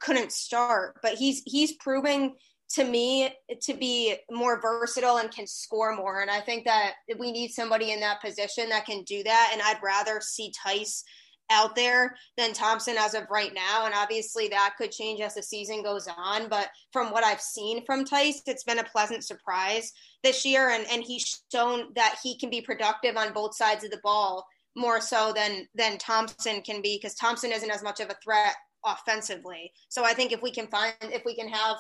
couldn't 0.02 0.32
start. 0.32 0.96
But 1.02 1.16
he's 1.16 1.44
he's 1.46 1.74
proving 1.74 2.36
to 2.76 2.84
me 2.84 3.30
to 3.62 3.74
be 3.74 4.16
more 4.30 4.62
versatile 4.62 5.18
and 5.18 5.32
can 5.32 5.46
score 5.46 5.96
more. 5.96 6.22
And 6.22 6.32
I 6.32 6.40
think 6.40 6.66
that 6.66 6.94
we 7.18 7.32
need 7.32 7.50
somebody 7.50 7.92
in 7.92 8.00
that 8.00 8.22
position 8.22 8.70
that 8.70 8.86
can 8.86 9.04
do 9.04 9.24
that. 9.24 9.50
And 9.52 9.62
I'd 9.62 9.84
rather 9.84 10.22
see 10.22 10.54
Theis 10.66 11.04
out 11.52 11.76
there 11.76 12.16
than 12.38 12.54
Thompson 12.54 12.96
as 12.98 13.14
of 13.14 13.24
right 13.30 13.54
now. 13.54 13.86
And 13.86 13.94
obviously 13.94 14.48
that 14.48 14.76
could 14.78 14.92
change 14.92 15.22
as 15.22 15.36
the 15.36 15.44
season 15.44 15.84
goes 15.84 16.08
on. 16.08 16.50
But 16.50 16.70
from 16.92 17.12
what 17.12 17.24
I've 17.24 17.42
seen 17.42 17.86
from 17.86 18.06
Theis, 18.06 18.42
it's 18.48 18.64
been 18.64 18.80
a 18.80 18.84
pleasant 18.84 19.24
surprise 19.24 19.92
this 20.24 20.46
year. 20.46 20.70
And, 20.70 20.86
and 20.92 21.04
he's 21.04 21.44
shown 21.52 21.94
that 21.96 22.18
he 22.24 22.38
can 22.38 22.50
be 22.50 22.62
productive 22.62 23.18
on 23.18 23.34
both 23.34 23.56
sides 23.56 23.84
of 23.84 23.92
the 23.92 24.00
ball 24.04 24.46
more 24.76 25.02
so 25.02 25.34
than 25.36 25.68
than 25.76 25.98
Thompson 25.98 26.62
can 26.62 26.82
be 26.82 26.98
because 26.98 27.16
Thompson 27.16 27.52
isn't 27.52 27.70
as 27.70 27.84
much 27.84 28.00
of 28.00 28.10
a 28.10 28.16
threat 28.24 28.56
offensively. 28.86 29.72
So 29.90 30.06
I 30.06 30.14
think 30.14 30.32
if 30.32 30.42
we 30.42 30.52
can 30.52 30.68
find 30.68 30.94
if 31.02 31.24
we 31.26 31.36
can 31.36 31.50
have 31.50 31.78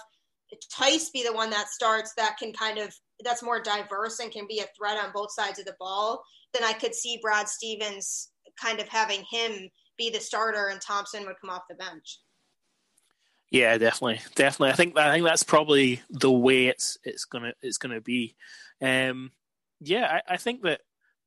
Theis 0.77 1.09
be 1.11 1.23
the 1.23 1.33
one 1.33 1.49
that 1.51 1.69
starts 1.69 2.13
that 2.15 2.37
can 2.37 2.51
kind 2.53 2.77
of 2.77 2.93
that's 3.23 3.43
more 3.43 3.61
diverse 3.61 4.19
and 4.19 4.31
can 4.31 4.45
be 4.47 4.59
a 4.59 4.65
threat 4.77 4.97
on 4.97 5.11
both 5.13 5.31
sides 5.31 5.59
of 5.59 5.65
the 5.65 5.75
ball, 5.79 6.23
then 6.53 6.63
I 6.63 6.73
could 6.73 6.95
see 6.95 7.19
Brad 7.21 7.47
Stevens 7.47 8.29
kind 8.61 8.79
of 8.79 8.87
having 8.87 9.23
him 9.29 9.69
be 9.97 10.09
the 10.09 10.19
starter 10.19 10.67
and 10.67 10.81
Thompson 10.81 11.25
would 11.25 11.39
come 11.39 11.49
off 11.49 11.63
the 11.69 11.75
bench. 11.75 12.19
Yeah, 13.51 13.77
definitely, 13.77 14.21
definitely. 14.35 14.69
I 14.69 14.75
think 14.75 14.97
I 14.97 15.11
think 15.11 15.25
that's 15.25 15.43
probably 15.43 16.01
the 16.09 16.31
way 16.31 16.67
it's 16.67 16.97
it's 17.03 17.25
gonna 17.25 17.53
it's 17.61 17.77
gonna 17.77 17.99
be. 17.99 18.35
Um, 18.81 19.31
yeah, 19.81 20.21
I, 20.27 20.35
I 20.35 20.37
think 20.37 20.61
that 20.63 20.81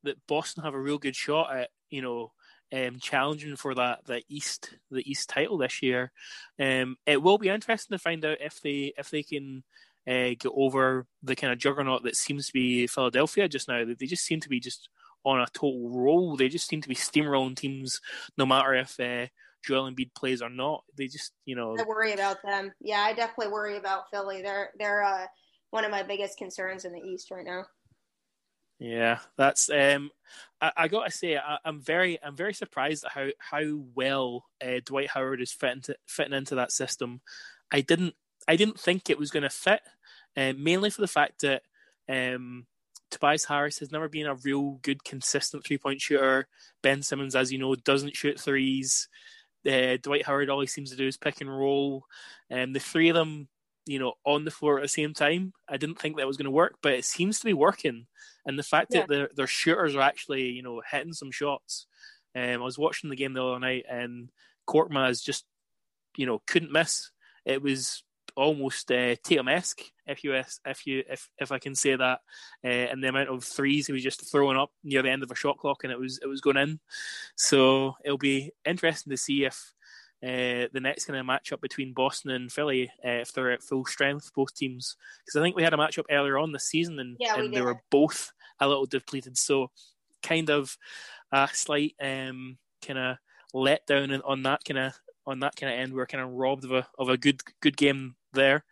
that 0.05 0.27
Boston 0.27 0.65
have 0.65 0.75
a 0.75 0.81
real 0.81 0.99
good 0.99 1.15
shot 1.15 1.55
at 1.55 1.69
you 1.91 2.01
know 2.01 2.33
um, 2.73 2.99
challenging 2.99 3.57
for 3.57 3.75
that 3.75 4.07
the 4.07 4.23
East 4.29 4.71
the 4.91 5.09
East 5.09 5.29
title 5.29 5.59
this 5.59 5.83
year. 5.83 6.13
Um, 6.59 6.97
it 7.07 7.23
will 7.23 7.37
be 7.37 7.51
interesting 7.51 7.95
to 7.95 8.03
find 8.03 8.25
out 8.25 8.39
if 8.41 8.61
they 8.63 8.95
if 8.97 9.11
they 9.11 9.23
can 9.23 9.63
uh, 10.09 10.31
get 10.39 10.51
over 10.55 11.07
the 11.23 11.37
kind 11.37 11.53
of 11.53 11.59
juggernaut 11.59 12.05
that 12.05 12.17
seems 12.17 12.47
to 12.47 12.53
be 12.55 12.87
Philadelphia 12.87 13.49
just 13.49 13.69
now. 13.69 13.85
They 13.85 14.07
just 14.07 14.25
seem 14.25 14.41
to 14.41 14.49
be 14.49 14.61
just 14.61 14.89
on 15.25 15.41
a 15.41 15.47
total 15.53 15.91
roll. 15.91 16.37
They 16.37 16.49
just 16.49 16.69
seem 16.69 16.81
to 16.83 16.89
be 16.89 16.95
steamrolling 16.95 17.57
teams, 17.57 18.01
no 18.37 18.47
matter 18.47 18.75
if 18.75 18.99
uh, 19.01 19.27
Joel 19.67 19.91
Embiid 19.91 20.15
plays 20.15 20.43
or 20.43 20.51
not. 20.51 20.85
They 20.97 21.07
just, 21.07 21.33
you 21.45 21.57
know, 21.57 21.77
I 21.79 21.85
worry 21.85 22.13
about 22.13 22.43
them. 22.43 22.73
Yeah, 22.81 23.01
I 23.01 23.13
definitely 23.13 23.53
worry 23.53 23.77
about 23.77 24.11
Philly. 24.11 24.43
They're 24.43 24.71
they're 24.79 25.03
uh, 25.03 25.27
one 25.71 25.85
of 25.85 25.91
my 25.91 26.03
biggest 26.03 26.39
concerns 26.39 26.85
in 26.85 26.93
the 26.93 27.01
East 27.01 27.31
right 27.31 27.45
now. 27.45 27.65
Yeah, 28.79 29.19
that's. 29.39 29.71
Um, 29.71 30.11
I, 30.61 30.73
I 30.77 30.89
got 30.89 31.05
to 31.05 31.11
say, 31.11 31.37
I, 31.37 31.59
am 31.65 31.81
very, 31.81 32.19
I'm 32.23 32.37
very 32.37 32.55
surprised 32.55 33.05
at 33.05 33.13
how 33.13 33.29
how 33.39 33.63
well 33.95 34.45
uh, 34.63 34.81
Dwight 34.85 35.11
Howard 35.11 35.41
is 35.41 35.53
fitting 35.53 35.83
to, 35.83 35.97
fitting 36.07 36.35
into 36.35 36.57
that 36.57 36.73
system. 36.73 37.21
I 37.73 37.81
didn't, 37.81 38.15
I 38.47 38.57
didn't 38.57 38.79
think 38.79 39.09
it 39.09 39.19
was 39.19 39.31
going 39.31 39.45
to 39.45 39.51
fit, 39.51 39.81
uh, 40.37 40.53
mainly 40.57 40.91
for 40.91 41.01
the 41.01 41.09
fact 41.09 41.43
that 41.43 41.63
um, 42.09 42.67
Tobias 43.15 43.45
Harris 43.45 43.79
has 43.79 43.93
never 43.93 44.09
been 44.09 44.27
a 44.27 44.35
real 44.35 44.81
good, 44.83 45.05
consistent 45.05 45.65
three 45.65 45.79
point 45.79 46.01
shooter. 46.01 46.49
Ben 46.83 47.01
Simmons, 47.03 47.37
as 47.37 47.53
you 47.53 47.59
know, 47.59 47.75
doesn't 47.77 48.17
shoot 48.17 48.41
threes. 48.41 49.09
Uh, 49.67 49.97
Dwight 50.03 50.27
Howard 50.27 50.51
all 50.51 50.61
he 50.61 50.67
seems 50.67 50.91
to 50.91 50.97
do 50.97 51.07
is 51.07 51.17
pick 51.17 51.41
and 51.41 51.49
roll. 51.49 52.05
And 52.51 52.65
um, 52.65 52.73
the 52.73 52.81
three 52.81 53.09
of 53.09 53.15
them, 53.15 53.49
you 53.87 53.99
know, 53.99 54.15
on 54.25 54.45
the 54.45 54.51
floor 54.51 54.79
at 54.79 54.83
the 54.83 54.89
same 54.89 55.15
time, 55.15 55.53
I 55.69 55.77
didn't 55.77 56.01
think 56.01 56.17
that 56.17 56.27
was 56.27 56.37
going 56.37 56.47
to 56.47 56.51
work, 56.51 56.77
but 56.83 56.93
it 56.93 57.05
seems 57.05 57.39
to 57.39 57.45
be 57.45 57.55
working. 57.55 58.07
And 58.45 58.59
the 58.59 58.63
fact 58.63 58.89
yeah. 58.91 59.01
that 59.01 59.09
their, 59.09 59.29
their 59.35 59.47
shooters 59.47 59.95
are 59.95 60.03
actually, 60.03 60.49
you 60.49 60.63
know, 60.63 60.83
hitting 60.91 61.13
some 61.13 61.31
shots. 61.31 61.87
Um, 62.35 62.43
I 62.43 62.57
was 62.57 62.79
watching 62.79 63.11
the 63.11 63.17
game 63.17 63.33
the 63.33 63.45
other 63.45 63.61
night, 63.61 63.85
and 63.89 64.31
Korkmaz 64.69 65.23
just, 65.23 65.45
you 66.17 66.27
know, 66.27 66.43
couldn't 66.47 66.73
miss. 66.73 67.11
It 67.45 67.63
was 67.63 68.04
almost 68.37 68.91
uh, 68.91 69.15
Tatum-esque, 69.23 69.83
if 70.07 70.25
you 70.25 70.35
if 70.35 70.87
you 70.87 71.03
if 71.09 71.29
if 71.39 71.53
I 71.53 71.59
can 71.59 71.75
say 71.75 71.97
that, 71.97 72.21
uh, 72.65 72.67
and 72.67 73.03
the 73.03 73.09
amount 73.09 73.29
of 73.29 73.45
threes 73.45 73.87
he 73.87 73.93
was 73.93 74.03
just 74.03 74.31
throwing 74.31 74.57
up 74.57 74.71
near 74.83 75.03
the 75.03 75.11
end 75.11 75.23
of 75.23 75.31
a 75.31 75.37
shot 75.37 75.59
clock, 75.59 75.85
and 75.85 75.93
it 75.93 75.99
was 75.99 76.19
it 76.23 76.27
was 76.27 76.41
going 76.41 76.57
in. 76.57 76.81
So 77.37 77.97
it'll 78.05 78.19
be 78.19 78.53
interesting 78.65 79.11
to 79.11 79.17
see 79.17 79.45
if 79.45 79.73
uh, 80.23 80.69
the 80.73 80.81
next 80.81 81.05
kind 81.05 81.19
of 81.19 81.27
matchup 81.27 81.61
between 81.61 81.93
Boston 81.93 82.31
and 82.31 82.51
Philly, 82.51 82.91
uh, 83.05 83.21
if 83.21 83.33
they're 83.33 83.53
at 83.53 83.63
full 83.63 83.85
strength, 83.85 84.33
both 84.35 84.55
teams, 84.55 84.97
because 85.25 85.39
I 85.39 85.43
think 85.43 85.57
we 85.57 85.63
had 85.63 85.75
a 85.75 85.79
matchup 85.79 86.05
earlier 86.11 86.39
on 86.39 86.53
this 86.53 86.67
season, 86.67 86.99
and, 86.99 87.17
yeah, 87.21 87.39
and 87.39 87.53
they 87.53 87.61
were 87.63 87.81
both 87.91 88.33
a 88.61 88.69
little 88.69 88.87
depleted. 88.87 89.37
So 89.37 89.71
kind 90.23 90.51
of 90.51 90.77
a 91.31 91.49
slight 91.53 91.95
um, 92.01 92.57
kind 92.85 92.99
of 92.99 93.17
letdown 93.55 94.21
on 94.25 94.43
that 94.45 94.65
kind 94.65 94.79
of 94.79 94.95
on 95.27 95.41
that 95.41 95.57
kind 95.57 95.73
of 95.73 95.79
end. 95.79 95.93
We 95.93 96.01
are 96.01 96.07
kind 96.07 96.25
of 96.25 96.31
robbed 96.31 96.65
of 96.65 96.73
a 96.73 96.87
of 96.99 97.09
a 97.09 97.17
good 97.17 97.41
good 97.61 97.77
game 97.77 98.17
there. 98.35 98.65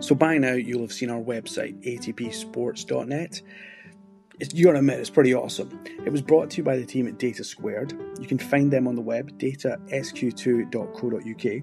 So 0.00 0.14
by 0.14 0.38
now 0.38 0.52
you'll 0.52 0.82
have 0.82 0.92
seen 0.92 1.10
our 1.10 1.20
website, 1.20 1.82
atpsports.net. 1.84 3.42
You 4.52 4.64
gotta 4.64 4.78
admit, 4.78 5.00
it's 5.00 5.10
pretty 5.10 5.34
awesome. 5.34 5.82
It 6.04 6.12
was 6.12 6.20
brought 6.20 6.50
to 6.50 6.58
you 6.58 6.62
by 6.62 6.76
the 6.76 6.84
team 6.84 7.08
at 7.08 7.18
Data 7.18 7.42
Squared. 7.42 7.98
You 8.20 8.28
can 8.28 8.38
find 8.38 8.70
them 8.70 8.86
on 8.86 8.94
the 8.94 9.02
web, 9.02 9.36
datasq2.co.uk. 9.38 11.62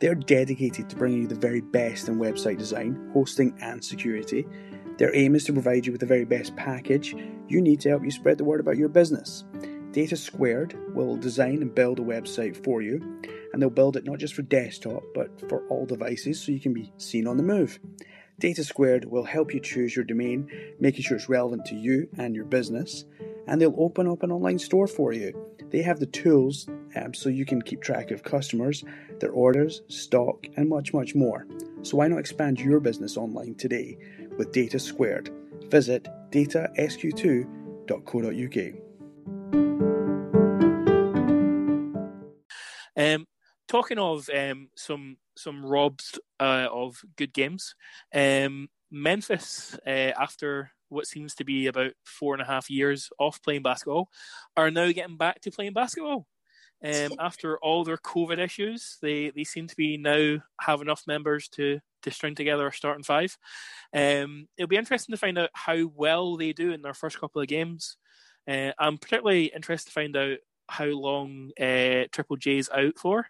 They're 0.00 0.14
dedicated 0.14 0.90
to 0.90 0.96
bringing 0.96 1.22
you 1.22 1.28
the 1.28 1.36
very 1.36 1.60
best 1.60 2.08
in 2.08 2.18
website 2.18 2.58
design, 2.58 3.10
hosting, 3.12 3.56
and 3.60 3.84
security. 3.84 4.46
Their 4.98 5.14
aim 5.14 5.34
is 5.34 5.44
to 5.44 5.52
provide 5.52 5.86
you 5.86 5.92
with 5.92 6.00
the 6.00 6.06
very 6.06 6.24
best 6.24 6.56
package 6.56 7.14
you 7.48 7.62
need 7.62 7.80
to 7.80 7.88
help 7.88 8.04
you 8.04 8.10
spread 8.10 8.38
the 8.38 8.44
word 8.44 8.60
about 8.60 8.76
your 8.76 8.88
business. 8.88 9.44
Data 9.92 10.16
Squared 10.16 10.76
will 10.94 11.16
design 11.16 11.62
and 11.62 11.74
build 11.74 11.98
a 11.98 12.02
website 12.02 12.62
for 12.62 12.80
you, 12.80 13.20
and 13.52 13.60
they'll 13.60 13.70
build 13.70 13.96
it 13.96 14.04
not 14.04 14.18
just 14.18 14.34
for 14.34 14.42
desktop 14.42 15.02
but 15.14 15.48
for 15.48 15.66
all 15.68 15.84
devices 15.84 16.40
so 16.40 16.52
you 16.52 16.60
can 16.60 16.72
be 16.72 16.92
seen 16.96 17.26
on 17.26 17.36
the 17.36 17.42
move. 17.42 17.80
Data 18.38 18.62
Squared 18.62 19.04
will 19.04 19.24
help 19.24 19.52
you 19.52 19.58
choose 19.58 19.96
your 19.96 20.04
domain, 20.04 20.48
making 20.78 21.02
sure 21.02 21.16
it's 21.16 21.28
relevant 21.28 21.64
to 21.66 21.74
you 21.74 22.08
and 22.18 22.36
your 22.36 22.44
business, 22.44 23.04
and 23.48 23.60
they'll 23.60 23.74
open 23.76 24.06
up 24.06 24.22
an 24.22 24.30
online 24.30 24.60
store 24.60 24.86
for 24.86 25.12
you. 25.12 25.34
They 25.70 25.82
have 25.82 25.98
the 25.98 26.06
tools 26.06 26.68
um, 26.94 27.12
so 27.12 27.28
you 27.28 27.44
can 27.44 27.60
keep 27.60 27.82
track 27.82 28.12
of 28.12 28.22
customers, 28.22 28.84
their 29.18 29.32
orders, 29.32 29.82
stock, 29.88 30.46
and 30.56 30.68
much, 30.68 30.94
much 30.94 31.16
more. 31.16 31.48
So 31.82 31.96
why 31.96 32.06
not 32.06 32.18
expand 32.18 32.60
your 32.60 32.78
business 32.78 33.16
online 33.16 33.56
today 33.56 33.98
with 34.38 34.52
Data 34.52 34.78
Squared? 34.78 35.30
Visit 35.68 36.06
datasq2.co.uk. 36.30 38.89
Um, 42.96 43.26
talking 43.68 43.98
of 43.98 44.28
um, 44.28 44.68
some 44.76 45.16
some 45.36 45.64
robs 45.64 46.18
uh, 46.38 46.68
of 46.70 47.00
good 47.16 47.32
games, 47.32 47.74
um, 48.14 48.68
Memphis, 48.90 49.78
uh, 49.86 50.12
after 50.20 50.72
what 50.88 51.06
seems 51.06 51.34
to 51.36 51.44
be 51.44 51.66
about 51.66 51.92
four 52.04 52.34
and 52.34 52.42
a 52.42 52.46
half 52.46 52.68
years 52.68 53.10
off 53.18 53.42
playing 53.42 53.62
basketball, 53.62 54.08
are 54.56 54.70
now 54.70 54.90
getting 54.92 55.16
back 55.16 55.40
to 55.40 55.50
playing 55.50 55.72
basketball. 55.72 56.26
Um, 56.84 57.12
after 57.20 57.58
all 57.58 57.84
their 57.84 57.96
COVID 57.96 58.38
issues, 58.38 58.98
they, 59.00 59.30
they 59.30 59.44
seem 59.44 59.66
to 59.68 59.76
be 59.76 59.96
now 59.96 60.38
have 60.60 60.80
enough 60.82 61.04
members 61.06 61.48
to 61.50 61.80
to 62.02 62.10
string 62.10 62.34
together 62.34 62.66
a 62.66 62.72
starting 62.72 63.04
five. 63.04 63.36
Um, 63.94 64.48
it'll 64.56 64.68
be 64.68 64.76
interesting 64.76 65.12
to 65.12 65.18
find 65.18 65.38
out 65.38 65.50
how 65.52 65.90
well 65.94 66.36
they 66.36 66.52
do 66.52 66.72
in 66.72 66.82
their 66.82 66.94
first 66.94 67.20
couple 67.20 67.42
of 67.42 67.48
games. 67.48 67.98
Uh, 68.48 68.72
I'm 68.78 68.98
particularly 68.98 69.46
interested 69.54 69.90
to 69.90 69.94
find 69.94 70.16
out 70.16 70.38
how 70.68 70.86
long 70.86 71.50
uh, 71.60 72.04
Triple 72.12 72.36
J's 72.36 72.70
out 72.70 72.96
for, 72.96 73.26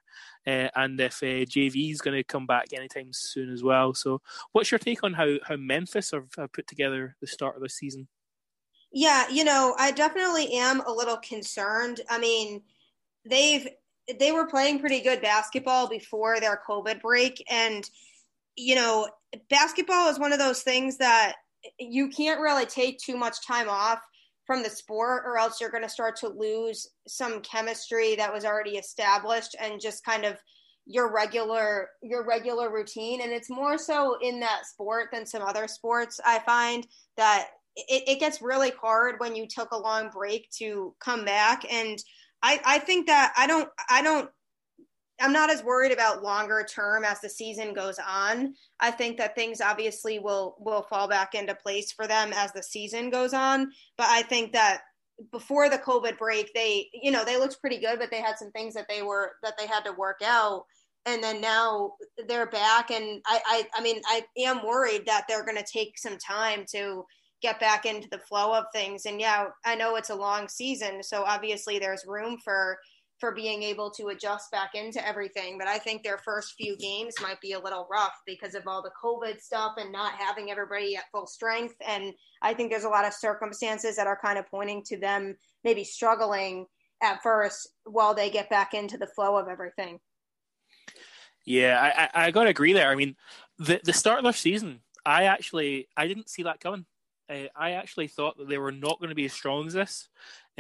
uh, 0.47 0.69
and 0.75 1.01
if 1.01 1.23
uh, 1.23 1.45
JV 1.47 1.91
is 1.91 2.01
going 2.01 2.17
to 2.17 2.25
come 2.25 2.47
back 2.47 2.73
anytime 2.73 3.09
soon 3.13 3.51
as 3.51 3.63
well. 3.63 3.95
So, 3.95 4.21
what's 4.53 4.71
your 4.71 4.79
take 4.79 5.03
on 5.03 5.15
how 5.15 5.37
how 5.43 5.57
Memphis 5.57 6.11
have, 6.13 6.29
have 6.37 6.53
put 6.53 6.67
together 6.67 7.17
the 7.21 7.27
start 7.27 7.57
of 7.57 7.63
the 7.63 7.69
season? 7.69 8.09
Yeah, 8.93 9.29
you 9.31 9.45
know, 9.45 9.75
I 9.79 9.93
definitely 9.93 10.53
am 10.55 10.81
a 10.81 10.93
little 10.93 11.17
concerned. 11.17 12.01
I 12.09 12.19
mean, 12.19 12.63
they've 13.25 13.69
they 14.19 14.33
were 14.33 14.47
playing 14.47 14.81
pretty 14.81 15.01
good 15.01 15.23
basketball 15.23 15.89
before 15.89 16.41
their 16.41 16.61
COVID 16.69 17.01
break, 17.01 17.43
and 17.49 17.89
you 18.57 18.75
know, 18.75 19.09
basketball 19.49 20.09
is 20.11 20.19
one 20.19 20.33
of 20.33 20.39
those 20.39 20.63
things 20.63 20.99
that 20.99 21.37
you 21.79 22.09
can't 22.09 22.41
really 22.41 22.67
take 22.67 22.99
too 22.99 23.17
much 23.17 23.47
time 23.47 23.69
off 23.69 24.01
from 24.51 24.65
the 24.65 24.69
sport 24.69 25.23
or 25.27 25.39
else 25.39 25.61
you're 25.61 25.71
going 25.71 25.81
to 25.81 25.89
start 25.89 26.17
to 26.17 26.27
lose 26.27 26.89
some 27.07 27.41
chemistry 27.41 28.17
that 28.17 28.35
was 28.35 28.45
already 28.45 28.79
established 28.79 29.55
and 29.61 29.81
just 29.81 30.05
kind 30.05 30.25
of 30.25 30.39
your 30.87 31.15
regular 31.15 31.91
your 32.03 32.27
regular 32.27 32.69
routine. 32.69 33.21
And 33.21 33.31
it's 33.31 33.49
more 33.49 33.79
so 33.79 34.19
in 34.21 34.41
that 34.41 34.67
sport 34.67 35.11
than 35.13 35.25
some 35.25 35.43
other 35.43 35.69
sports 35.69 36.19
i 36.27 36.41
find 36.41 36.85
that 37.17 37.51
it, 37.77 38.09
it 38.09 38.19
gets 38.19 38.43
really 38.43 38.73
hard 38.73 39.21
when 39.21 39.37
you 39.37 39.47
took 39.47 39.71
a 39.71 39.79
long 39.79 40.11
break 40.11 40.51
to 40.59 40.97
come 40.99 41.25
back. 41.25 41.65
And 41.73 42.03
i 42.43 42.61
i 42.67 42.79
think 42.81 43.07
that 43.07 43.33
i 43.39 43.47
don't 43.47 43.69
i 43.89 44.03
don't 44.03 44.29
I'm 45.21 45.33
not 45.33 45.51
as 45.51 45.63
worried 45.63 45.93
about 45.93 46.23
longer 46.23 46.67
term 46.69 47.05
as 47.05 47.21
the 47.21 47.29
season 47.29 47.75
goes 47.75 47.99
on. 47.99 48.55
I 48.81 48.91
think 48.91 49.19
that 49.19 49.35
things 49.35 49.61
obviously 49.61 50.19
will 50.19 50.57
will 50.59 50.83
fall 50.83 51.09
back 51.09 51.35
into 51.35 51.55
place 51.55 51.93
for 51.93 52.07
them 52.07 52.33
as 52.35 52.53
the 52.53 52.63
season 52.63 53.11
goes 53.11 53.35
on, 53.35 53.71
but 53.97 54.07
I 54.09 54.23
think 54.23 54.53
that 54.53 54.83
before 55.33 55.69
the 55.69 55.79
COVID 55.79 56.19
break, 56.19 56.53
they 56.55 56.89
you 56.93 57.11
know 57.11 57.25
they 57.25 57.39
looked 57.39 57.61
pretty 57.61 57.79
good, 57.79 57.99
but 57.99 58.11
they 58.11 58.21
had 58.21 58.39
some 58.39 58.51
things 58.53 58.75
that 58.75 58.87
they 58.89 59.03
were 59.03 59.33
that 59.43 59.55
they 59.59 59.67
had 59.67 59.85
to 59.85 59.93
work 59.93 60.21
out, 60.25 60.65
and 61.07 61.23
then 61.23 61.41
now 61.41 61.93
they're 62.27 62.47
back, 62.51 62.91
and 62.91 63.21
I 63.27 63.41
I, 63.47 63.67
I 63.75 63.83
mean 63.83 64.01
I 64.07 64.25
am 64.39 64.65
worried 64.67 65.07
that 65.07 65.25
they're 65.29 65.45
going 65.45 65.59
to 65.59 65.73
take 65.73 65.99
some 65.99 66.17
time 66.19 66.65
to 66.73 67.05
get 67.43 67.59
back 67.61 67.87
into 67.87 68.09
the 68.11 68.19
flow 68.19 68.55
of 68.55 68.65
things, 68.73 69.07
and 69.07 69.21
yeah, 69.21 69.47
I 69.65 69.75
know 69.75 69.97
it's 69.97 70.11
a 70.11 70.15
long 70.15 70.49
season, 70.49 71.03
so 71.03 71.25
obviously 71.25 71.79
there's 71.79 72.05
room 72.07 72.39
for 72.43 72.79
for 73.21 73.33
being 73.33 73.63
able 73.63 73.91
to 73.91 74.09
adjust 74.09 74.51
back 74.51 74.75
into 74.75 75.07
everything. 75.07 75.59
But 75.59 75.69
I 75.69 75.79
think 75.79 76.03
their 76.03 76.19
first 76.19 76.55
few 76.55 76.77
games 76.77 77.15
might 77.21 77.41
be 77.41 77.53
a 77.53 77.61
little 77.61 77.87
rough 77.91 78.15
because 78.27 78.55
of 78.55 78.67
all 78.67 78.83
the 78.83 78.91
COVID 79.03 79.41
stuff 79.41 79.75
and 79.77 79.93
not 79.93 80.15
having 80.15 80.51
everybody 80.51 80.97
at 80.97 81.05
full 81.13 81.27
strength. 81.27 81.75
And 81.87 82.15
I 82.41 82.55
think 82.55 82.71
there's 82.71 82.85
a 82.85 82.89
lot 82.89 83.07
of 83.07 83.13
circumstances 83.13 83.97
that 83.97 84.07
are 84.07 84.19
kind 84.21 84.39
of 84.39 84.51
pointing 84.51 84.83
to 84.85 84.99
them 84.99 85.37
maybe 85.63 85.85
struggling 85.85 86.67
at 87.03 87.23
first 87.23 87.69
while 87.85 88.15
they 88.15 88.31
get 88.31 88.51
back 88.51 88.75
into 88.75 88.97
the 88.97 89.07
flow 89.07 89.37
of 89.37 89.49
everything. 89.49 90.01
Yeah, 91.45 92.09
I, 92.15 92.27
I, 92.27 92.31
got 92.31 92.45
to 92.45 92.51
agree 92.51 92.73
there. 92.73 92.91
I 92.91 92.95
mean, 92.95 93.17
the 93.59 93.81
the 93.83 93.95
start 93.95 94.19
of 94.19 94.25
their 94.25 94.33
season, 94.33 94.81
I 95.07 95.25
actually 95.25 95.89
I 95.97 96.07
didn't 96.07 96.29
see 96.29 96.43
that 96.43 96.61
coming. 96.61 96.85
Uh, 97.31 97.47
I 97.57 97.73
actually 97.73 98.09
thought 98.09 98.37
that 98.39 98.49
they 98.49 98.59
were 98.59 98.73
not 98.73 98.99
going 98.99 99.09
to 99.09 99.15
be 99.15 99.25
as 99.25 99.33
strong 99.33 99.67
as 99.67 99.73
this, 99.73 100.09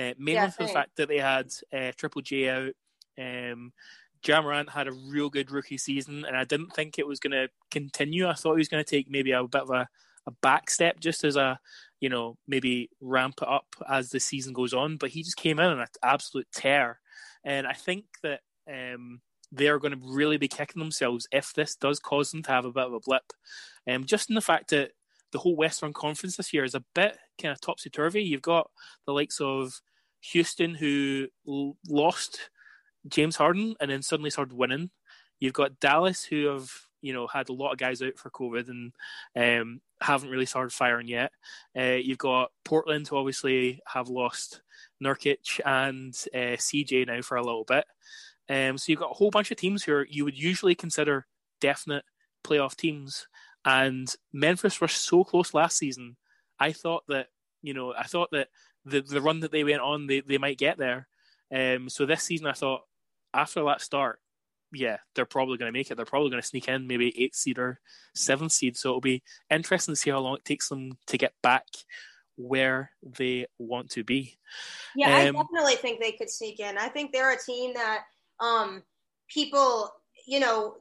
uh, 0.00 0.14
mainly 0.18 0.34
yeah, 0.34 0.50
for 0.50 0.62
the 0.62 0.72
fact 0.72 0.96
that 0.96 1.08
they 1.08 1.18
had 1.18 1.52
uh, 1.72 1.92
Triple 1.96 2.22
J 2.22 2.48
out. 2.48 2.72
Um, 3.18 3.72
Ja 4.26 4.42
Morant 4.42 4.70
had 4.70 4.88
a 4.88 4.92
real 4.92 5.30
good 5.30 5.50
rookie 5.50 5.78
season, 5.78 6.24
and 6.26 6.36
I 6.36 6.44
didn't 6.44 6.74
think 6.74 6.98
it 6.98 7.06
was 7.06 7.20
going 7.20 7.32
to 7.32 7.48
continue. 7.70 8.28
I 8.28 8.34
thought 8.34 8.54
he 8.54 8.58
was 8.58 8.68
going 8.68 8.84
to 8.84 8.90
take 8.90 9.10
maybe 9.10 9.32
a 9.32 9.42
bit 9.44 9.62
of 9.62 9.70
a, 9.70 9.88
a 10.26 10.30
back 10.42 10.70
step 10.70 11.00
just 11.00 11.24
as 11.24 11.36
a, 11.36 11.58
you 12.00 12.08
know, 12.08 12.36
maybe 12.46 12.90
ramp 13.00 13.36
it 13.42 13.48
up 13.48 13.66
as 13.88 14.10
the 14.10 14.20
season 14.20 14.52
goes 14.52 14.74
on. 14.74 14.96
But 14.96 15.10
he 15.10 15.22
just 15.22 15.36
came 15.36 15.58
in 15.58 15.66
on 15.66 15.80
an 15.80 15.86
absolute 16.02 16.48
tear. 16.52 17.00
And 17.44 17.66
I 17.66 17.72
think 17.72 18.04
that 18.22 18.40
um, 18.70 19.20
they're 19.52 19.78
going 19.78 19.98
to 19.98 20.14
really 20.14 20.36
be 20.36 20.48
kicking 20.48 20.80
themselves 20.80 21.26
if 21.32 21.54
this 21.54 21.74
does 21.74 21.98
cause 21.98 22.30
them 22.30 22.42
to 22.42 22.52
have 22.52 22.66
a 22.66 22.72
bit 22.72 22.86
of 22.86 22.92
a 22.92 23.00
blip. 23.00 23.32
Um, 23.88 24.04
just 24.04 24.28
in 24.28 24.34
the 24.34 24.42
fact 24.42 24.70
that 24.70 24.92
the 25.32 25.38
whole 25.38 25.56
Western 25.56 25.92
Conference 25.92 26.36
this 26.36 26.52
year 26.52 26.64
is 26.64 26.74
a 26.74 26.84
bit 26.94 27.16
kind 27.40 27.52
of 27.52 27.60
topsy 27.60 27.88
turvy. 27.88 28.22
You've 28.22 28.42
got 28.42 28.70
the 29.06 29.12
likes 29.12 29.40
of 29.40 29.80
Houston 30.20 30.74
who 30.74 31.28
l- 31.48 31.76
lost 31.88 32.50
James 33.09 33.37
Harden 33.37 33.74
and 33.80 33.90
then 33.90 34.02
suddenly 34.02 34.30
started 34.30 34.56
winning. 34.56 34.90
You've 35.38 35.54
got 35.54 35.80
Dallas 35.80 36.24
who 36.24 36.46
have 36.46 36.70
you 37.02 37.12
know 37.12 37.26
had 37.26 37.48
a 37.48 37.54
lot 37.54 37.72
of 37.72 37.78
guys 37.78 38.02
out 38.02 38.18
for 38.18 38.30
COVID 38.30 38.68
and 38.68 38.92
um, 39.37 39.80
haven't 40.00 40.30
really 40.30 40.46
started 40.46 40.72
firing 40.72 41.09
yet. 41.09 41.33
Uh, 41.78 41.96
you've 42.02 42.18
got 42.18 42.52
Portland 42.64 43.09
who 43.09 43.16
obviously 43.16 43.80
have 43.87 44.09
lost 44.09 44.62
Nurkic 45.02 45.61
and 45.64 46.14
uh, 46.35 46.56
CJ 46.56 47.06
now 47.06 47.22
for 47.22 47.37
a 47.37 47.44
little 47.44 47.64
bit. 47.64 47.85
Um, 48.48 48.76
so 48.76 48.90
you've 48.90 49.00
got 49.00 49.12
a 49.12 49.14
whole 49.14 49.30
bunch 49.30 49.50
of 49.50 49.56
teams 49.56 49.85
who 49.85 49.92
are, 49.92 50.06
you 50.11 50.24
would 50.24 50.37
usually 50.37 50.74
consider 50.74 51.26
definite 51.61 52.04
playoff 52.44 52.74
teams 52.74 53.28
and 53.64 54.14
Memphis 54.33 54.80
were 54.80 54.88
so 54.88 55.24
close 55.24 55.54
last 55.54 55.76
season. 55.76 56.16
I 56.59 56.72
thought 56.72 57.04
that 57.09 57.28
you 57.62 57.74
know 57.74 57.94
I 57.94 58.04
thought 58.04 58.30
that 58.33 58.48
the 58.84 59.00
the 59.00 59.20
run 59.20 59.40
that 59.40 59.52
they 59.52 59.64
went 59.64 59.80
on 59.80 60.06
they, 60.06 60.20
they 60.20 60.38
might 60.38 60.58
get 60.58 60.78
there. 60.78 61.08
Um, 61.54 61.88
so 61.88 62.06
this 62.06 62.22
season 62.22 62.46
I 62.46 62.52
thought 62.52 62.82
after 63.34 63.64
that 63.64 63.80
start, 63.80 64.20
yeah, 64.72 64.98
they're 65.14 65.24
probably 65.24 65.58
going 65.58 65.72
to 65.72 65.78
make 65.78 65.90
it. 65.90 65.96
They're 65.96 66.06
probably 66.06 66.30
going 66.30 66.42
to 66.42 66.46
sneak 66.46 66.68
in 66.68 66.86
maybe 66.86 67.12
eighth 67.20 67.34
seed 67.34 67.58
or 67.58 67.80
seventh 68.14 68.52
seed. 68.52 68.76
So 68.76 68.90
it'll 68.90 69.00
be 69.00 69.22
interesting 69.50 69.94
to 69.94 70.00
see 70.00 70.10
how 70.10 70.20
long 70.20 70.36
it 70.36 70.44
takes 70.44 70.68
them 70.68 70.96
to 71.06 71.18
get 71.18 71.32
back 71.42 71.66
where 72.36 72.92
they 73.02 73.46
want 73.58 73.90
to 73.90 74.04
be. 74.04 74.38
Yeah, 74.96 75.08
um, 75.08 75.36
I 75.36 75.42
definitely 75.42 75.76
think 75.76 76.00
they 76.00 76.12
could 76.12 76.30
sneak 76.30 76.60
in. 76.60 76.78
I 76.78 76.88
think 76.88 77.12
they're 77.12 77.32
a 77.32 77.38
team 77.38 77.74
that 77.74 78.04
um, 78.38 78.82
people, 79.28 79.92
you 80.26 80.40
know, 80.40 80.76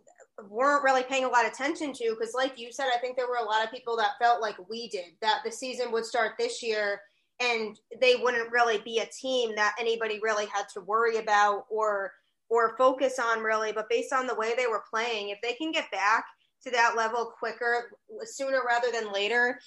weren't 0.50 0.84
really 0.84 1.04
paying 1.04 1.26
a 1.26 1.28
lot 1.28 1.46
of 1.46 1.52
attention 1.52 1.92
to 1.92 2.16
because 2.18 2.34
like 2.34 2.58
you 2.58 2.72
said 2.72 2.88
i 2.96 2.98
think 3.00 3.18
there 3.18 3.28
were 3.28 3.40
a 3.42 3.44
lot 3.44 3.62
of 3.62 3.70
people 3.72 3.98
that 3.98 4.12
felt 4.20 4.42
like 4.42 4.56
we 4.70 4.88
did 4.88 5.08
that 5.22 5.42
the 5.44 5.52
season 5.52 5.92
would 5.92 6.06
start 6.06 6.32
this 6.40 6.64
year 6.64 7.02
and 7.40 7.80
they 8.02 8.16
wouldn't 8.16 8.52
really 8.52 8.80
be 8.80 9.00
a 9.00 9.06
team 9.06 9.56
that 9.56 9.76
anybody 9.80 10.20
really 10.22 10.46
had 10.48 10.68
to 10.74 10.82
worry 10.82 11.18
about 11.18 11.66
or 11.70 12.12
or 12.50 12.76
focus 12.78 13.20
on 13.20 13.42
really 13.42 13.72
but 13.72 13.90
based 13.90 14.14
on 14.14 14.28
the 14.28 14.36
way 14.36 14.54
they 14.58 14.68
were 14.68 14.84
playing 14.90 15.30
if 15.30 15.40
they 15.42 15.54
can 15.54 15.72
get 15.72 15.90
back 15.92 16.26
to 16.64 16.72
that 16.72 16.96
level 16.98 17.32
quicker 17.38 17.92
sooner 18.24 18.62
rather 18.68 18.92
than 18.92 19.12
later 19.14 19.60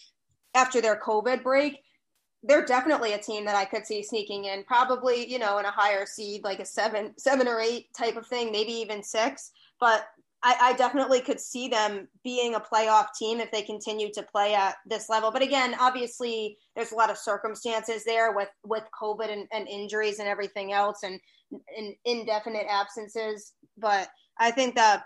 after 0.54 0.80
their 0.80 1.00
covid 1.00 1.42
break 1.42 1.78
they're 2.44 2.64
definitely 2.64 3.12
a 3.12 3.18
team 3.18 3.44
that 3.44 3.54
I 3.54 3.64
could 3.64 3.86
see 3.86 4.02
sneaking 4.02 4.46
in, 4.46 4.64
probably, 4.64 5.30
you 5.30 5.38
know, 5.38 5.58
in 5.58 5.64
a 5.64 5.70
higher 5.70 6.04
seed, 6.06 6.42
like 6.42 6.58
a 6.58 6.64
seven, 6.64 7.14
seven 7.16 7.46
or 7.46 7.60
eight 7.60 7.86
type 7.96 8.16
of 8.16 8.26
thing, 8.26 8.50
maybe 8.50 8.72
even 8.72 9.02
six. 9.02 9.52
But 9.78 10.04
I, 10.44 10.56
I, 10.60 10.72
definitely 10.72 11.20
could 11.20 11.40
see 11.40 11.68
them 11.68 12.08
being 12.24 12.54
a 12.54 12.60
playoff 12.60 13.08
team 13.16 13.38
if 13.38 13.52
they 13.52 13.62
continue 13.62 14.10
to 14.12 14.22
play 14.22 14.54
at 14.54 14.74
this 14.86 15.08
level. 15.08 15.30
But 15.30 15.42
again, 15.42 15.76
obviously, 15.78 16.58
there's 16.74 16.90
a 16.90 16.96
lot 16.96 17.10
of 17.10 17.18
circumstances 17.18 18.04
there 18.04 18.32
with 18.32 18.48
with 18.64 18.84
COVID 19.00 19.32
and, 19.32 19.46
and 19.52 19.68
injuries 19.68 20.18
and 20.18 20.28
everything 20.28 20.72
else, 20.72 21.04
and, 21.04 21.20
and 21.76 21.94
indefinite 22.04 22.66
absences. 22.68 23.52
But 23.78 24.08
I 24.38 24.50
think 24.50 24.74
that 24.74 25.04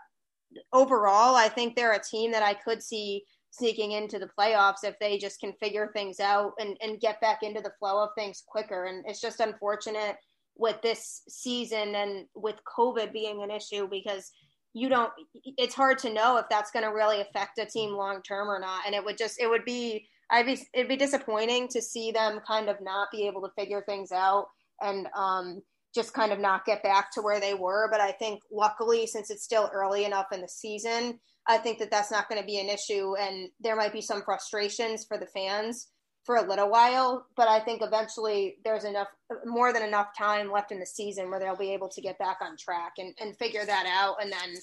overall, 0.73 1.35
I 1.35 1.49
think 1.49 1.77
they're 1.77 1.93
a 1.93 2.03
team 2.03 2.33
that 2.33 2.43
I 2.43 2.55
could 2.55 2.83
see 2.83 3.25
sneaking 3.51 3.93
into 3.93 4.19
the 4.19 4.31
playoffs 4.39 4.85
if 4.85 4.99
they 4.99 5.19
just 5.19 5.41
can 5.41 5.53
figure 5.55 5.91
things 5.93 6.21
out 6.21 6.53
and, 6.59 6.77
and 6.83 7.01
get 7.01 7.21
back 7.21 7.43
into 7.43 7.61
the 7.61 7.73
flow 7.79 8.03
of 8.03 8.11
things 8.15 8.43
quicker. 8.47 8.85
And 8.85 9.05
it's 9.07 9.21
just 9.21 9.41
unfortunate 9.41 10.17
with 10.59 10.81
this 10.83 11.23
season 11.29 11.95
and 11.95 12.27
with 12.35 12.57
COVID 12.79 13.13
being 13.13 13.43
an 13.43 13.51
issue 13.51 13.87
because– 13.87 14.33
you 14.77 14.91
don't 14.91 15.11
it's 15.57 15.75
hard 15.75 15.99
to 15.99 16.13
know 16.13 16.37
if 16.37 16.45
that's 16.51 16.71
going 16.71 16.85
to 16.85 16.91
really 16.93 17.23
affect 17.23 17.59
a 17.59 17.65
team 17.65 17.95
long 17.95 18.21
term 18.23 18.49
or 18.49 18.61
not 18.61 18.83
and 18.85 18.95
it 18.95 19.03
would 19.03 19.17
just 19.17 19.41
it 19.41 19.49
would 19.49 19.65
be 19.65 20.07
i'd 20.31 20.45
be 20.45 20.59
it'd 20.75 20.89
be 20.89 20.97
disappointing 20.97 21.67
to 21.67 21.81
see 21.81 22.13
them 22.13 22.41
kind 22.47 22.69
of 22.69 22.77
not 22.83 23.09
be 23.11 23.27
able 23.27 23.41
to 23.41 23.49
figure 23.57 23.83
things 23.87 24.13
out 24.13 24.47
and 24.83 25.09
um 25.17 25.63
just 25.97 26.13
kind 26.13 26.31
of 26.31 26.39
not 26.39 26.67
get 26.67 26.83
back 26.83 27.11
to 27.11 27.23
where 27.23 27.41
they 27.41 27.55
were. 27.55 27.89
But 27.91 28.03
I 28.03 28.13
think 28.13 28.43
luckily, 28.53 29.07
since 29.07 29.31
it's 29.31 29.43
still 29.43 29.71
early 29.73 30.05
enough 30.05 30.27
in 30.31 30.43
the 30.43 30.49
season, 30.49 31.19
I 31.49 31.57
think 31.57 31.79
that 31.79 31.91
that's 31.91 32.11
not 32.11 32.29
going 32.29 32.41
to 32.41 32.47
be 32.47 32.61
an 32.61 32.69
issue. 32.69 33.17
And 33.17 33.49
there 33.61 33.77
might 33.77 33.95
be 33.95 34.03
some 34.03 34.23
frustrations 34.23 35.07
for 35.07 35.17
the 35.17 35.27
fans 35.27 35.89
for 36.27 36.37
a 36.37 36.47
little 36.47 36.69
while, 36.69 37.25
but 37.37 37.47
I 37.47 37.61
think 37.61 37.83
eventually 37.83 38.57
there's 38.65 38.83
enough, 38.83 39.07
more 39.45 39.73
than 39.73 39.85
enough 39.85 40.09
time 40.19 40.51
left 40.51 40.73
in 40.73 40.81
the 40.81 40.87
season 40.87 41.31
where 41.31 41.39
they'll 41.39 41.57
be 41.57 41.73
able 41.73 41.89
to 41.91 42.01
get 42.01 42.19
back 42.19 42.39
on 42.43 42.57
track 42.57 42.95
and, 42.99 43.15
and 43.21 43.37
figure 43.37 43.65
that 43.65 43.87
out 43.87 44.17
and 44.21 44.33
then 44.33 44.57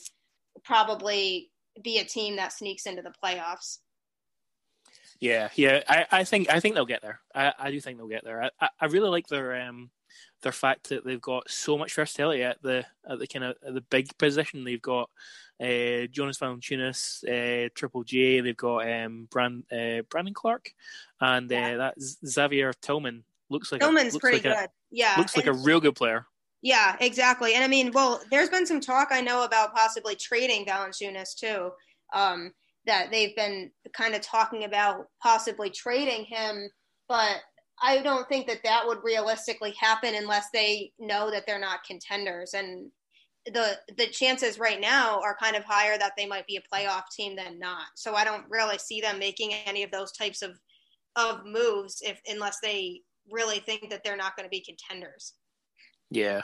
probably 0.66 1.52
be 1.82 2.00
a 2.00 2.04
team 2.04 2.36
that 2.36 2.52
sneaks 2.52 2.86
into 2.86 3.02
the 3.02 3.14
playoffs. 3.24 3.78
Yeah, 5.22 5.50
yeah, 5.56 5.84
I, 5.88 6.06
I 6.12 6.24
think 6.26 6.50
I 6.50 6.60
think 6.60 6.76
they'll 6.76 6.86
get 6.86 7.02
there. 7.02 7.22
I, 7.34 7.54
I 7.58 7.72
do 7.72 7.80
think 7.80 7.98
they'll 7.98 8.08
get 8.08 8.26
there. 8.26 8.52
I, 8.60 8.70
I 8.78 8.86
really 8.88 9.10
like 9.10 9.28
their 9.28 9.56
um 9.62 9.90
their 10.42 10.52
fact 10.52 10.90
that 10.90 11.06
they've 11.06 11.22
got 11.22 11.50
so 11.50 11.78
much 11.78 11.96
versatility 11.96 12.44
at 12.44 12.62
the 12.62 12.86
at 13.10 13.20
the 13.20 13.28
kind 13.28 13.46
of 13.46 13.56
the 13.62 13.86
big 13.90 14.18
position. 14.18 14.66
They've 14.66 14.82
got 14.82 15.10
uh, 15.62 16.08
Jonas 16.12 16.38
Valanciunas, 16.40 17.24
uh, 17.28 17.70
Triple 17.76 18.04
J. 18.04 18.42
They've 18.42 18.58
got 18.58 18.90
um, 18.90 19.28
Brand, 19.30 19.64
uh, 19.72 20.02
Brandon 20.10 20.34
Clarke, 20.34 20.72
and 21.22 21.52
uh, 21.52 21.56
yeah. 21.56 21.78
that 21.78 22.02
Xavier 22.02 22.74
Tillman 22.74 23.24
looks 23.50 23.72
like 23.72 23.82
Tillman's 23.82 24.16
a, 24.16 24.20
pretty 24.20 24.38
like 24.38 24.44
good. 24.44 24.52
A, 24.54 24.70
yeah, 24.92 25.16
looks 25.18 25.38
like 25.38 25.48
a 25.48 25.54
real 25.54 25.80
good 25.80 25.96
player. 25.96 26.26
Yeah, 26.62 26.96
exactly. 27.02 27.56
And 27.56 27.64
I 27.64 27.68
mean, 27.68 27.92
well, 27.92 28.22
there's 28.32 28.50
been 28.50 28.66
some 28.66 28.80
talk 28.80 29.10
I 29.12 29.20
know 29.20 29.44
about 29.44 29.76
possibly 29.76 30.16
trading 30.16 30.66
Valanciunas 30.66 31.36
too. 31.36 31.72
Um, 32.14 32.54
that 32.86 33.12
they've 33.12 33.36
been 33.36 33.72
kind 33.96 34.14
of 34.14 34.22
talking 34.22 34.64
about 34.66 35.08
possibly 35.22 35.70
trading 35.70 36.26
him, 36.26 36.70
but 37.08 37.38
I 37.82 38.02
don't 38.02 38.28
think 38.28 38.48
that 38.48 38.64
that 38.64 38.86
would 38.86 39.00
realistically 39.04 39.74
happen 39.80 40.16
unless 40.16 40.50
they 40.52 40.92
know 41.00 41.32
that 41.32 41.46
they're 41.46 41.60
not 41.60 41.84
contenders. 41.86 42.54
And 42.54 42.92
the 43.46 43.78
the 43.98 44.08
chances 44.08 44.58
right 44.58 44.80
now 44.80 45.20
are 45.22 45.36
kind 45.36 45.56
of 45.56 45.64
higher 45.64 45.98
that 45.98 46.14
they 46.18 46.26
might 46.26 46.48
be 46.48 46.58
a 46.58 46.76
playoff 46.76 47.04
team 47.12 47.36
than 47.36 47.60
not. 47.60 47.88
So 47.96 48.16
I 48.16 48.24
don't 48.24 48.46
really 48.50 48.78
see 48.78 49.02
them 49.02 49.20
making 49.20 49.54
any 49.54 49.84
of 49.84 49.92
those 49.92 50.12
types 50.12 50.42
of 50.42 50.60
of 51.16 51.46
moves 51.46 52.02
if 52.02 52.20
unless 52.28 52.60
they 52.62 53.02
really 53.30 53.60
think 53.60 53.90
that 53.90 54.04
they're 54.04 54.18
not 54.18 54.36
going 54.36 54.46
to 54.46 54.50
be 54.50 54.62
contenders. 54.62 55.34
Yeah, 56.10 56.44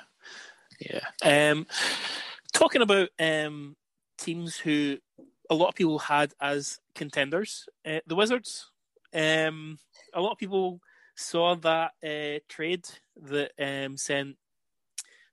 yeah. 0.80 1.52
Um, 1.52 1.68
talking 2.54 2.82
about 2.82 3.10
um, 3.20 3.76
teams 4.18 4.58
who 4.58 4.98
a 5.50 5.56
lot 5.56 5.70
of 5.70 5.76
people 5.76 6.00
had 6.00 6.34
as 6.42 6.80
contenders, 6.96 7.66
uh, 7.86 8.00
the 8.08 8.16
Wizards. 8.16 8.70
Um, 9.14 9.80
a 10.14 10.22
lot 10.22 10.34
of 10.34 10.38
people 10.38 10.80
saw 11.16 11.56
that 11.56 11.92
uh, 12.04 12.40
trade 12.48 12.86
that 13.24 13.52
um, 13.60 13.98
sent 13.98 14.38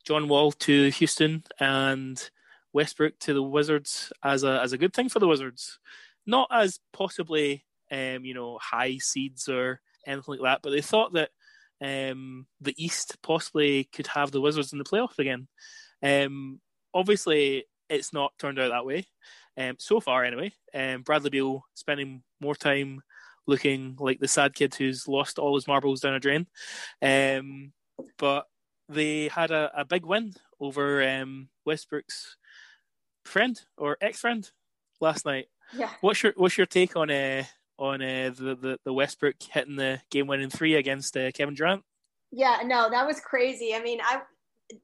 John 0.06 0.28
Wall 0.28 0.52
to 0.52 0.90
Houston 0.90 1.42
and 1.58 2.30
Westbrook 2.72 3.18
to 3.20 3.34
the 3.34 3.42
Wizards 3.42 4.12
as 4.22 4.44
a 4.44 4.60
as 4.62 4.72
a 4.72 4.78
good 4.78 4.92
thing 4.92 5.08
for 5.08 5.18
the 5.18 5.28
Wizards, 5.28 5.78
not 6.26 6.48
as 6.52 6.78
possibly 6.92 7.64
um, 7.90 8.24
you 8.24 8.34
know 8.34 8.58
high 8.62 8.98
seeds 8.98 9.48
or 9.48 9.80
anything 10.06 10.36
like 10.38 10.42
that, 10.42 10.60
but 10.62 10.70
they 10.70 10.80
thought 10.80 11.14
that 11.14 11.30
um, 11.80 12.46
the 12.60 12.74
East 12.82 13.16
possibly 13.22 13.84
could 13.84 14.06
have 14.08 14.30
the 14.30 14.40
Wizards 14.40 14.72
in 14.72 14.78
the 14.78 14.84
playoffs 14.84 15.18
again. 15.18 15.48
Um, 16.02 16.60
obviously, 16.94 17.64
it's 17.88 18.12
not 18.12 18.32
turned 18.38 18.58
out 18.58 18.70
that 18.70 18.86
way 18.86 19.06
um, 19.58 19.76
so 19.78 20.00
far, 20.00 20.24
anyway. 20.24 20.52
Um, 20.74 21.02
Bradley 21.02 21.30
Beal 21.30 21.64
spending 21.74 22.22
more 22.40 22.54
time 22.54 23.02
looking 23.46 23.96
like 23.98 24.18
the 24.18 24.28
sad 24.28 24.54
kid 24.54 24.74
who's 24.74 25.08
lost 25.08 25.38
all 25.38 25.54
his 25.54 25.68
marbles 25.68 26.00
down 26.00 26.14
a 26.14 26.20
drain. 26.20 26.46
Um, 27.02 27.72
but 28.18 28.46
they 28.88 29.28
had 29.28 29.50
a, 29.50 29.70
a 29.76 29.84
big 29.84 30.04
win 30.04 30.34
over 30.60 31.06
um, 31.08 31.48
Westbrook's 31.64 32.36
friend 33.24 33.60
or 33.76 33.96
ex 34.00 34.20
friend 34.20 34.50
last 35.00 35.26
night. 35.26 35.46
Yeah. 35.76 35.90
What's 36.00 36.22
your 36.22 36.32
What's 36.36 36.56
your 36.56 36.66
take 36.66 36.96
on 36.96 37.10
uh, 37.10 37.44
on 37.78 38.02
uh, 38.02 38.30
the, 38.36 38.54
the 38.54 38.78
the 38.84 38.92
Westbrook 38.92 39.36
hitting 39.50 39.76
the 39.76 40.00
game 40.10 40.26
winning 40.26 40.50
three 40.50 40.74
against 40.74 41.16
uh, 41.16 41.32
Kevin 41.32 41.54
Durant? 41.54 41.82
Yeah, 42.30 42.58
no, 42.64 42.90
that 42.90 43.06
was 43.06 43.20
crazy. 43.20 43.74
I 43.74 43.82
mean, 43.82 44.00
I 44.02 44.22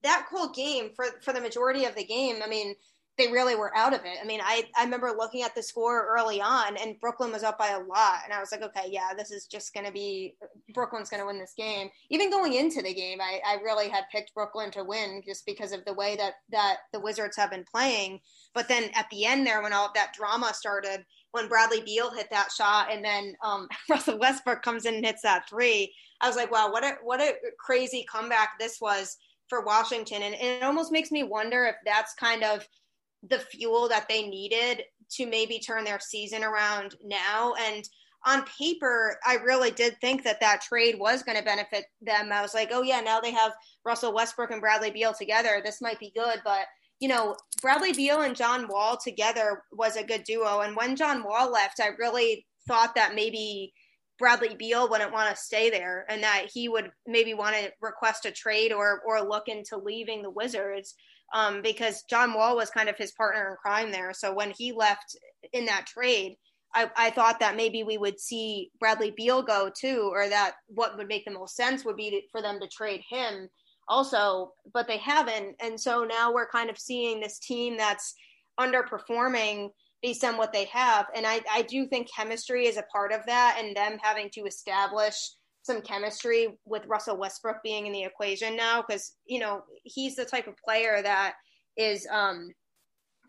that 0.03 0.27
whole 0.31 0.51
game 0.51 0.91
for 0.95 1.07
for 1.23 1.33
the 1.33 1.41
majority 1.41 1.85
of 1.85 1.95
the 1.95 2.05
game. 2.05 2.37
I 2.45 2.49
mean, 2.49 2.75
they 3.19 3.31
really 3.31 3.55
were 3.55 3.77
out 3.77 3.93
of 3.93 4.01
it. 4.05 4.17
I 4.21 4.25
mean, 4.25 4.41
I, 4.43 4.65
I 4.77 4.85
remember 4.85 5.13
looking 5.17 5.43
at 5.43 5.55
the 5.55 5.63
score 5.63 6.07
early 6.07 6.41
on 6.41 6.79
and 6.79 6.99
Brooklyn 6.99 7.31
was 7.31 7.43
up 7.43 7.59
by 7.59 7.69
a 7.69 7.79
lot. 7.79 8.21
And 8.25 8.33
I 8.33 8.41
was 8.41 8.51
like, 8.51 8.63
okay, 8.63 8.89
yeah, 8.89 9.11
this 9.17 9.31
is 9.31 9.47
just 9.47 9.75
going 9.75 9.85
to 9.85 9.93
be, 9.93 10.35
Brooklyn's 10.73 11.11
going 11.11 11.21
to 11.21 11.27
win 11.27 11.39
this 11.39 11.53
game. 11.57 11.91
Even 12.09 12.31
going 12.31 12.55
into 12.55 12.81
the 12.81 12.95
game, 12.95 13.21
I, 13.21 13.41
I 13.47 13.63
really 13.63 13.91
had 13.91 14.05
picked 14.11 14.33
Brooklyn 14.33 14.71
to 14.73 14.85
win 14.85 15.23
just 15.27 15.45
because 15.45 15.73
of 15.73 15.85
the 15.85 15.93
way 15.93 16.17
that, 16.17 16.35
that 16.51 16.79
the 16.95 17.01
Wizards 17.01 17.37
have 17.37 17.51
been 17.51 17.67
playing. 17.71 18.21
But 18.55 18.67
then 18.67 18.85
at 18.95 19.11
the 19.11 19.27
end 19.27 19.47
there, 19.47 19.61
when 19.63 19.75
all 19.75 19.87
of 19.87 19.95
that 19.95 20.15
drama 20.15 20.55
started, 20.55 21.05
when 21.33 21.49
Bradley 21.49 21.83
Beal 21.83 22.11
hit 22.11 22.29
that 22.31 22.51
shot 22.51 22.91
and 22.91 23.05
then 23.05 23.35
um, 23.45 23.69
Russell 23.91 24.19
Westbrook 24.19 24.63
comes 24.63 24.87
in 24.87 24.95
and 24.95 25.05
hits 25.05 25.23
that 25.23 25.47
three, 25.51 25.95
I 26.23 26.29
was 26.29 26.37
like, 26.37 26.51
wow, 26.51 26.73
what 26.73 26.83
a, 26.83 26.95
what 27.03 27.21
a 27.21 27.35
crazy 27.59 28.07
comeback 28.11 28.59
this 28.59 28.79
was 28.81 29.19
for 29.49 29.63
Washington. 29.63 30.23
And, 30.23 30.35
and 30.35 30.63
it 30.63 30.65
almost 30.65 30.93
makes 30.93 31.11
me 31.11 31.25
wonder 31.25 31.67
if 31.67 31.77
that's 31.85 32.15
kind 32.15 32.43
of– 32.43 32.67
the 33.29 33.39
fuel 33.39 33.89
that 33.89 34.09
they 34.09 34.27
needed 34.27 34.83
to 35.13 35.27
maybe 35.27 35.59
turn 35.59 35.85
their 35.85 36.01
season 36.01 36.43
around 36.43 36.95
now. 37.05 37.55
And 37.61 37.89
on 38.25 38.45
paper, 38.59 39.19
I 39.27 39.35
really 39.37 39.71
did 39.71 40.01
think 40.01 40.25
that 40.25 40.41
that 40.41 40.63
trade 40.63 40.97
was 40.99 41.23
going 41.23 41.39
to 41.39 41.45
benefit 41.45 41.87
them. 42.01 42.31
I 42.33 42.43
was 42.43 42.55
like, 42.55 42.71
oh, 42.73 42.83
yeah, 42.83 43.01
now 43.01 43.21
they 43.21 43.33
have 43.33 43.53
Russell 43.85 44.15
Westbrook 44.15 44.51
and 44.51 44.61
Bradley 44.61 44.91
Beal 44.91 45.13
together. 45.13 45.61
This 45.65 45.81
might 45.81 45.99
be 45.99 46.13
good. 46.15 46.41
But, 46.45 46.67
you 47.01 47.09
know, 47.09 47.37
Bradley 47.61 47.93
Beal 47.93 48.23
and 48.23 48.37
John 48.37 48.69
Wall 48.69 48.97
together 48.97 49.65
was 49.73 49.97
a 49.97 50.05
good 50.05 50.25
duo. 50.25 50.61
And 50.61 50.77
when 50.77 50.97
John 50.97 51.25
Wall 51.25 51.51
left, 51.51 51.81
I 51.81 51.89
really 51.99 52.47
thought 52.69 52.95
that 52.95 53.15
maybe 53.15 53.73
Bradley 54.19 54.55
Beal 54.55 54.89
wouldn't 54.89 55.13
want 55.13 55.35
to 55.35 55.43
stay 55.43 55.69
there 55.69 56.07
and 56.09 56.23
that 56.23 56.47
he 56.53 56.69
would 56.69 56.93
maybe 57.09 57.35
want 57.35 57.57
to 57.57 57.73
request 57.81 58.25
a 58.25 58.31
trade 58.31 58.73
or, 58.73 59.03
or 59.05 59.21
look 59.21 59.49
into 59.49 59.77
leaving 59.77 60.23
the 60.23 60.31
Wizards 60.31 60.95
um, 61.33 61.63
because 61.63 62.05
John 62.09 62.35
Wall 62.35 62.57
was 62.57 62.71
kind 62.71 62.89
of 62.89 62.97
his 62.97 63.13
partner 63.13 63.51
in 63.51 63.57
crime 63.57 63.91
there. 63.91 64.13
So 64.13 64.35
when 64.35 64.53
he 64.57 64.73
left 64.73 65.17
in 65.53 65.67
that 65.67 65.87
trade, 65.87 66.37
I, 66.75 66.91
I, 66.97 67.11
thought 67.11 67.41
that 67.41 67.57
maybe 67.57 67.83
we 67.83 67.99
would 67.99 68.19
see 68.19 68.71
Bradley 68.81 69.13
Beal 69.15 69.43
go 69.43 69.71
too, 69.75 70.11
or 70.13 70.29
that 70.29 70.55
what 70.69 70.97
would 70.97 71.09
make 71.09 71.25
the 71.27 71.31
most 71.31 71.55
sense 71.55 71.85
would 71.85 71.97
be 71.97 72.11
to, 72.11 72.21
for 72.31 72.41
them 72.41 72.61
to 72.61 72.69
trade 72.69 73.03
him 73.09 73.49
also, 73.89 74.53
but 74.73 74.87
they 74.89 74.97
haven't. 74.99 75.57
And 75.61 75.79
so 75.79 76.05
now 76.05 76.33
we're 76.33 76.49
kind 76.49 76.71
of 76.71 76.79
seeing 76.79 77.21
this 77.21 77.39
team 77.39 77.77
that's 77.77 78.15
underperforming 78.59 79.71
based 80.03 80.25
on 80.25 80.37
what 80.37 80.53
they 80.53 80.65
have. 80.67 81.07
And 81.15 81.27
I, 81.27 81.41
I 81.51 81.63
do 81.63 81.87
think 81.87 82.09
chemistry 82.15 82.67
is 82.67 82.77
a 82.77 82.85
part 82.93 83.13
of 83.13 83.21
that 83.27 83.59
and 83.59 83.77
them 83.77 83.99
having 84.01 84.31
to 84.35 84.45
establish 84.45 85.15
some 85.63 85.81
chemistry 85.81 86.59
with 86.65 86.87
Russell 86.87 87.17
Westbrook 87.17 87.63
being 87.63 87.87
in 87.87 87.93
the 87.93 88.03
equation 88.03 88.57
now 88.57 88.83
because 88.87 89.15
you 89.27 89.39
know 89.39 89.63
he's 89.85 90.17
the 90.17 90.25
type 90.25 90.47
of 90.47 90.57
player 90.57 91.01
that 91.03 91.35
is 91.77 92.07
um, 92.11 92.51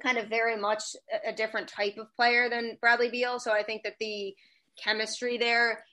kind 0.02 0.18
of 0.18 0.28
very 0.28 0.58
much 0.58 0.84
a, 1.26 1.32
different 1.32 1.68
type 1.68 1.98
of 1.98 2.14
player 2.16 2.50
than 2.50 2.78
Bradley 2.82 3.10
Beal. 3.10 3.40
So 3.40 3.52
I 3.52 3.64
think 3.64 3.84
that 3.84 3.96
the 4.00 4.34
chemistry 4.84 5.38
there 5.38 5.84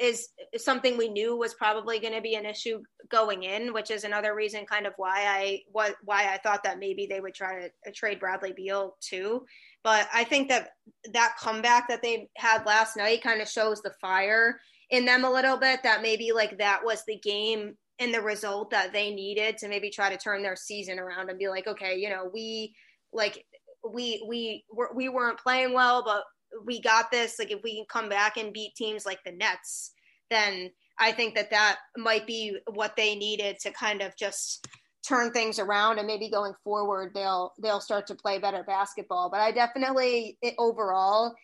is, 0.00 0.28
something 0.56 0.96
we 0.96 1.08
knew 1.08 1.36
was 1.36 1.54
probably 1.54 1.98
going 2.00 2.14
to 2.14 2.20
be 2.20 2.34
an 2.34 2.46
issue 2.46 2.80
going 3.08 3.44
in, 3.44 3.72
which 3.72 3.90
is 3.90 4.04
another 4.04 4.34
reason 4.34 4.66
kind 4.66 4.86
of 4.86 4.92
why 4.96 5.24
I 5.26 5.60
what 5.70 5.94
why 6.04 6.32
I 6.32 6.38
thought 6.38 6.64
that 6.64 6.78
maybe 6.78 7.06
they 7.06 7.20
would 7.20 7.34
try 7.34 7.68
to 7.84 7.92
trade 7.92 8.20
Bradley 8.20 8.52
Beal 8.52 8.96
too. 9.00 9.44
But 9.84 10.08
I 10.12 10.24
think 10.24 10.48
that 10.48 10.70
that 11.12 11.36
comeback 11.38 11.88
that 11.88 12.02
they 12.02 12.28
had 12.36 12.66
last 12.66 12.96
night 12.96 13.22
kind 13.22 13.40
of 13.40 13.48
shows 13.48 13.80
the 13.80 13.92
fire 14.00 14.60
in 14.90 15.04
them 15.04 15.24
a 15.24 15.30
little 15.30 15.56
bit 15.56 15.82
that 15.82 16.02
maybe 16.02 16.32
like 16.32 16.58
that 16.58 16.84
was 16.84 17.04
the 17.06 17.18
game 17.18 17.76
and 17.98 18.14
the 18.14 18.20
result 18.20 18.70
that 18.70 18.92
they 18.92 19.12
needed 19.12 19.58
to 19.58 19.68
maybe 19.68 19.90
try 19.90 20.10
to 20.10 20.16
turn 20.16 20.42
their 20.42 20.56
season 20.56 20.98
around 20.98 21.28
and 21.28 21.38
be 21.38 21.48
like 21.48 21.66
okay 21.66 21.96
you 21.96 22.08
know 22.08 22.30
we 22.32 22.74
like 23.12 23.44
we 23.88 24.24
we 24.28 24.64
we 24.94 25.08
weren't 25.08 25.38
playing 25.38 25.72
well 25.72 26.02
but 26.04 26.24
we 26.64 26.80
got 26.80 27.10
this. 27.12 27.38
Like 27.38 27.52
if 27.52 27.62
we 27.62 27.76
can 27.76 27.84
come 27.88 28.08
back 28.08 28.36
and 28.36 28.52
beat 28.52 28.74
teams 28.74 29.06
like 29.06 29.22
the 29.24 29.32
nets 29.32 29.92
then 30.30 30.70
i 30.98 31.12
think 31.12 31.34
that 31.34 31.50
that 31.50 31.78
might 31.96 32.26
be 32.26 32.56
what 32.72 32.96
they 32.96 33.14
needed 33.14 33.58
to 33.60 33.70
kind 33.72 34.00
of 34.02 34.16
just 34.16 34.66
turn 35.06 35.32
things 35.32 35.58
around 35.58 35.98
and 35.98 36.06
maybe 36.06 36.28
going 36.30 36.52
forward 36.62 37.12
they'll 37.14 37.52
they'll 37.62 37.80
start 37.80 38.06
to 38.06 38.14
play 38.14 38.38
better 38.38 38.62
basketball. 38.64 39.30
But 39.30 39.40
i 39.40 39.52
definitely 39.52 40.38
overall 40.58 41.34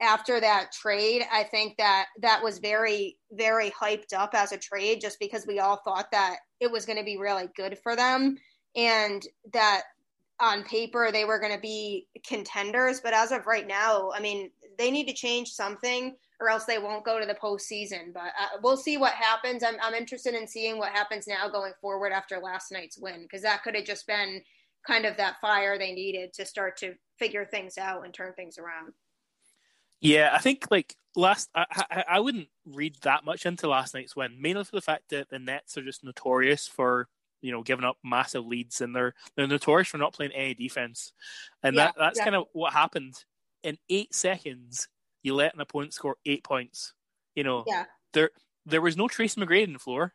after 0.00 0.40
that 0.40 0.70
trade, 0.72 1.24
I 1.32 1.42
think 1.44 1.76
that 1.78 2.06
that 2.20 2.42
was 2.42 2.58
very, 2.58 3.18
very 3.32 3.70
hyped 3.70 4.12
up 4.16 4.30
as 4.34 4.52
a 4.52 4.58
trade 4.58 5.00
just 5.00 5.18
because 5.18 5.46
we 5.46 5.58
all 5.58 5.80
thought 5.84 6.10
that 6.12 6.36
it 6.60 6.70
was 6.70 6.86
going 6.86 6.98
to 6.98 7.04
be 7.04 7.18
really 7.18 7.48
good 7.56 7.78
for 7.82 7.96
them 7.96 8.36
and 8.76 9.24
that 9.52 9.82
on 10.40 10.62
paper 10.62 11.10
they 11.10 11.24
were 11.24 11.40
going 11.40 11.54
to 11.54 11.60
be 11.60 12.06
contenders. 12.24 13.00
But 13.00 13.12
as 13.12 13.32
of 13.32 13.46
right 13.46 13.66
now, 13.66 14.12
I 14.14 14.20
mean, 14.20 14.50
they 14.78 14.90
need 14.90 15.08
to 15.08 15.14
change 15.14 15.50
something 15.50 16.14
or 16.40 16.48
else 16.48 16.64
they 16.64 16.78
won't 16.78 17.04
go 17.04 17.18
to 17.18 17.26
the 17.26 17.34
postseason. 17.34 18.12
But 18.14 18.32
uh, 18.40 18.58
we'll 18.62 18.76
see 18.76 18.96
what 18.96 19.14
happens. 19.14 19.64
I'm 19.64 19.76
I'm 19.82 19.94
interested 19.94 20.34
in 20.34 20.46
seeing 20.46 20.78
what 20.78 20.92
happens 20.92 21.26
now 21.26 21.48
going 21.48 21.72
forward 21.80 22.12
after 22.12 22.38
last 22.38 22.70
night's 22.70 22.98
win 22.98 23.22
because 23.22 23.42
that 23.42 23.62
could 23.64 23.74
have 23.74 23.84
just 23.84 24.06
been 24.06 24.40
kind 24.86 25.04
of 25.04 25.16
that 25.16 25.40
fire 25.40 25.76
they 25.76 25.92
needed 25.92 26.32
to 26.34 26.46
start 26.46 26.76
to 26.78 26.94
figure 27.18 27.44
things 27.44 27.76
out 27.76 28.04
and 28.04 28.14
turn 28.14 28.32
things 28.34 28.58
around. 28.58 28.92
Yeah, 30.00 30.30
I 30.32 30.38
think 30.38 30.66
like 30.70 30.94
last, 31.16 31.48
I, 31.54 31.66
I, 31.90 32.04
I 32.08 32.20
wouldn't 32.20 32.48
read 32.64 32.96
that 33.02 33.24
much 33.24 33.46
into 33.46 33.68
last 33.68 33.94
night's 33.94 34.14
win, 34.14 34.40
mainly 34.40 34.64
for 34.64 34.76
the 34.76 34.80
fact 34.80 35.10
that 35.10 35.28
the 35.28 35.38
Nets 35.38 35.76
are 35.76 35.82
just 35.82 36.04
notorious 36.04 36.68
for 36.68 37.08
you 37.40 37.52
know 37.52 37.62
giving 37.62 37.84
up 37.84 37.96
massive 38.04 38.46
leads, 38.46 38.80
and 38.80 38.94
they're 38.94 39.14
they're 39.36 39.46
notorious 39.46 39.88
for 39.88 39.98
not 39.98 40.14
playing 40.14 40.32
any 40.32 40.54
defense, 40.54 41.12
and 41.62 41.74
yeah, 41.74 41.86
that 41.86 41.94
that's 41.98 42.20
kind 42.20 42.36
of 42.36 42.44
what 42.52 42.72
happened. 42.72 43.24
In 43.64 43.76
eight 43.90 44.14
seconds, 44.14 44.88
you 45.22 45.34
let 45.34 45.54
an 45.54 45.60
opponent 45.60 45.92
score 45.92 46.16
eight 46.24 46.44
points. 46.44 46.94
You 47.34 47.44
know, 47.44 47.64
yeah. 47.66 47.84
there 48.12 48.30
there 48.66 48.80
was 48.80 48.96
no 48.96 49.08
Tracy 49.08 49.40
McGrady 49.40 49.64
in 49.64 49.72
the 49.72 49.78
floor. 49.78 50.14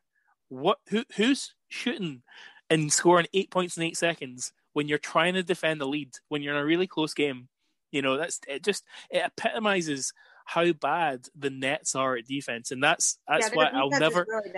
What 0.49 0.77
who 0.89 1.03
who's 1.15 1.53
shooting 1.67 2.23
and 2.69 2.91
scoring 2.91 3.27
eight 3.34 3.51
points 3.51 3.75
in 3.75 3.84
eight 3.84 3.97
seconds 3.97 4.53
when 4.71 4.88
you're 4.88 4.97
trying 4.97 5.34
to 5.34 5.43
defend 5.43 5.81
the 5.81 5.88
lead 5.88 6.13
when 6.29 6.41
you're 6.41 6.55
in 6.55 6.61
a 6.61 6.65
really 6.65 6.88
close 6.88 7.13
game? 7.13 7.49
You 7.93 8.01
know, 8.01 8.17
that's 8.17 8.39
it. 8.47 8.63
Just 8.63 8.83
it 9.09 9.23
epitomizes 9.25 10.13
how 10.45 10.73
bad 10.73 11.27
the 11.35 11.49
Nets 11.49 11.95
are 11.95 12.15
at 12.15 12.25
defense, 12.25 12.71
and 12.71 12.83
that's 12.83 13.19
that's 13.27 13.49
yeah, 13.49 13.55
why 13.55 13.69
I'll 13.73 13.89
never. 13.89 14.25
Really 14.27 14.51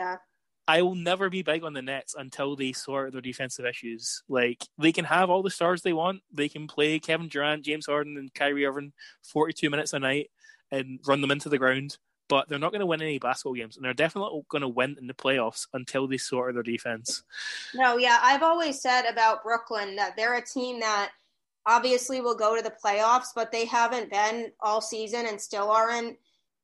I 0.68 0.82
will 0.82 0.96
never 0.96 1.30
be 1.30 1.44
big 1.44 1.64
on 1.64 1.74
the 1.74 1.82
Nets 1.82 2.16
until 2.18 2.56
they 2.56 2.72
sort 2.72 3.12
their 3.12 3.22
defensive 3.22 3.66
issues. 3.66 4.24
Like 4.28 4.66
they 4.80 4.92
can 4.92 5.06
have 5.06 5.30
all 5.30 5.44
the 5.44 5.52
stars 5.52 5.82
they 5.82 5.94
want. 5.94 6.22
They 6.34 6.50
can 6.50 6.66
play 6.68 6.98
Kevin 7.00 7.28
Durant, 7.28 7.64
James 7.64 7.86
Harden, 7.86 8.18
and 8.18 8.34
Kyrie 8.34 8.66
Irving 8.66 8.94
forty-two 9.22 9.70
minutes 9.70 9.94
a 9.94 10.00
night 10.00 10.32
and 10.72 11.00
run 11.06 11.22
them 11.22 11.32
into 11.32 11.50
the 11.50 11.60
ground. 11.60 11.98
But 12.28 12.50
they're 12.50 12.58
not 12.58 12.72
going 12.72 12.80
to 12.80 12.88
win 12.88 13.04
any 13.04 13.20
basketball 13.20 13.54
games, 13.54 13.76
and 13.76 13.86
they're 13.86 13.94
definitely 13.94 14.42
going 14.50 14.64
to 14.64 14.68
win 14.68 14.96
in 15.00 15.06
the 15.06 15.14
playoffs 15.14 15.68
until 15.74 16.08
they 16.08 16.18
sort 16.18 16.56
their 16.56 16.64
defense. 16.64 17.22
No, 17.76 17.98
yeah, 17.98 18.18
I've 18.24 18.42
always 18.42 18.82
said 18.82 19.06
about 19.06 19.44
Brooklyn 19.44 19.98
that 19.98 20.16
they're 20.16 20.34
a 20.34 20.44
team 20.44 20.80
that 20.80 21.12
obviously 21.68 22.22
will 22.22 22.36
go 22.36 22.56
to 22.56 22.62
the 22.62 22.74
playoffs, 22.84 23.30
but 23.36 23.52
they 23.52 23.66
haven't 23.66 24.12
been 24.12 24.52
all 24.62 24.82
season 24.82 25.26
and 25.28 25.40
still 25.40 25.72
aren't 25.72 26.18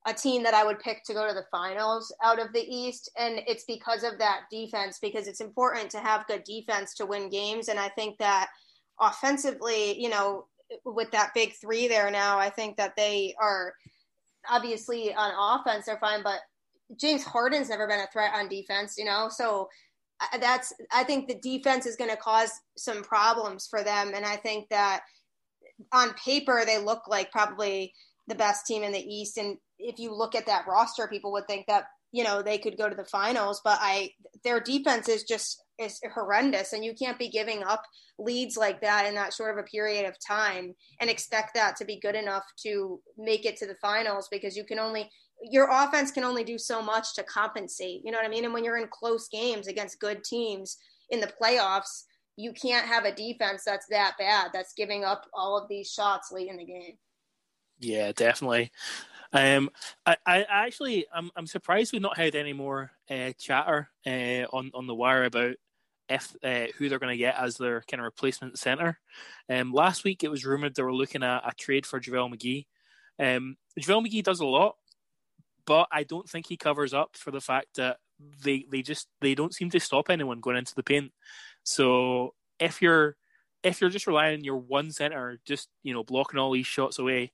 a 0.08 0.14
team 0.14 0.42
that 0.44 0.54
I 0.54 0.64
would 0.64 0.80
pick 0.80 1.04
to 1.06 1.14
go 1.14 1.28
to 1.28 1.34
the 1.34 1.46
finals 1.52 2.14
out 2.24 2.40
of 2.40 2.54
the 2.54 2.66
East. 2.68 3.12
And 3.18 3.42
it's 3.48 3.66
because 3.66 4.04
of 4.04 4.18
that 4.18 4.42
defense, 4.52 4.98
because 5.00 5.28
it's 5.28 5.42
important 5.42 5.92
to 5.92 6.00
have 6.00 6.28
good 6.28 6.44
defense 6.44 6.96
to 6.96 7.06
win 7.06 7.30
games. 7.30 7.68
And 7.68 7.80
I 7.80 7.90
think 7.90 8.18
that 8.18 8.50
offensively, 9.00 10.00
you 10.02 10.10
know, 10.10 10.48
with 10.86 11.12
that 11.12 11.34
big 11.36 11.54
three 11.54 11.88
there 11.88 12.10
now, 12.10 12.40
I 12.40 12.50
think 12.50 12.78
that 12.78 12.96
they 12.96 13.36
are 13.40 13.74
obviously 14.50 15.14
on 15.14 15.60
offense, 15.60 15.86
they're 15.86 16.00
fine, 16.00 16.24
but 16.24 16.40
James 17.00 17.24
Harden's 17.24 17.70
never 17.70 17.88
been 17.88 18.00
a 18.00 18.08
threat 18.12 18.34
on 18.34 18.50
defense, 18.50 18.96
you 18.98 19.06
know? 19.06 19.30
So 19.30 19.70
that's 20.40 20.74
I 20.92 21.04
think 21.04 21.28
the 21.28 21.40
defense 21.40 21.86
is 21.86 21.96
going 21.96 22.10
to 22.10 22.18
cause 22.18 22.52
some 22.78 23.04
problems 23.04 23.68
for 23.68 23.84
them, 23.84 24.12
and 24.16 24.26
I 24.26 24.36
think 24.36 24.70
that 24.70 25.02
on 25.92 26.14
paper 26.14 26.64
they 26.66 26.78
look 26.78 27.08
like 27.08 27.32
probably 27.32 27.94
the 28.28 28.36
best 28.36 28.66
team 28.66 28.84
in 28.84 28.92
the 28.92 29.00
East, 29.00 29.38
and 29.38 29.58
if 29.80 30.00
you 30.00 30.14
look 30.14 30.36
at 30.36 30.46
that 30.46 30.68
roster, 30.68 31.08
people 31.08 31.32
would 31.34 31.48
think 31.48 31.66
that 31.68 31.86
you 32.12 32.24
know 32.24 32.42
they 32.42 32.58
could 32.58 32.78
go 32.78 32.90
to 32.90 32.96
the 32.96 33.06
finals, 33.06 33.62
but 33.64 33.80
I 33.82 34.12
their 34.44 34.60
defense 34.60 35.10
is 35.10 35.24
just 35.24 35.64
is 35.80 36.00
horrendous, 36.14 36.74
and 36.74 36.86
you 36.86 36.94
can't 36.94 37.20
be 37.20 37.30
giving 37.30 37.64
up 37.64 37.84
leads 38.22 38.56
like 38.56 38.82
that 38.82 39.08
in 39.08 39.16
that 39.16 39.34
short 39.34 39.58
of 39.58 39.64
a 39.64 39.68
period 39.68 40.06
of 40.06 40.16
time 40.26 40.76
and 41.00 41.10
expect 41.10 41.56
that 41.56 41.76
to 41.76 41.86
be 41.86 42.00
good 42.00 42.16
enough 42.16 42.44
to 42.64 43.00
make 43.18 43.46
it 43.46 43.58
to 43.58 43.66
the 43.66 43.76
finals 43.82 44.28
because 44.32 44.56
you 44.56 44.64
can 44.64 44.80
only 44.80 45.10
your 45.44 45.70
offense 45.72 46.12
can 46.12 46.24
only 46.24 46.44
do 46.44 46.58
so 46.58 46.82
much 46.82 47.16
to 47.16 47.24
compensate. 47.24 48.02
You 48.04 48.12
know 48.12 48.18
what 48.18 48.26
I 48.26 48.30
mean? 48.30 48.46
And 48.46 48.54
when 48.54 48.64
you're 48.64 48.78
in 48.78 48.88
close 48.88 49.28
games 49.28 49.68
against 49.68 50.00
good 50.00 50.24
teams 50.24 50.78
in 51.10 51.20
the 51.20 51.32
playoffs, 51.42 52.04
you 52.38 52.54
can't 52.54 52.88
have 52.88 53.06
a 53.06 53.14
defense 53.14 53.64
that's 53.66 53.88
that 53.88 54.16
bad 54.18 54.52
that's 54.54 54.74
giving 54.74 55.04
up 55.04 55.26
all 55.34 55.58
of 55.58 55.68
these 55.68 55.92
shots 55.92 56.32
late 56.32 56.50
in 56.50 56.58
the 56.58 56.66
game. 56.66 56.98
Yeah, 57.80 58.12
definitely. 58.12 58.72
Um, 59.34 59.70
I, 60.06 60.18
I 60.26 60.46
actually, 60.50 61.06
I'm, 61.14 61.32
I'm 61.36 61.48
surprised 61.48 61.94
we've 61.94 62.02
not 62.02 62.18
had 62.18 62.36
any 62.36 62.54
more 62.54 62.92
uh, 63.10 63.32
chatter 63.38 63.90
uh, 64.06 64.46
on 64.54 64.72
on 64.74 64.88
the 64.88 64.96
wire 64.96 65.24
about 65.24 65.56
if 66.10 66.36
uh, 66.44 66.66
who 66.78 66.90
they're 66.90 67.00
going 67.00 67.14
to 67.14 67.18
get 67.18 67.38
as 67.38 67.58
their 67.58 67.82
kind 67.90 68.02
of 68.02 68.06
replacement 68.06 68.60
center. 68.60 69.00
Um, 69.50 69.72
last 69.72 70.04
week 70.04 70.24
it 70.24 70.32
was 70.32 70.46
rumored 70.46 70.76
they 70.76 70.84
were 70.84 70.94
looking 70.94 71.24
at 71.24 71.48
a 71.48 71.54
trade 71.58 71.86
for 71.86 72.00
JaVale 72.00 72.36
McGee. 72.36 72.66
Um, 73.18 73.56
JaVale 73.80 74.08
McGee 74.08 74.24
does 74.24 74.42
a 74.42 74.46
lot 74.46 74.76
but 75.66 75.88
I 75.92 76.04
don't 76.04 76.30
think 76.30 76.48
he 76.48 76.58
covers 76.58 76.94
up 76.94 77.16
for 77.16 77.32
the 77.32 77.42
fact 77.42 77.76
that 77.76 77.98
they 78.44 78.66
they 78.70 78.82
just 78.82 79.08
they 79.20 79.36
don't 79.36 79.54
seem 79.54 79.70
to 79.72 79.80
stop 79.80 80.10
anyone 80.10 80.40
going 80.40 80.58
into 80.58 80.76
the 80.76 80.84
paint. 80.84 81.12
So 81.64 82.34
if 82.60 82.82
you're 82.82 83.16
if 83.64 83.80
you're 83.80 83.90
just 83.90 84.08
relying 84.08 84.40
on 84.40 84.44
your 84.44 84.58
one 84.58 84.92
center, 84.92 85.40
just 85.46 85.70
you 85.84 85.94
know 85.94 86.04
blocking 86.04 86.40
all 86.40 86.52
these 86.52 86.68
shots 86.68 87.00
away, 87.00 87.32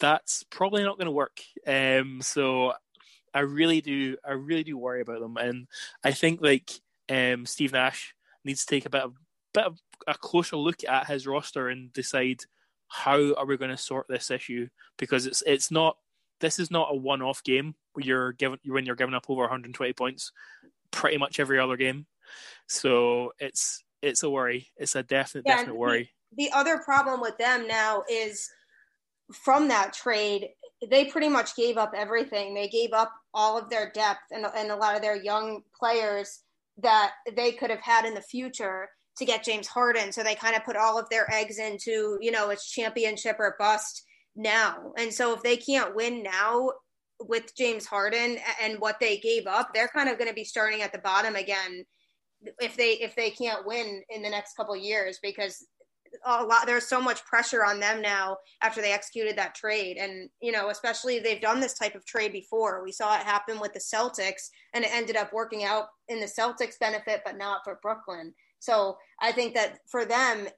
that's 0.00 0.44
probably 0.44 0.82
not 0.82 0.98
going 0.98 1.06
to 1.06 1.12
work. 1.12 1.40
Um, 1.66 2.20
so 2.22 2.72
I 3.32 3.40
really 3.40 3.80
do 3.80 4.16
I 4.24 4.32
really 4.32 4.64
do 4.64 4.78
worry 4.78 5.00
about 5.00 5.20
them, 5.20 5.36
and 5.36 5.66
I 6.02 6.12
think 6.12 6.40
like 6.40 6.70
um, 7.08 7.46
Steve 7.46 7.72
Nash 7.72 8.14
needs 8.44 8.64
to 8.64 8.74
take 8.74 8.86
a 8.86 8.90
bit 8.90 9.02
of 9.02 9.14
bit 9.52 9.64
of 9.64 9.78
a 10.06 10.14
closer 10.14 10.56
look 10.56 10.84
at 10.88 11.06
his 11.06 11.26
roster 11.26 11.68
and 11.68 11.92
decide 11.92 12.40
how 12.88 13.34
are 13.34 13.46
we 13.46 13.56
going 13.56 13.70
to 13.70 13.76
sort 13.76 14.06
this 14.08 14.30
issue 14.30 14.68
because 14.98 15.26
it's 15.26 15.42
it's 15.46 15.70
not 15.70 15.96
this 16.40 16.58
is 16.58 16.70
not 16.70 16.88
a 16.90 16.96
one-off 16.96 17.42
game 17.44 17.74
where 17.92 18.04
you're 18.04 18.32
given 18.32 18.58
when 18.66 18.86
you're 18.86 18.96
giving 18.96 19.14
up 19.14 19.26
over 19.28 19.42
120 19.42 19.92
points 19.92 20.32
pretty 20.90 21.18
much 21.18 21.40
every 21.40 21.58
other 21.58 21.76
game. 21.76 22.06
So 22.68 23.32
it's 23.38 23.82
it's 24.02 24.22
a 24.22 24.30
worry. 24.30 24.68
It's 24.76 24.94
a 24.94 25.02
definite 25.02 25.44
yeah, 25.46 25.56
definite 25.56 25.76
worry. 25.76 26.10
The, 26.36 26.44
the 26.44 26.52
other 26.52 26.78
problem 26.78 27.20
with 27.20 27.36
them 27.38 27.66
now 27.66 28.04
is 28.10 28.48
from 29.32 29.68
that 29.68 29.92
trade, 29.92 30.48
they 30.88 31.06
pretty 31.06 31.28
much 31.28 31.56
gave 31.56 31.78
up 31.78 31.92
everything. 31.96 32.54
They 32.54 32.68
gave 32.68 32.92
up 32.92 33.12
all 33.32 33.58
of 33.58 33.70
their 33.70 33.90
depth 33.94 34.20
and, 34.30 34.46
and 34.54 34.70
a 34.70 34.76
lot 34.76 34.96
of 34.96 35.02
their 35.02 35.16
young 35.16 35.62
players 35.78 36.40
that 36.78 37.12
they 37.34 37.52
could 37.52 37.70
have 37.70 37.80
had 37.80 38.04
in 38.04 38.14
the 38.14 38.20
future 38.20 38.88
to 39.16 39.24
get 39.24 39.44
James 39.44 39.68
Harden. 39.68 40.12
So 40.12 40.22
they 40.22 40.34
kind 40.34 40.56
of 40.56 40.64
put 40.64 40.76
all 40.76 40.98
of 40.98 41.08
their 41.08 41.32
eggs 41.32 41.58
into, 41.58 42.18
you 42.20 42.30
know, 42.30 42.50
it's 42.50 42.70
championship 42.70 43.36
or 43.38 43.56
bust 43.58 44.04
now. 44.36 44.92
And 44.98 45.12
so 45.12 45.34
if 45.34 45.42
they 45.42 45.56
can't 45.56 45.94
win 45.94 46.22
now 46.22 46.70
with 47.20 47.54
James 47.56 47.86
Harden 47.86 48.38
and 48.60 48.78
what 48.80 48.98
they 49.00 49.18
gave 49.18 49.46
up, 49.46 49.72
they're 49.72 49.88
kind 49.88 50.08
of 50.08 50.18
going 50.18 50.28
to 50.28 50.34
be 50.34 50.44
starting 50.44 50.82
at 50.82 50.92
the 50.92 50.98
bottom 50.98 51.36
again 51.36 51.84
if 52.60 52.76
they 52.76 52.92
if 52.92 53.14
they 53.16 53.30
can't 53.30 53.66
win 53.66 54.02
in 54.10 54.22
the 54.22 54.28
next 54.28 54.54
couple 54.54 54.76
years 54.76 55.18
because 55.22 55.66
a 56.26 56.44
lot 56.44 56.66
there's 56.66 56.86
so 56.86 57.00
much 57.00 57.24
pressure 57.24 57.64
on 57.64 57.80
them 57.80 58.00
now 58.00 58.36
after 58.62 58.80
they 58.80 58.92
executed 58.92 59.36
that 59.36 59.54
trade. 59.54 59.96
And 59.96 60.28
you 60.42 60.52
know 60.52 60.68
especially 60.68 61.18
they've 61.18 61.40
done 61.40 61.60
this 61.60 61.74
type 61.74 61.94
of 61.94 62.04
trade 62.04 62.32
before. 62.32 62.84
We 62.84 62.92
saw 62.92 63.16
it 63.16 63.22
happen 63.22 63.60
with 63.60 63.72
the 63.72 63.80
Celtics 63.80 64.48
and 64.74 64.84
it 64.84 64.92
ended 64.92 65.16
up 65.16 65.32
working 65.32 65.64
out 65.64 65.86
in 66.08 66.20
the 66.20 66.26
Celtics 66.26 66.78
benefit 66.78 67.22
but 67.24 67.38
not 67.38 67.60
for 67.64 67.78
Brooklyn. 67.82 68.34
So 68.58 68.96
I 69.20 69.32
think 69.32 69.54
that 69.54 69.78
for 69.90 70.04
them 70.04 70.48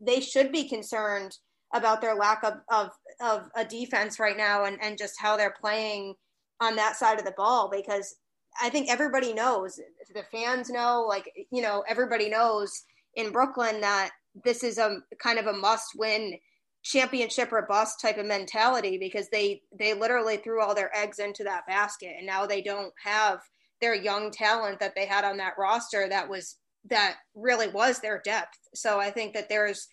they 0.00 0.20
should 0.20 0.52
be 0.52 0.68
concerned 0.68 1.36
about 1.74 2.00
their 2.00 2.14
lack 2.14 2.44
of, 2.44 2.54
of, 2.68 2.90
of 3.20 3.50
a 3.56 3.64
defense 3.64 4.18
right 4.18 4.36
now 4.36 4.64
and, 4.64 4.78
and 4.82 4.98
just 4.98 5.20
how 5.20 5.36
they're 5.36 5.54
playing 5.60 6.14
on 6.60 6.76
that 6.76 6.96
side 6.96 7.18
of 7.18 7.24
the 7.24 7.34
ball 7.36 7.70
because 7.70 8.16
I 8.60 8.70
think 8.70 8.88
everybody 8.88 9.32
knows 9.32 9.78
the 10.14 10.24
fans 10.32 10.70
know 10.70 11.04
like 11.06 11.30
you 11.50 11.62
know 11.62 11.84
everybody 11.86 12.28
knows 12.28 12.84
in 13.14 13.32
Brooklyn 13.32 13.80
that 13.82 14.10
this 14.44 14.62
is 14.62 14.78
a 14.78 14.98
kind 15.22 15.38
of 15.38 15.46
a 15.46 15.52
must 15.52 15.92
win 15.96 16.38
championship 16.82 17.52
or 17.52 17.66
bust 17.68 18.00
type 18.00 18.16
of 18.16 18.26
mentality 18.26 18.96
because 18.98 19.28
they 19.30 19.62
they 19.78 19.92
literally 19.92 20.36
threw 20.36 20.62
all 20.62 20.74
their 20.74 20.96
eggs 20.96 21.18
into 21.18 21.44
that 21.44 21.66
basket 21.66 22.14
and 22.16 22.26
now 22.26 22.46
they 22.46 22.62
don't 22.62 22.92
have 23.02 23.40
their 23.80 23.94
young 23.94 24.30
talent 24.30 24.78
that 24.80 24.94
they 24.94 25.04
had 25.04 25.24
on 25.24 25.36
that 25.36 25.54
roster 25.58 26.08
that 26.08 26.28
was 26.28 26.56
that 26.88 27.16
really 27.34 27.68
was 27.68 27.98
their 27.98 28.22
depth. 28.24 28.58
So 28.74 29.00
i 29.00 29.10
think 29.10 29.34
that 29.34 29.48
there's 29.48 29.88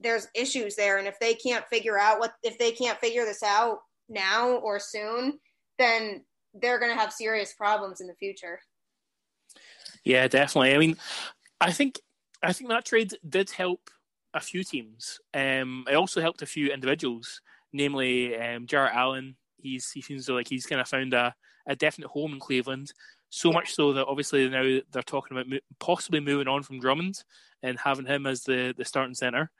there's 0.00 0.28
issues 0.34 0.76
there. 0.76 0.98
And 0.98 1.06
if 1.06 1.18
they 1.20 1.34
can't 1.34 1.66
figure 1.68 1.98
out 1.98 2.18
what 2.18 2.34
if 2.42 2.58
they 2.58 2.72
can't 2.72 2.98
figure 2.98 3.24
this 3.24 3.42
out 3.42 3.78
now 4.08 4.50
or 4.56 4.78
soon 4.78 5.38
then 5.78 6.24
they're 6.54 6.78
going 6.78 6.90
to 6.90 6.98
have 6.98 7.12
serious 7.12 7.54
problems 7.54 8.00
in 8.00 8.06
the 8.06 8.14
future. 8.14 8.60
Yeah 10.04 10.28
definitely. 10.28 10.74
I 10.74 10.78
mean 10.78 10.96
i 11.60 11.72
think 11.72 12.00
i 12.42 12.52
think 12.52 12.70
that 12.70 12.86
trade 12.86 13.12
did 13.28 13.50
help 13.50 13.90
a 14.34 14.40
few 14.40 14.62
teams. 14.64 15.20
Um 15.34 15.84
it 15.88 15.94
also 15.94 16.20
helped 16.20 16.42
a 16.42 16.46
few 16.46 16.68
individuals 16.68 17.40
namely 17.72 18.36
um 18.36 18.66
jarrett 18.66 18.94
allen. 18.94 19.36
He's 19.58 19.90
he 19.90 20.00
seems 20.00 20.28
like 20.28 20.48
he's 20.48 20.66
kind 20.66 20.80
of 20.80 20.88
found 20.88 21.14
a, 21.14 21.34
a 21.66 21.76
definite 21.76 22.08
home 22.08 22.32
in 22.32 22.40
cleveland. 22.40 22.92
So 23.32 23.52
much 23.52 23.74
so 23.74 23.92
that 23.92 24.06
obviously 24.06 24.48
now 24.48 24.80
they're 24.90 25.02
talking 25.02 25.38
about 25.38 25.60
possibly 25.78 26.18
moving 26.18 26.48
on 26.48 26.64
from 26.64 26.80
drummond 26.80 27.22
and 27.62 27.78
having 27.78 28.06
him 28.06 28.26
as 28.26 28.42
the, 28.44 28.74
the 28.76 28.84
starting 28.84 29.14
centre. 29.14 29.50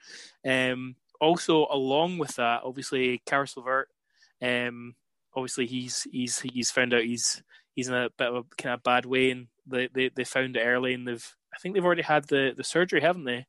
Um, 0.46 0.96
also, 1.20 1.66
along 1.70 2.18
with 2.18 2.36
that, 2.36 2.62
obviously, 2.64 3.20
Caris 3.26 3.56
LeVert 3.56 3.88
Um, 4.42 4.94
obviously, 5.34 5.66
he's 5.66 6.06
he's 6.10 6.40
he's 6.40 6.70
found 6.70 6.94
out 6.94 7.02
he's 7.02 7.42
he's 7.74 7.88
in 7.88 7.94
a 7.94 8.10
bit 8.16 8.28
of 8.28 8.36
a 8.36 8.62
kind 8.62 8.74
of 8.74 8.82
bad 8.82 9.06
way, 9.06 9.30
and 9.30 9.48
they, 9.66 9.88
they, 9.92 10.08
they 10.08 10.24
found 10.24 10.56
it 10.56 10.64
early, 10.64 10.94
and 10.94 11.06
they've 11.06 11.36
I 11.54 11.58
think 11.58 11.74
they've 11.74 11.84
already 11.84 12.02
had 12.02 12.28
the, 12.28 12.54
the 12.56 12.64
surgery, 12.64 13.00
haven't 13.00 13.24
they, 13.24 13.46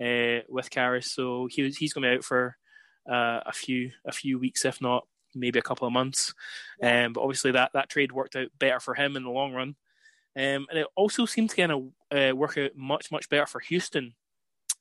uh, 0.00 0.42
with 0.48 0.70
Caris? 0.70 1.12
So 1.12 1.46
he 1.50 1.68
he's 1.70 1.92
going 1.92 2.04
to 2.04 2.10
be 2.10 2.16
out 2.16 2.24
for 2.24 2.56
uh, 3.10 3.40
a 3.44 3.52
few 3.52 3.90
a 4.06 4.12
few 4.12 4.38
weeks, 4.38 4.64
if 4.64 4.80
not 4.80 5.06
maybe 5.34 5.58
a 5.58 5.62
couple 5.62 5.86
of 5.86 5.92
months. 5.92 6.34
Um, 6.82 7.12
but 7.12 7.20
obviously 7.20 7.52
that 7.52 7.72
that 7.74 7.88
trade 7.88 8.12
worked 8.12 8.36
out 8.36 8.48
better 8.58 8.80
for 8.80 8.94
him 8.94 9.16
in 9.16 9.24
the 9.24 9.30
long 9.30 9.52
run, 9.52 9.76
um, 10.36 10.66
and 10.70 10.78
it 10.78 10.86
also 10.96 11.26
seemed 11.26 11.50
to 11.50 11.56
kind 11.56 11.72
of 11.72 11.82
uh, 12.10 12.36
work 12.36 12.56
out 12.58 12.76
much 12.76 13.10
much 13.10 13.28
better 13.28 13.46
for 13.46 13.60
Houston, 13.60 14.14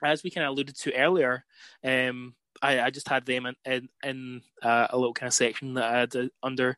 as 0.03 0.23
we 0.23 0.29
kind 0.29 0.45
of 0.45 0.51
alluded 0.51 0.75
to 0.77 0.95
earlier. 0.95 1.45
Um, 1.83 2.35
I, 2.61 2.81
I 2.81 2.89
just 2.89 3.07
had 3.07 3.25
them 3.25 3.45
in 3.45 3.55
in, 3.65 3.89
in 4.03 4.41
uh, 4.61 4.87
a 4.89 4.97
little 4.97 5.13
kind 5.13 5.27
of 5.27 5.33
section 5.33 5.73
that 5.75 5.83
I 5.83 5.99
had 5.99 6.15
uh, 6.15 6.27
under 6.43 6.77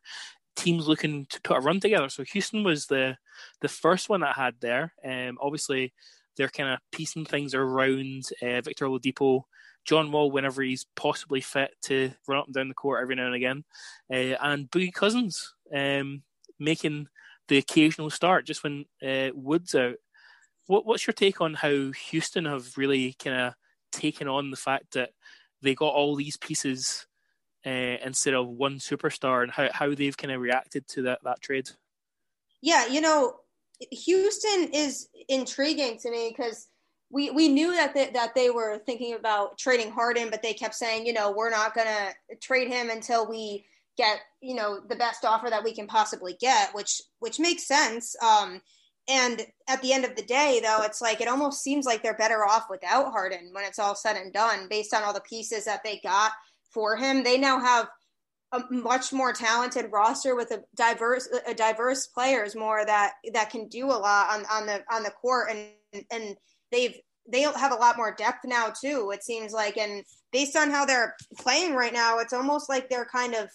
teams 0.56 0.86
looking 0.86 1.26
to 1.26 1.40
put 1.42 1.56
a 1.56 1.60
run 1.60 1.80
together. 1.80 2.08
So 2.08 2.24
Houston 2.24 2.64
was 2.64 2.86
the 2.86 3.16
the 3.60 3.68
first 3.68 4.08
one 4.08 4.22
I 4.22 4.32
had 4.32 4.54
there. 4.60 4.94
Um, 5.04 5.38
obviously, 5.40 5.92
they're 6.36 6.48
kind 6.48 6.70
of 6.70 6.78
piecing 6.92 7.26
things 7.26 7.54
around 7.54 8.24
uh, 8.42 8.60
Victor 8.60 8.86
Oladipo, 8.86 9.42
John 9.84 10.12
Wall 10.12 10.30
whenever 10.30 10.62
he's 10.62 10.86
possibly 10.96 11.40
fit 11.40 11.72
to 11.82 12.12
run 12.26 12.38
up 12.38 12.46
and 12.46 12.54
down 12.54 12.68
the 12.68 12.74
court 12.74 13.02
every 13.02 13.16
now 13.16 13.26
and 13.26 13.34
again, 13.34 13.64
uh, 14.10 14.36
and 14.42 14.70
Boogie 14.70 14.92
Cousins 14.92 15.54
um, 15.74 16.22
making 16.58 17.08
the 17.52 17.58
occasional 17.58 18.08
start 18.08 18.46
just 18.46 18.64
when 18.64 18.86
uh, 19.06 19.28
Wood's 19.34 19.74
out. 19.74 19.96
What, 20.68 20.86
what's 20.86 21.06
your 21.06 21.12
take 21.12 21.42
on 21.42 21.52
how 21.52 21.90
Houston 22.08 22.46
have 22.46 22.78
really 22.78 23.14
kind 23.22 23.38
of 23.38 23.54
taken 23.90 24.26
on 24.26 24.50
the 24.50 24.56
fact 24.56 24.94
that 24.94 25.10
they 25.60 25.74
got 25.74 25.92
all 25.92 26.16
these 26.16 26.38
pieces 26.38 27.06
uh, 27.66 27.68
instead 28.02 28.32
of 28.32 28.48
one 28.48 28.78
superstar, 28.78 29.42
and 29.42 29.52
how, 29.52 29.68
how 29.70 29.94
they've 29.94 30.16
kind 30.16 30.32
of 30.32 30.40
reacted 30.40 30.88
to 30.88 31.02
that 31.02 31.18
that 31.24 31.42
trade? 31.42 31.68
Yeah, 32.62 32.86
you 32.86 33.02
know, 33.02 33.34
Houston 33.90 34.70
is 34.72 35.08
intriguing 35.28 35.98
to 35.98 36.10
me 36.10 36.34
because 36.34 36.68
we 37.10 37.30
we 37.30 37.48
knew 37.48 37.72
that 37.72 37.92
they, 37.92 38.08
that 38.12 38.34
they 38.34 38.48
were 38.48 38.78
thinking 38.78 39.12
about 39.12 39.58
trading 39.58 39.92
Harden, 39.92 40.30
but 40.30 40.40
they 40.40 40.54
kept 40.54 40.74
saying, 40.74 41.04
you 41.04 41.12
know, 41.12 41.30
we're 41.30 41.50
not 41.50 41.74
going 41.74 41.86
to 41.86 42.36
trade 42.36 42.68
him 42.68 42.88
until 42.88 43.28
we 43.28 43.66
get 44.02 44.20
you 44.40 44.54
know 44.54 44.80
the 44.88 44.96
best 44.96 45.24
offer 45.24 45.48
that 45.50 45.64
we 45.64 45.74
can 45.74 45.86
possibly 45.86 46.36
get, 46.40 46.74
which 46.74 47.00
which 47.20 47.38
makes 47.38 47.66
sense. 47.66 48.16
Um, 48.22 48.60
and 49.08 49.42
at 49.68 49.82
the 49.82 49.92
end 49.92 50.04
of 50.04 50.14
the 50.14 50.22
day, 50.22 50.60
though, 50.62 50.82
it's 50.82 51.00
like 51.00 51.20
it 51.20 51.28
almost 51.28 51.62
seems 51.62 51.86
like 51.86 52.02
they're 52.02 52.16
better 52.16 52.44
off 52.44 52.66
without 52.70 53.10
Harden 53.12 53.50
when 53.52 53.64
it's 53.64 53.78
all 53.78 53.94
said 53.94 54.16
and 54.16 54.32
done, 54.32 54.66
based 54.68 54.94
on 54.94 55.02
all 55.02 55.12
the 55.12 55.20
pieces 55.20 55.64
that 55.64 55.82
they 55.84 56.00
got 56.02 56.32
for 56.70 56.96
him. 56.96 57.22
They 57.22 57.38
now 57.38 57.58
have 57.58 57.88
a 58.52 58.62
much 58.70 59.12
more 59.12 59.32
talented 59.32 59.86
roster 59.90 60.36
with 60.36 60.50
a 60.50 60.62
diverse 60.76 61.28
a 61.46 61.54
diverse 61.54 62.06
players 62.06 62.54
more 62.54 62.84
that 62.84 63.14
that 63.32 63.50
can 63.50 63.66
do 63.68 63.86
a 63.86 63.92
lot 63.92 64.30
on, 64.30 64.44
on 64.50 64.66
the 64.66 64.82
on 64.92 65.02
the 65.02 65.10
court 65.10 65.50
and 65.50 66.04
and 66.10 66.36
they've 66.70 66.98
they 67.30 67.42
have 67.42 67.72
a 67.72 67.76
lot 67.76 67.96
more 67.96 68.14
depth 68.14 68.44
now 68.44 68.68
too 68.68 69.10
it 69.14 69.24
seems 69.24 69.52
like 69.52 69.78
and 69.78 70.04
based 70.32 70.56
on 70.56 70.70
how 70.70 70.84
they're 70.84 71.14
playing 71.38 71.74
right 71.74 71.94
now 71.94 72.18
it's 72.18 72.32
almost 72.32 72.68
like 72.68 72.90
they're 72.90 73.06
kind 73.06 73.34
of 73.34 73.48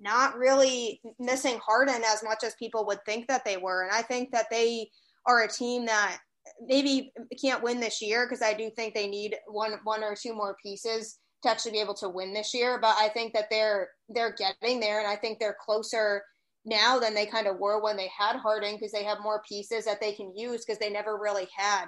not 0.00 0.36
really 0.36 1.00
missing 1.18 1.58
Harden 1.58 2.02
as 2.06 2.22
much 2.22 2.44
as 2.44 2.54
people 2.56 2.86
would 2.86 3.04
think 3.04 3.26
that 3.28 3.44
they 3.44 3.56
were 3.56 3.82
and 3.82 3.92
I 3.92 4.02
think 4.02 4.30
that 4.32 4.46
they 4.50 4.90
are 5.26 5.42
a 5.42 5.48
team 5.48 5.86
that 5.86 6.18
maybe 6.66 7.12
can't 7.40 7.62
win 7.62 7.80
this 7.80 8.00
year 8.00 8.26
because 8.26 8.42
I 8.42 8.54
do 8.54 8.70
think 8.70 8.94
they 8.94 9.06
need 9.06 9.36
one 9.46 9.72
one 9.84 10.02
or 10.02 10.14
two 10.14 10.34
more 10.34 10.56
pieces 10.62 11.18
to 11.42 11.50
actually 11.50 11.72
be 11.72 11.80
able 11.80 11.94
to 11.94 12.08
win 12.08 12.32
this 12.32 12.52
year. 12.54 12.78
But 12.80 12.96
I 12.98 13.08
think 13.08 13.32
that 13.34 13.48
they're 13.50 13.88
they're 14.08 14.34
getting 14.34 14.80
there, 14.80 14.98
and 14.98 15.08
I 15.08 15.16
think 15.16 15.38
they're 15.38 15.56
closer 15.64 16.22
now 16.64 16.98
than 16.98 17.14
they 17.14 17.26
kind 17.26 17.46
of 17.46 17.58
were 17.58 17.82
when 17.82 17.96
they 17.96 18.10
had 18.16 18.36
Harden 18.36 18.74
because 18.74 18.92
they 18.92 19.04
have 19.04 19.18
more 19.22 19.42
pieces 19.48 19.84
that 19.84 20.00
they 20.00 20.12
can 20.12 20.36
use 20.36 20.64
because 20.64 20.78
they 20.78 20.90
never 20.90 21.18
really 21.18 21.48
had 21.56 21.86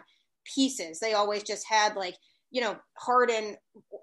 pieces. 0.55 1.01
They 1.01 1.15
always 1.15 1.43
just 1.43 1.67
had 1.69 1.97
like 1.97 2.17
you 2.51 2.61
know 2.61 2.77
Harden 2.99 3.57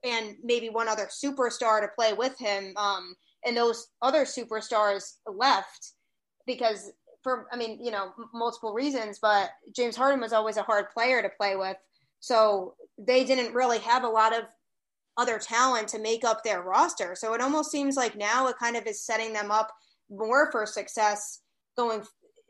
and 0.03 0.35
maybe 0.43 0.69
one 0.69 0.87
other 0.87 1.07
superstar 1.07 1.81
to 1.81 1.87
play 1.95 2.13
with 2.13 2.37
him. 2.37 2.73
Um, 2.77 3.15
and 3.47 3.57
those 3.57 3.87
other 4.01 4.25
superstars 4.25 5.13
left 5.25 5.93
because 6.45 6.91
for 7.23 7.47
I 7.51 7.57
mean 7.57 7.83
you 7.83 7.91
know 7.91 8.11
multiple 8.33 8.73
reasons, 8.73 9.19
but 9.19 9.49
James 9.75 9.95
Harden 9.95 10.21
was 10.21 10.33
always 10.33 10.57
a 10.57 10.63
hard 10.63 10.89
player 10.93 11.21
to 11.21 11.29
play 11.29 11.55
with. 11.55 11.77
So 12.19 12.75
they 12.97 13.23
didn't 13.23 13.53
really 13.53 13.79
have 13.79 14.03
a 14.03 14.09
lot 14.09 14.37
of 14.37 14.43
other 15.17 15.39
talent 15.39 15.87
to 15.89 15.99
make 15.99 16.23
up 16.23 16.43
their 16.43 16.61
roster. 16.61 17.15
So 17.15 17.33
it 17.33 17.41
almost 17.41 17.71
seems 17.71 17.95
like 17.95 18.15
now 18.15 18.47
it 18.47 18.57
kind 18.59 18.75
of 18.75 18.85
is 18.85 19.03
setting 19.03 19.33
them 19.33 19.49
up 19.49 19.71
more 20.09 20.51
for 20.51 20.65
success 20.65 21.41
going 21.75 22.03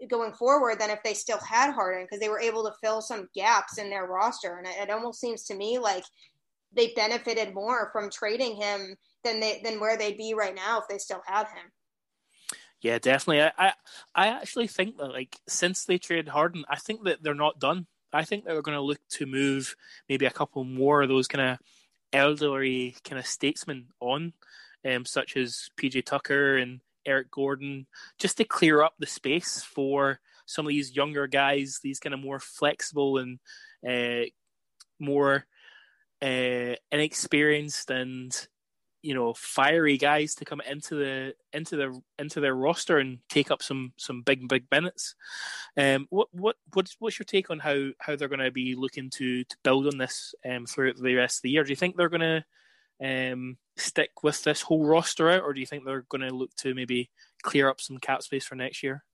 going 0.10 0.34
forward 0.34 0.80
than 0.80 0.92
if 0.92 1.02
they 1.04 1.14
still 1.14 1.40
had 1.40 1.74
Harden 1.74 2.04
because 2.04 2.20
they 2.20 2.30
were 2.30 2.40
able 2.40 2.64
to 2.64 2.76
fill 2.84 3.02
some 3.02 3.30
gaps 3.34 3.78
in 3.78 3.90
their 3.90 4.06
roster. 4.06 4.58
And 4.58 4.68
it, 4.68 4.76
it 4.82 4.90
almost 4.92 5.20
seems 5.20 5.44
to 5.46 5.56
me 5.56 5.80
like 5.80 6.04
they 6.74 6.94
benefited 6.96 7.54
more 7.54 7.90
from 7.92 8.10
trading 8.10 8.56
him 8.56 8.96
than 9.24 9.40
they 9.40 9.62
than 9.64 9.80
where 9.80 9.98
they'd 9.98 10.18
be 10.18 10.34
right 10.34 10.56
now 10.56 10.80
if 10.80 10.88
they 10.88 10.98
still 10.98 11.22
had 11.26 11.48
him. 11.48 11.72
Yeah, 12.82 13.00
definitely. 13.00 13.42
I, 13.42 13.52
I, 13.58 13.74
I 14.14 14.28
actually 14.28 14.68
think 14.68 14.98
that 14.98 15.10
like 15.10 15.36
since 15.48 15.86
they 15.86 15.98
traded 15.98 16.28
Harden, 16.28 16.64
I 16.70 16.78
think 16.78 17.04
that 17.06 17.24
they're 17.24 17.34
not 17.34 17.60
done. 17.60 17.88
I 18.14 18.24
think 18.24 18.46
that 18.46 18.54
they're 18.54 18.62
going 18.62 18.78
to 18.78 18.82
look 18.82 19.00
to 19.12 19.26
move 19.26 19.76
maybe 20.08 20.26
a 20.26 20.32
couple 20.32 20.64
more 20.64 21.02
of 21.02 21.10
those 21.10 21.28
kind 21.28 21.52
of 21.52 21.58
elderly 22.14 22.96
kind 23.04 23.20
of 23.20 23.26
statesmen 23.26 23.88
on, 24.00 24.34
um, 24.86 25.06
such 25.06 25.36
as 25.36 25.70
PJ 25.78 26.06
Tucker 26.06 26.58
and 26.58 26.80
Eric 27.06 27.32
Gordon, 27.32 27.88
just 28.20 28.38
to 28.38 28.44
clear 28.44 28.82
up 28.82 28.94
the 29.00 29.08
space 29.08 29.64
for 29.64 30.20
some 30.46 30.66
of 30.66 30.70
these 30.70 30.96
younger 30.96 31.28
guys, 31.28 31.80
these 31.82 32.00
kind 32.00 32.14
of 32.14 32.20
more 32.20 32.40
flexible 32.40 33.18
and 33.18 33.40
uh, 33.88 34.30
more 35.00 35.46
uh, 36.22 36.76
inexperienced 36.92 37.92
and 37.92 38.48
you 39.08 39.14
know 39.14 39.34
fiery 39.34 39.98
guys 39.98 40.36
to 40.36 40.44
come 40.44 40.60
into 40.70 40.96
the 40.96 41.34
into 41.54 41.78
the 41.78 42.02
into 42.20 42.42
their 42.42 42.54
roster 42.54 42.98
and 42.98 43.20
take 43.30 43.52
up 43.52 43.64
some 43.64 43.94
some 43.96 44.22
big 44.22 44.50
big 44.50 44.66
minutes. 44.70 45.16
Um, 45.78 46.08
what 46.10 46.28
what 46.34 46.58
what's 46.74 46.98
what's 47.00 47.18
your 47.18 47.24
take 47.24 47.50
on 47.50 47.60
how 47.60 47.92
how 48.00 48.18
they're 48.18 48.28
going 48.28 48.42
to 48.42 48.52
be 48.52 48.76
looking 48.76 49.10
to 49.12 49.46
to 49.46 49.58
build 49.64 49.88
on 49.88 49.98
this 49.98 50.36
um, 50.46 50.66
throughout 50.66 50.98
the 50.98 51.16
rest 51.16 51.38
of 51.38 51.42
the 51.44 51.52
year? 51.52 51.64
Do 51.64 51.70
you 51.70 51.78
think 51.78 51.96
they're 51.96 52.10
going 52.10 52.44
to 53.00 53.32
um, 53.32 53.58
stick 53.78 54.24
with 54.24 54.44
this 54.44 54.62
whole 54.62 54.86
roster 54.86 55.30
out, 55.30 55.44
or 55.44 55.54
do 55.54 55.62
you 55.62 55.66
think 55.66 55.86
they're 55.86 56.06
going 56.10 56.28
to 56.28 56.36
look 56.36 56.54
to 56.58 56.76
maybe 56.76 57.10
clear 57.44 57.70
up 57.70 57.80
some 57.80 58.00
cap 58.00 58.24
space 58.24 58.46
for 58.46 58.56
next 58.56 58.84
year? 58.84 59.06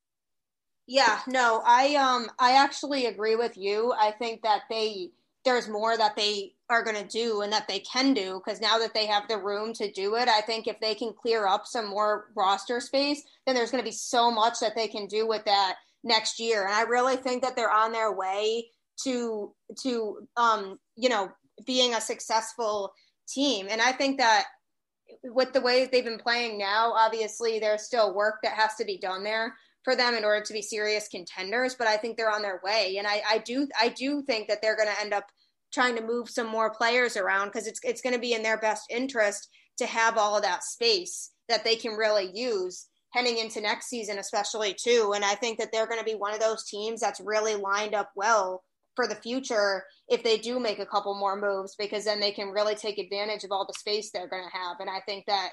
Yeah, 0.87 1.19
no, 1.27 1.61
I 1.63 1.93
um 1.97 2.31
I 2.39 2.53
actually 2.53 3.05
agree 3.05 3.35
with 3.35 3.57
you. 3.57 3.93
I 3.95 4.09
think 4.09 4.41
that 4.41 4.63
they 4.71 5.11
there's 5.45 5.69
more 5.69 5.95
that 5.95 6.15
they 6.15 6.55
are 6.69 6.83
going 6.83 6.95
to 6.95 7.07
do 7.07 7.41
and 7.41 7.51
that 7.51 7.67
they 7.67 7.79
can 7.79 8.13
do 8.13 8.41
because 8.43 8.61
now 8.61 8.77
that 8.77 8.93
they 8.93 9.05
have 9.05 9.27
the 9.27 9.37
room 9.37 9.73
to 9.73 9.91
do 9.91 10.15
it, 10.15 10.27
I 10.27 10.41
think 10.41 10.67
if 10.67 10.79
they 10.79 10.95
can 10.95 11.13
clear 11.13 11.45
up 11.45 11.65
some 11.65 11.89
more 11.89 12.31
roster 12.35 12.79
space, 12.79 13.23
then 13.45 13.55
there's 13.55 13.71
going 13.71 13.83
to 13.83 13.89
be 13.89 13.95
so 13.95 14.31
much 14.31 14.59
that 14.61 14.75
they 14.75 14.87
can 14.87 15.07
do 15.07 15.27
with 15.27 15.43
that 15.45 15.75
next 16.03 16.39
year. 16.39 16.65
And 16.65 16.73
I 16.73 16.83
really 16.83 17.17
think 17.17 17.43
that 17.43 17.55
they're 17.55 17.71
on 17.71 17.91
their 17.91 18.13
way 18.13 18.67
to 19.03 19.53
to 19.81 20.27
um, 20.37 20.79
you 20.95 21.09
know 21.09 21.31
being 21.65 21.93
a 21.93 22.01
successful 22.01 22.93
team. 23.27 23.67
And 23.69 23.81
I 23.81 23.91
think 23.91 24.17
that 24.17 24.45
with 25.23 25.53
the 25.53 25.61
way 25.61 25.85
they've 25.85 26.03
been 26.03 26.17
playing 26.17 26.57
now, 26.57 26.93
obviously 26.93 27.59
there's 27.59 27.83
still 27.83 28.13
work 28.13 28.35
that 28.43 28.53
has 28.53 28.75
to 28.75 28.85
be 28.85 28.97
done 28.97 29.23
there 29.23 29.55
for 29.83 29.95
them 29.95 30.13
in 30.13 30.23
order 30.23 30.43
to 30.43 30.53
be 30.53 30.61
serious 30.61 31.07
contenders, 31.09 31.75
but 31.75 31.87
I 31.87 31.97
think 31.97 32.15
they're 32.15 32.31
on 32.31 32.41
their 32.41 32.61
way. 32.63 32.95
And 32.97 33.07
I, 33.07 33.21
I 33.27 33.37
do 33.39 33.67
I 33.79 33.89
do 33.89 34.21
think 34.21 34.47
that 34.47 34.61
they're 34.61 34.77
going 34.77 34.89
to 34.89 35.01
end 35.01 35.13
up 35.13 35.25
trying 35.73 35.95
to 35.95 36.05
move 36.05 36.29
some 36.29 36.47
more 36.47 36.71
players 36.71 37.17
around 37.17 37.47
because 37.47 37.67
it's 37.67 37.79
it's 37.83 38.01
going 38.01 38.13
to 38.13 38.19
be 38.19 38.33
in 38.33 38.43
their 38.43 38.57
best 38.57 38.83
interest 38.89 39.49
to 39.77 39.85
have 39.85 40.17
all 40.17 40.35
of 40.35 40.43
that 40.43 40.63
space 40.63 41.31
that 41.49 41.63
they 41.63 41.75
can 41.75 41.93
really 41.93 42.29
use 42.33 42.87
heading 43.11 43.37
into 43.37 43.61
next 43.61 43.87
season 43.89 44.17
especially 44.19 44.75
too. 44.79 45.13
And 45.15 45.25
i 45.25 45.35
think 45.35 45.59
that 45.59 45.69
they're 45.71 45.87
going 45.87 45.99
to 45.99 46.05
be 46.05 46.15
one 46.15 46.33
of 46.33 46.39
those 46.39 46.65
teams 46.65 46.99
that's 46.99 47.21
really 47.21 47.55
lined 47.55 47.95
up 47.95 48.11
well 48.15 48.63
for 48.95 49.07
the 49.07 49.15
future 49.15 49.83
if 50.07 50.21
they 50.23 50.37
do 50.37 50.59
make 50.59 50.77
a 50.77 50.85
couple 50.85 51.17
more 51.17 51.39
moves 51.39 51.75
because 51.79 52.05
then 52.05 52.19
they 52.19 52.31
can 52.31 52.49
really 52.49 52.75
take 52.75 52.99
advantage 52.99 53.43
of 53.43 53.51
all 53.51 53.65
the 53.65 53.73
space 53.73 54.11
they're 54.11 54.27
going 54.27 54.43
to 54.43 54.57
have. 54.57 54.77
And 54.79 54.89
i 54.89 54.99
think 55.05 55.25
that 55.27 55.49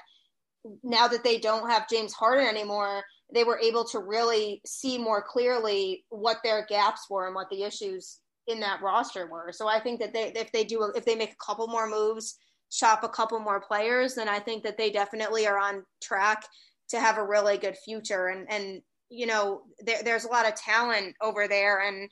now 0.83 1.07
that 1.07 1.23
they 1.23 1.39
don't 1.39 1.69
have 1.69 1.89
James 1.89 2.13
Harden 2.13 2.45
anymore, 2.45 3.03
they 3.33 3.43
were 3.43 3.59
able 3.59 3.85
to 3.85 3.99
really 3.99 4.61
see 4.65 4.97
more 4.97 5.21
clearly 5.21 6.05
what 6.09 6.37
their 6.43 6.65
gaps 6.67 7.07
were 7.09 7.25
and 7.25 7.35
what 7.35 7.49
the 7.49 7.63
issues 7.63 8.19
in 8.47 8.59
that 8.59 8.81
roster 8.81 9.27
were. 9.27 9.51
So 9.51 9.67
I 9.67 9.79
think 9.79 9.99
that 9.99 10.13
they 10.13 10.31
if 10.35 10.51
they 10.51 10.63
do 10.63 10.91
if 10.95 11.05
they 11.05 11.15
make 11.15 11.33
a 11.33 11.45
couple 11.45 11.67
more 11.67 11.89
moves, 11.89 12.37
shop 12.71 13.03
a 13.03 13.09
couple 13.09 13.39
more 13.39 13.61
players, 13.61 14.15
then 14.15 14.27
I 14.27 14.39
think 14.39 14.63
that 14.63 14.77
they 14.77 14.91
definitely 14.91 15.47
are 15.47 15.59
on 15.59 15.83
track 16.01 16.45
to 16.89 16.99
have 16.99 17.17
a 17.17 17.25
really 17.25 17.57
good 17.57 17.77
future. 17.77 18.27
And 18.27 18.51
and 18.51 18.81
you 19.09 19.25
know 19.25 19.61
there, 19.79 20.01
there's 20.03 20.25
a 20.25 20.31
lot 20.31 20.47
of 20.47 20.55
talent 20.55 21.15
over 21.21 21.47
there, 21.47 21.81
and 21.87 22.09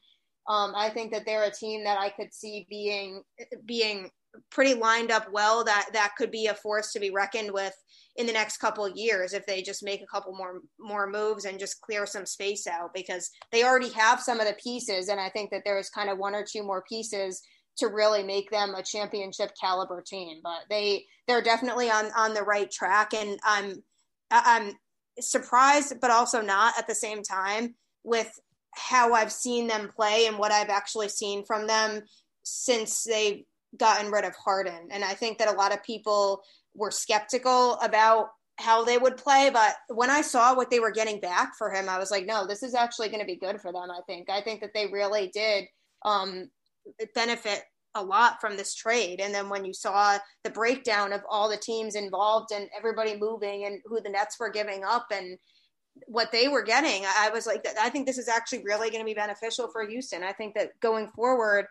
um, 0.47 0.73
I 0.75 0.89
think 0.89 1.11
that 1.13 1.25
they're 1.25 1.43
a 1.43 1.51
team 1.51 1.83
that 1.83 1.99
I 1.99 2.09
could 2.09 2.33
see 2.33 2.65
being 2.69 3.23
being 3.65 4.09
pretty 4.51 4.73
lined 4.73 5.11
up 5.11 5.27
well 5.31 5.63
that 5.63 5.89
that 5.93 6.15
could 6.17 6.31
be 6.31 6.47
a 6.47 6.53
force 6.53 6.91
to 6.91 6.99
be 6.99 7.09
reckoned 7.09 7.51
with 7.51 7.73
in 8.15 8.25
the 8.25 8.33
next 8.33 8.57
couple 8.57 8.87
years 8.89 9.33
if 9.33 9.45
they 9.45 9.61
just 9.61 9.81
make 9.81 10.01
a 10.01 10.07
couple 10.07 10.35
more 10.35 10.59
more 10.79 11.07
moves 11.07 11.45
and 11.45 11.57
just 11.57 11.79
clear 11.81 12.05
some 12.05 12.25
space 12.25 12.67
out 12.67 12.93
because 12.93 13.29
they 13.51 13.63
already 13.63 13.89
have 13.89 14.19
some 14.19 14.39
of 14.39 14.47
the 14.47 14.57
pieces. 14.61 15.07
And 15.07 15.19
I 15.19 15.29
think 15.29 15.51
that 15.51 15.61
there's 15.63 15.89
kind 15.89 16.09
of 16.09 16.17
one 16.17 16.35
or 16.35 16.43
two 16.43 16.63
more 16.63 16.83
pieces 16.87 17.41
to 17.77 17.87
really 17.87 18.23
make 18.23 18.51
them 18.51 18.75
a 18.75 18.83
championship 18.83 19.51
caliber 19.59 20.03
team 20.05 20.39
but 20.43 20.59
they 20.69 21.05
they're 21.27 21.41
definitely 21.41 21.89
on 21.89 22.11
on 22.15 22.33
the 22.33 22.43
right 22.43 22.69
track. 22.69 23.13
And 23.13 23.39
I'm 23.43 23.83
I'm 24.31 24.73
surprised 25.19 25.93
but 26.01 26.11
also 26.11 26.41
not 26.41 26.77
at 26.77 26.87
the 26.87 26.95
same 26.95 27.23
time 27.23 27.75
with 28.03 28.31
how 28.75 29.13
I've 29.13 29.31
seen 29.31 29.67
them 29.67 29.91
play 29.95 30.27
and 30.27 30.37
what 30.37 30.51
I've 30.51 30.69
actually 30.69 31.09
seen 31.09 31.45
from 31.45 31.67
them 31.67 32.01
since 32.43 33.03
they've 33.03 33.43
gotten 33.77 34.11
rid 34.11 34.25
of 34.25 34.35
Harden. 34.35 34.89
And 34.91 35.03
I 35.03 35.13
think 35.13 35.37
that 35.37 35.53
a 35.53 35.57
lot 35.57 35.73
of 35.73 35.83
people 35.83 36.41
were 36.75 36.91
skeptical 36.91 37.75
about 37.75 38.29
how 38.57 38.83
they 38.83 38.97
would 38.97 39.17
play. 39.17 39.49
But 39.51 39.75
when 39.87 40.09
I 40.09 40.21
saw 40.21 40.55
what 40.55 40.69
they 40.69 40.79
were 40.79 40.91
getting 40.91 41.19
back 41.19 41.53
for 41.57 41.71
him, 41.71 41.87
I 41.87 41.97
was 41.97 42.11
like, 42.11 42.25
no, 42.25 42.45
this 42.45 42.63
is 42.63 42.75
actually 42.75 43.07
going 43.09 43.21
to 43.21 43.25
be 43.25 43.37
good 43.37 43.61
for 43.61 43.71
them. 43.71 43.89
I 43.91 44.01
think. 44.07 44.29
I 44.29 44.41
think 44.41 44.61
that 44.61 44.73
they 44.73 44.87
really 44.87 45.29
did 45.33 45.65
um, 46.03 46.49
benefit 47.15 47.63
a 47.95 48.03
lot 48.03 48.39
from 48.39 48.55
this 48.55 48.75
trade. 48.75 49.19
And 49.19 49.33
then 49.33 49.49
when 49.49 49.65
you 49.65 49.73
saw 49.73 50.17
the 50.43 50.49
breakdown 50.49 51.11
of 51.11 51.21
all 51.29 51.49
the 51.49 51.57
teams 51.57 51.95
involved 51.95 52.51
and 52.51 52.69
everybody 52.77 53.17
moving 53.17 53.65
and 53.65 53.81
who 53.85 54.01
the 54.01 54.09
Nets 54.09 54.39
were 54.39 54.51
giving 54.51 54.83
up 54.83 55.07
and 55.11 55.37
what 56.05 56.31
they 56.31 56.47
were 56.47 56.61
getting, 56.61 57.03
I 57.05 57.29
was 57.29 57.47
like, 57.47 57.65
I 57.79 57.89
think 57.89 58.05
this 58.05 58.17
is 58.17 58.27
actually 58.27 58.63
really 58.63 58.89
going 58.89 59.01
to 59.01 59.09
be 59.09 59.15
beneficial 59.15 59.69
for 59.71 59.87
Houston. 59.87 60.23
I 60.23 60.33
think 60.33 60.53
that 60.55 60.79
going 60.81 61.07
forward, 61.09 61.65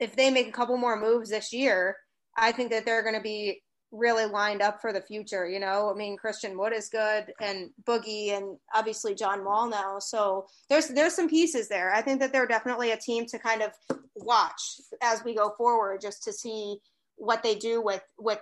if 0.00 0.16
they 0.16 0.30
make 0.30 0.48
a 0.48 0.52
couple 0.52 0.76
more 0.76 1.00
moves 1.00 1.30
this 1.30 1.52
year, 1.52 1.96
I 2.36 2.52
think 2.52 2.70
that 2.70 2.84
they're 2.84 3.02
going 3.02 3.14
to 3.14 3.20
be 3.20 3.62
really 3.94 4.26
lined 4.26 4.60
up 4.60 4.80
for 4.80 4.92
the 4.92 5.00
future. 5.00 5.48
You 5.48 5.60
know, 5.60 5.90
I 5.90 5.96
mean, 5.96 6.16
Christian 6.16 6.58
Wood 6.58 6.72
is 6.74 6.88
good, 6.88 7.32
and 7.40 7.70
Boogie, 7.84 8.36
and 8.36 8.58
obviously 8.74 9.14
John 9.14 9.44
Wall 9.44 9.68
now. 9.68 9.98
So 9.98 10.46
there's 10.68 10.88
there's 10.88 11.14
some 11.14 11.28
pieces 11.28 11.68
there. 11.68 11.94
I 11.94 12.02
think 12.02 12.20
that 12.20 12.32
they're 12.32 12.46
definitely 12.46 12.90
a 12.90 12.96
team 12.96 13.26
to 13.26 13.38
kind 13.38 13.62
of 13.62 13.70
watch 14.16 14.60
as 15.02 15.24
we 15.24 15.34
go 15.34 15.54
forward, 15.56 16.00
just 16.00 16.24
to 16.24 16.32
see 16.32 16.76
what 17.16 17.42
they 17.42 17.54
do 17.54 17.80
with 17.80 18.02
with 18.18 18.40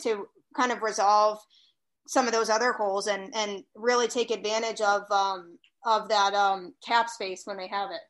to 0.00 0.26
kind 0.54 0.72
of 0.72 0.82
resolve 0.82 1.38
some 2.06 2.26
of 2.26 2.32
those 2.32 2.50
other 2.50 2.72
holes 2.72 3.06
and 3.06 3.34
and 3.34 3.64
really 3.74 4.08
take 4.08 4.30
advantage 4.30 4.80
of 4.80 5.02
um 5.10 5.58
of 5.86 6.08
that 6.08 6.34
um 6.34 6.74
cap 6.86 7.08
space 7.08 7.42
when 7.44 7.56
they 7.56 7.68
have 7.68 7.90
it. 7.90 8.00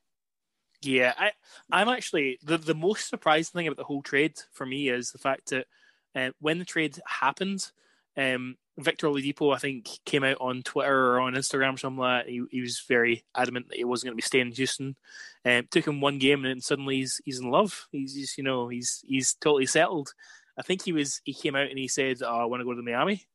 Yeah, 0.85 1.15
I 1.17 1.33
I'm 1.71 1.89
actually 1.89 2.39
the 2.43 2.59
the 2.59 2.75
most 2.75 3.09
surprising 3.09 3.53
thing 3.53 3.67
about 3.67 3.79
the 3.79 3.85
whole 3.85 4.03
trade 4.03 4.35
for 4.53 4.67
me 4.67 4.89
is 4.89 5.11
the 5.11 5.19
fact 5.19 5.51
that 5.51 5.67
uh, 6.15 6.31
when 6.41 6.59
the 6.59 6.65
trade 6.65 7.01
happened, 7.07 7.71
um, 8.17 8.57
Victor 8.79 9.07
Oladipo 9.07 9.55
I 9.55 9.59
think 9.59 9.89
came 10.05 10.25
out 10.25 10.37
on 10.41 10.63
Twitter 10.63 11.15
or 11.15 11.21
on 11.21 11.35
Instagram 11.35 11.75
or 11.75 11.79
something 11.79 11.99
like 12.01 12.27
that. 12.27 12.31
He, 12.31 12.45
he 12.51 12.61
was 12.61 12.81
very 12.87 13.25
adamant 13.35 13.69
that 13.69 13.79
he 13.79 13.85
wasn't 13.85 14.09
going 14.09 14.13
to 14.15 14.23
be 14.23 14.27
staying 14.27 14.49
in 14.49 14.53
Houston. 14.53 14.97
Um, 15.45 15.67
took 15.71 15.87
him 15.87 16.01
one 16.01 16.19
game 16.19 16.45
and 16.45 16.63
suddenly 16.63 16.97
he's 16.97 17.21
he's 17.25 17.41
in 17.41 17.51
love. 17.51 17.89
He's 17.91 18.15
just 18.15 18.37
you 18.39 18.45
know 18.45 18.69
he's 18.69 19.03
he's 19.07 19.35
totally 19.35 19.67
settled. 19.67 20.13
I 20.59 20.63
think 20.63 20.83
he 20.83 20.93
was 20.93 21.21
he 21.25 21.35
came 21.35 21.57
out 21.57 21.69
and 21.71 21.79
he 21.79 21.89
said, 21.89 22.19
oh, 22.23 22.37
"I 22.41 22.45
want 22.45 22.61
to 22.61 22.65
go 22.65 22.75
to 22.75 22.83
Miami," 22.83 23.27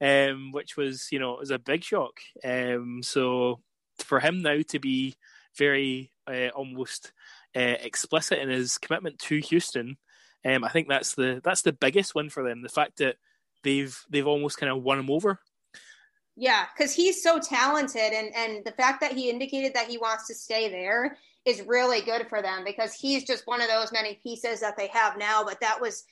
um, 0.00 0.52
which 0.52 0.76
was 0.76 1.08
you 1.12 1.18
know 1.18 1.34
it 1.34 1.40
was 1.40 1.50
a 1.50 1.58
big 1.58 1.84
shock. 1.84 2.20
Um, 2.44 3.02
so 3.02 3.60
for 3.98 4.20
him 4.20 4.42
now 4.42 4.60
to 4.68 4.78
be 4.78 5.16
very 5.58 6.12
uh, 6.26 6.48
almost 6.48 7.12
uh, 7.56 7.76
explicit 7.80 8.38
in 8.38 8.48
his 8.48 8.78
commitment 8.78 9.18
to 9.18 9.38
Houston. 9.38 9.96
Um, 10.44 10.64
I 10.64 10.68
think 10.68 10.88
that's 10.88 11.14
the 11.14 11.40
that's 11.42 11.62
the 11.62 11.72
biggest 11.72 12.14
win 12.14 12.30
for 12.30 12.42
them. 12.42 12.62
The 12.62 12.68
fact 12.68 12.98
that 12.98 13.16
they've 13.64 13.98
they've 14.08 14.26
almost 14.26 14.58
kind 14.58 14.70
of 14.70 14.82
won 14.82 14.98
him 14.98 15.10
over. 15.10 15.40
Yeah, 16.36 16.66
because 16.76 16.94
he's 16.94 17.22
so 17.22 17.40
talented, 17.40 18.12
and 18.12 18.32
and 18.34 18.64
the 18.64 18.72
fact 18.72 19.00
that 19.00 19.12
he 19.12 19.28
indicated 19.28 19.74
that 19.74 19.88
he 19.88 19.98
wants 19.98 20.28
to 20.28 20.34
stay 20.34 20.68
there 20.68 21.18
is 21.44 21.62
really 21.62 22.00
good 22.02 22.28
for 22.28 22.42
them 22.42 22.62
because 22.64 22.94
he's 22.94 23.24
just 23.24 23.46
one 23.46 23.60
of 23.60 23.68
those 23.68 23.92
many 23.92 24.20
pieces 24.22 24.60
that 24.60 24.76
they 24.76 24.86
have 24.88 25.18
now. 25.18 25.42
But 25.42 25.60
that 25.60 25.80
was 25.80 26.04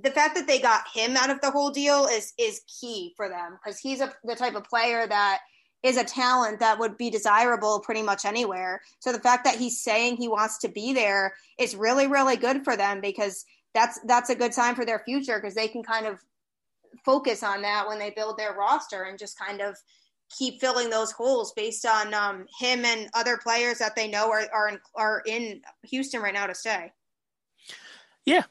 the 0.00 0.10
fact 0.10 0.36
that 0.36 0.46
they 0.46 0.60
got 0.60 0.84
him 0.92 1.16
out 1.16 1.30
of 1.30 1.40
the 1.40 1.50
whole 1.50 1.70
deal 1.70 2.06
is 2.06 2.32
is 2.38 2.60
key 2.80 3.14
for 3.16 3.28
them 3.28 3.58
because 3.58 3.78
he's 3.78 4.00
a, 4.00 4.12
the 4.24 4.36
type 4.36 4.54
of 4.54 4.64
player 4.64 5.06
that 5.06 5.40
is 5.82 5.96
a 5.96 6.04
talent 6.04 6.58
that 6.60 6.78
would 6.78 6.96
be 6.96 7.10
desirable 7.10 7.80
pretty 7.80 8.02
much 8.02 8.24
anywhere. 8.24 8.80
So 8.98 9.12
the 9.12 9.20
fact 9.20 9.44
that 9.44 9.56
he's 9.56 9.80
saying 9.80 10.16
he 10.16 10.28
wants 10.28 10.58
to 10.58 10.68
be 10.68 10.92
there 10.92 11.34
is 11.58 11.76
really 11.76 12.06
really 12.06 12.36
good 12.36 12.64
for 12.64 12.76
them 12.76 13.00
because 13.00 13.44
that's 13.74 14.00
that's 14.06 14.30
a 14.30 14.34
good 14.34 14.54
sign 14.54 14.74
for 14.74 14.84
their 14.84 15.00
future 15.00 15.38
because 15.38 15.54
they 15.54 15.68
can 15.68 15.82
kind 15.82 16.06
of 16.06 16.18
focus 17.04 17.42
on 17.42 17.62
that 17.62 17.86
when 17.86 17.98
they 17.98 18.10
build 18.10 18.38
their 18.38 18.54
roster 18.54 19.04
and 19.04 19.18
just 19.18 19.38
kind 19.38 19.60
of 19.60 19.76
keep 20.36 20.60
filling 20.60 20.90
those 20.90 21.12
holes 21.12 21.52
based 21.54 21.86
on 21.86 22.12
um, 22.12 22.46
him 22.58 22.84
and 22.84 23.08
other 23.14 23.38
players 23.38 23.78
that 23.78 23.96
they 23.96 24.08
know 24.08 24.30
are 24.30 24.46
are 24.52 24.68
in, 24.68 24.78
are 24.94 25.22
in 25.26 25.60
Houston 25.84 26.20
right 26.20 26.34
now 26.34 26.46
to 26.46 26.54
stay. 26.54 26.92
Yeah, 28.28 28.42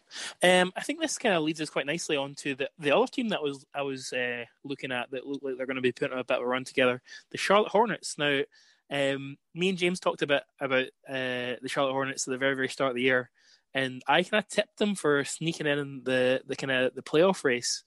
um, 0.41 0.73
I 0.75 0.81
think 0.81 0.99
this 0.99 1.19
kind 1.19 1.35
of 1.35 1.43
leads 1.43 1.61
us 1.61 1.69
quite 1.69 1.85
nicely 1.85 2.17
on 2.17 2.33
to 2.35 2.55
the, 2.55 2.67
the 2.79 2.95
other 2.95 3.05
team 3.05 3.29
that 3.29 3.43
was 3.43 3.63
I 3.75 3.83
was 3.83 4.11
uh, 4.11 4.45
looking 4.63 4.91
at 4.91 5.11
that 5.11 5.27
looked 5.27 5.43
like 5.43 5.55
they're 5.55 5.67
going 5.67 5.75
to 5.75 5.81
be 5.81 5.91
putting 5.91 6.17
a 6.17 6.23
bit 6.23 6.37
of 6.37 6.43
a 6.43 6.47
run 6.47 6.63
together, 6.63 6.99
the 7.29 7.37
Charlotte 7.37 7.71
Hornets. 7.71 8.17
Now, 8.17 8.41
um, 8.89 9.37
me 9.53 9.69
and 9.69 9.77
James 9.77 9.99
talked 9.99 10.23
about 10.23 10.43
about 10.59 10.87
uh, 11.07 11.61
the 11.61 11.67
Charlotte 11.69 11.91
Hornets 11.91 12.27
at 12.27 12.31
the 12.31 12.39
very 12.39 12.55
very 12.55 12.69
start 12.69 12.89
of 12.89 12.95
the 12.95 13.03
year, 13.03 13.29
and 13.75 14.01
I 14.07 14.23
kind 14.23 14.43
of 14.43 14.49
tipped 14.49 14.77
them 14.79 14.95
for 14.95 15.23
sneaking 15.23 15.67
in 15.67 16.01
the 16.03 16.41
the 16.47 16.55
kind 16.55 16.71
of 16.71 16.95
the 16.95 17.03
playoff 17.03 17.43
race, 17.43 17.83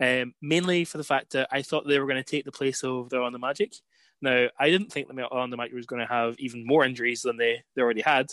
um, 0.00 0.32
mainly 0.40 0.86
for 0.86 0.96
the 0.96 1.04
fact 1.04 1.32
that 1.32 1.48
I 1.52 1.60
thought 1.60 1.86
they 1.86 1.98
were 1.98 2.06
going 2.06 2.24
to 2.24 2.30
take 2.30 2.46
the 2.46 2.52
place 2.52 2.82
of 2.82 3.10
the 3.10 3.16
Orlando 3.16 3.38
Magic. 3.38 3.74
Now, 4.24 4.48
I 4.58 4.70
didn't 4.70 4.90
think 4.90 5.08
the 5.08 5.28
Orlando 5.28 5.56
Magic 5.56 5.74
was 5.74 5.86
going 5.86 6.00
to 6.00 6.12
have 6.12 6.34
even 6.38 6.66
more 6.66 6.84
injuries 6.84 7.22
than 7.22 7.36
they, 7.36 7.62
they 7.74 7.82
already 7.82 8.00
had, 8.00 8.28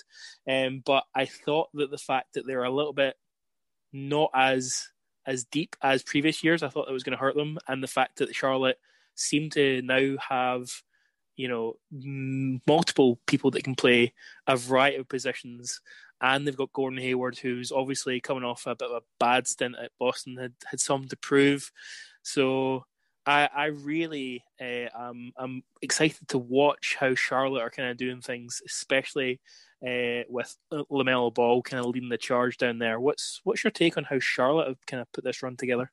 um, 0.50 0.82
but 0.86 1.04
I 1.14 1.26
thought 1.26 1.70
that 1.74 1.92
the 1.92 1.98
fact 1.98 2.34
that 2.34 2.48
they're 2.48 2.64
a 2.64 2.72
little 2.72 2.94
bit 2.94 3.16
not 3.94 4.32
as 4.34 4.88
as 5.28 5.44
deep 5.44 5.76
as 5.84 6.02
previous 6.02 6.44
years, 6.44 6.64
I 6.64 6.70
thought 6.70 6.88
that 6.88 6.94
was 6.94 7.04
going 7.04 7.18
to 7.18 7.22
hurt 7.22 7.36
them, 7.36 7.60
and 7.68 7.84
the 7.84 7.88
fact 7.88 8.18
that 8.18 8.34
Charlotte 8.34 8.80
seem 9.16 9.50
to 9.52 9.82
now 9.84 10.16
have 10.30 10.70
you 11.36 11.48
know 11.48 11.76
multiple 12.66 13.20
people 13.28 13.52
that 13.52 13.64
can 13.64 13.76
play 13.76 14.14
a 14.48 14.56
variety 14.56 14.98
of 14.98 15.10
positions 15.10 15.82
and 16.22 16.46
they've 16.46 16.56
got 16.56 16.72
Gordon 16.72 17.00
Hayward, 17.00 17.38
who's 17.40 17.72
obviously 17.72 18.22
coming 18.22 18.44
off 18.44 18.68
a 18.68 18.76
bit 18.76 18.90
of 18.90 18.98
a 18.98 19.06
bad 19.20 19.48
stint 19.48 19.76
at 19.82 19.92
Boston, 20.00 20.38
had 20.38 20.54
had 20.66 20.80
something 20.80 21.10
to 21.10 21.18
prove. 21.18 21.72
So 22.22 22.86
I, 23.26 23.50
I 23.56 23.66
really 23.66 24.44
uh, 24.60 24.90
am 24.98 25.32
I'm 25.38 25.64
excited 25.82 26.28
to 26.30 26.38
watch 26.38 26.98
how 27.00 27.14
Charlotte 27.14 27.62
are 27.62 27.70
kind 27.70 27.90
of 27.90 27.98
doing 27.98 28.22
things, 28.22 28.62
especially 28.66 29.40
uh, 29.86 30.24
with 30.28 30.56
Lamelo 30.72 31.34
Ball 31.34 31.62
kind 31.62 31.80
of 31.80 31.92
leading 31.92 32.10
the 32.10 32.18
charge 32.18 32.58
down 32.58 32.80
there. 32.80 33.00
What's 33.00 33.42
what's 33.44 33.64
your 33.64 33.72
take 33.72 33.98
on 33.98 34.06
how 34.06 34.20
Charlotte 34.20 34.68
have 34.68 34.86
kind 34.86 35.02
of 35.02 35.12
put 35.12 35.24
this 35.24 35.44
run 35.44 35.56
together? 35.56 35.92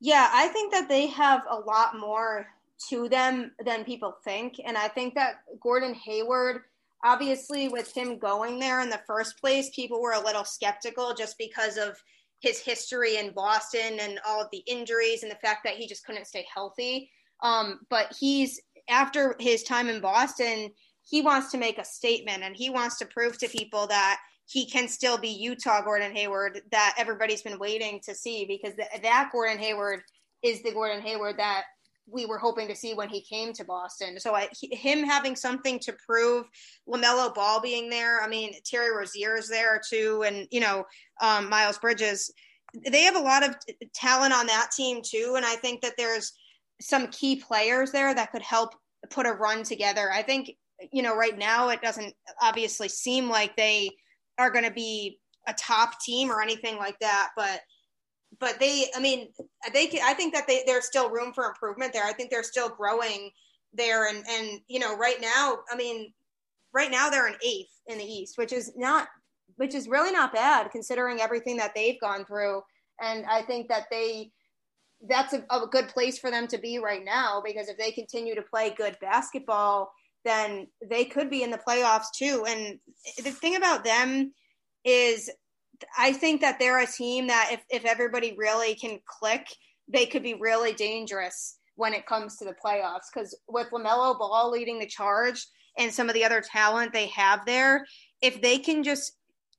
Yeah, 0.00 0.30
I 0.32 0.48
think 0.48 0.72
that 0.72 0.88
they 0.88 1.08
have 1.08 1.42
a 1.50 1.58
lot 1.58 1.98
more 1.98 2.46
to 2.88 3.08
them 3.08 3.52
than 3.64 3.84
people 3.84 4.16
think, 4.24 4.60
and 4.64 4.76
I 4.78 4.88
think 4.88 5.14
that 5.14 5.42
Gordon 5.60 5.92
Hayward, 5.94 6.62
obviously, 7.04 7.68
with 7.68 7.94
him 7.94 8.18
going 8.18 8.58
there 8.58 8.80
in 8.80 8.90
the 8.90 9.02
first 9.06 9.38
place, 9.38 9.70
people 9.74 10.00
were 10.00 10.12
a 10.12 10.24
little 10.24 10.44
skeptical 10.44 11.14
just 11.14 11.36
because 11.36 11.76
of 11.76 12.02
his 12.40 12.58
history 12.58 13.16
in 13.16 13.32
Boston 13.32 13.98
and 14.00 14.18
all 14.26 14.40
of 14.40 14.48
the 14.50 14.62
injuries 14.66 15.22
and 15.22 15.30
the 15.30 15.36
fact 15.36 15.60
that 15.64 15.74
he 15.74 15.86
just 15.86 16.04
couldn't 16.04 16.26
stay 16.26 16.46
healthy. 16.52 17.10
Um, 17.42 17.80
but 17.88 18.14
he's 18.18 18.60
after 18.88 19.36
his 19.38 19.62
time 19.62 19.88
in 19.88 20.00
Boston, 20.00 20.70
he 21.02 21.22
wants 21.22 21.50
to 21.52 21.58
make 21.58 21.78
a 21.78 21.84
statement 21.84 22.42
and 22.42 22.56
he 22.56 22.70
wants 22.70 22.98
to 22.98 23.06
prove 23.06 23.38
to 23.38 23.48
people 23.48 23.86
that 23.86 24.20
he 24.46 24.66
can 24.66 24.88
still 24.88 25.16
be 25.16 25.28
Utah 25.28 25.82
Gordon 25.82 26.14
Hayward 26.14 26.60
that 26.72 26.94
everybody's 26.98 27.42
been 27.42 27.58
waiting 27.58 28.00
to 28.04 28.14
see 28.14 28.44
because 28.46 28.74
that 28.76 29.28
Gordon 29.32 29.58
Hayward 29.58 30.02
is 30.42 30.62
the 30.62 30.72
Gordon 30.72 31.02
Hayward 31.02 31.38
that 31.38 31.64
we 32.12 32.26
were 32.26 32.38
hoping 32.38 32.68
to 32.68 32.76
see 32.76 32.94
when 32.94 33.08
he 33.08 33.20
came 33.20 33.52
to 33.54 33.64
Boston. 33.64 34.18
So 34.18 34.34
I, 34.34 34.48
him 34.60 35.04
having 35.04 35.36
something 35.36 35.78
to 35.80 35.96
prove, 36.06 36.46
Lamelo 36.88 37.34
Ball 37.34 37.60
being 37.60 37.88
there. 37.88 38.22
I 38.22 38.28
mean, 38.28 38.52
Terry 38.64 38.94
Rozier 38.94 39.36
is 39.36 39.48
there 39.48 39.80
too, 39.88 40.24
and 40.26 40.46
you 40.50 40.60
know 40.60 40.84
um, 41.20 41.48
Miles 41.48 41.78
Bridges. 41.78 42.32
They 42.88 43.02
have 43.02 43.16
a 43.16 43.20
lot 43.20 43.42
of 43.42 43.56
talent 43.94 44.32
on 44.32 44.46
that 44.46 44.70
team 44.76 45.00
too, 45.04 45.34
and 45.36 45.44
I 45.44 45.56
think 45.56 45.80
that 45.82 45.94
there's 45.96 46.32
some 46.80 47.08
key 47.08 47.36
players 47.36 47.90
there 47.92 48.14
that 48.14 48.32
could 48.32 48.42
help 48.42 48.74
put 49.10 49.26
a 49.26 49.32
run 49.32 49.62
together. 49.62 50.10
I 50.12 50.22
think 50.22 50.52
you 50.92 51.02
know 51.02 51.16
right 51.16 51.38
now 51.38 51.68
it 51.68 51.82
doesn't 51.82 52.14
obviously 52.42 52.88
seem 52.88 53.28
like 53.28 53.56
they 53.56 53.90
are 54.38 54.50
going 54.50 54.64
to 54.64 54.70
be 54.70 55.18
a 55.46 55.54
top 55.54 56.00
team 56.00 56.30
or 56.30 56.42
anything 56.42 56.76
like 56.76 56.98
that, 57.00 57.30
but 57.36 57.60
but 58.40 58.58
they, 58.58 58.86
I 58.96 59.00
mean, 59.00 59.28
they, 59.72 59.86
can, 59.86 60.00
I 60.02 60.14
think 60.14 60.34
that 60.34 60.46
they, 60.46 60.62
there's 60.66 60.86
still 60.86 61.10
room 61.10 61.32
for 61.32 61.44
improvement 61.44 61.92
there. 61.92 62.04
I 62.04 62.12
think 62.12 62.30
they're 62.30 62.42
still 62.42 62.70
growing 62.70 63.30
there. 63.74 64.08
And, 64.08 64.24
and, 64.28 64.60
you 64.66 64.80
know, 64.80 64.96
right 64.96 65.20
now, 65.20 65.58
I 65.70 65.76
mean, 65.76 66.12
right 66.72 66.90
now 66.90 67.10
they're 67.10 67.26
an 67.26 67.36
eighth 67.44 67.80
in 67.86 67.98
the 67.98 68.04
East, 68.04 68.38
which 68.38 68.52
is 68.52 68.72
not 68.76 69.08
which 69.56 69.74
is 69.74 69.88
really 69.88 70.10
not 70.10 70.32
bad 70.32 70.70
considering 70.70 71.20
everything 71.20 71.58
that 71.58 71.74
they've 71.74 72.00
gone 72.00 72.24
through. 72.24 72.62
And 72.98 73.26
I 73.26 73.42
think 73.42 73.68
that 73.68 73.84
they 73.90 74.30
that's 75.06 75.34
a, 75.34 75.44
a 75.50 75.66
good 75.66 75.88
place 75.88 76.18
for 76.18 76.30
them 76.30 76.46
to 76.46 76.58
be 76.58 76.78
right 76.78 77.04
now 77.04 77.42
because 77.44 77.68
if 77.68 77.76
they 77.76 77.90
continue 77.90 78.34
to 78.34 78.42
play 78.42 78.74
good 78.74 78.96
basketball, 79.02 79.92
then 80.24 80.66
they 80.88 81.04
could 81.04 81.28
be 81.28 81.42
in 81.42 81.50
the 81.50 81.58
playoffs 81.58 82.06
too. 82.14 82.44
And 82.48 82.78
the 83.22 83.30
thing 83.30 83.56
about 83.56 83.84
them 83.84 84.32
is 84.84 85.30
I 85.98 86.12
think 86.12 86.40
that 86.40 86.58
they're 86.58 86.80
a 86.80 86.86
team 86.86 87.28
that 87.28 87.50
if, 87.52 87.60
if 87.70 87.84
everybody 87.84 88.34
really 88.36 88.74
can 88.74 89.00
click, 89.06 89.46
they 89.88 90.06
could 90.06 90.22
be 90.22 90.34
really 90.34 90.72
dangerous 90.72 91.58
when 91.76 91.94
it 91.94 92.06
comes 92.06 92.36
to 92.36 92.44
the 92.44 92.54
playoffs. 92.64 93.08
Because 93.12 93.36
with 93.48 93.68
LaMelo 93.70 94.18
Ball 94.18 94.50
leading 94.50 94.78
the 94.78 94.86
charge 94.86 95.46
and 95.78 95.92
some 95.92 96.08
of 96.08 96.14
the 96.14 96.24
other 96.24 96.40
talent 96.40 96.92
they 96.92 97.06
have 97.08 97.44
there, 97.46 97.86
if 98.20 98.40
they 98.40 98.58
can 98.58 98.82
just 98.82 99.12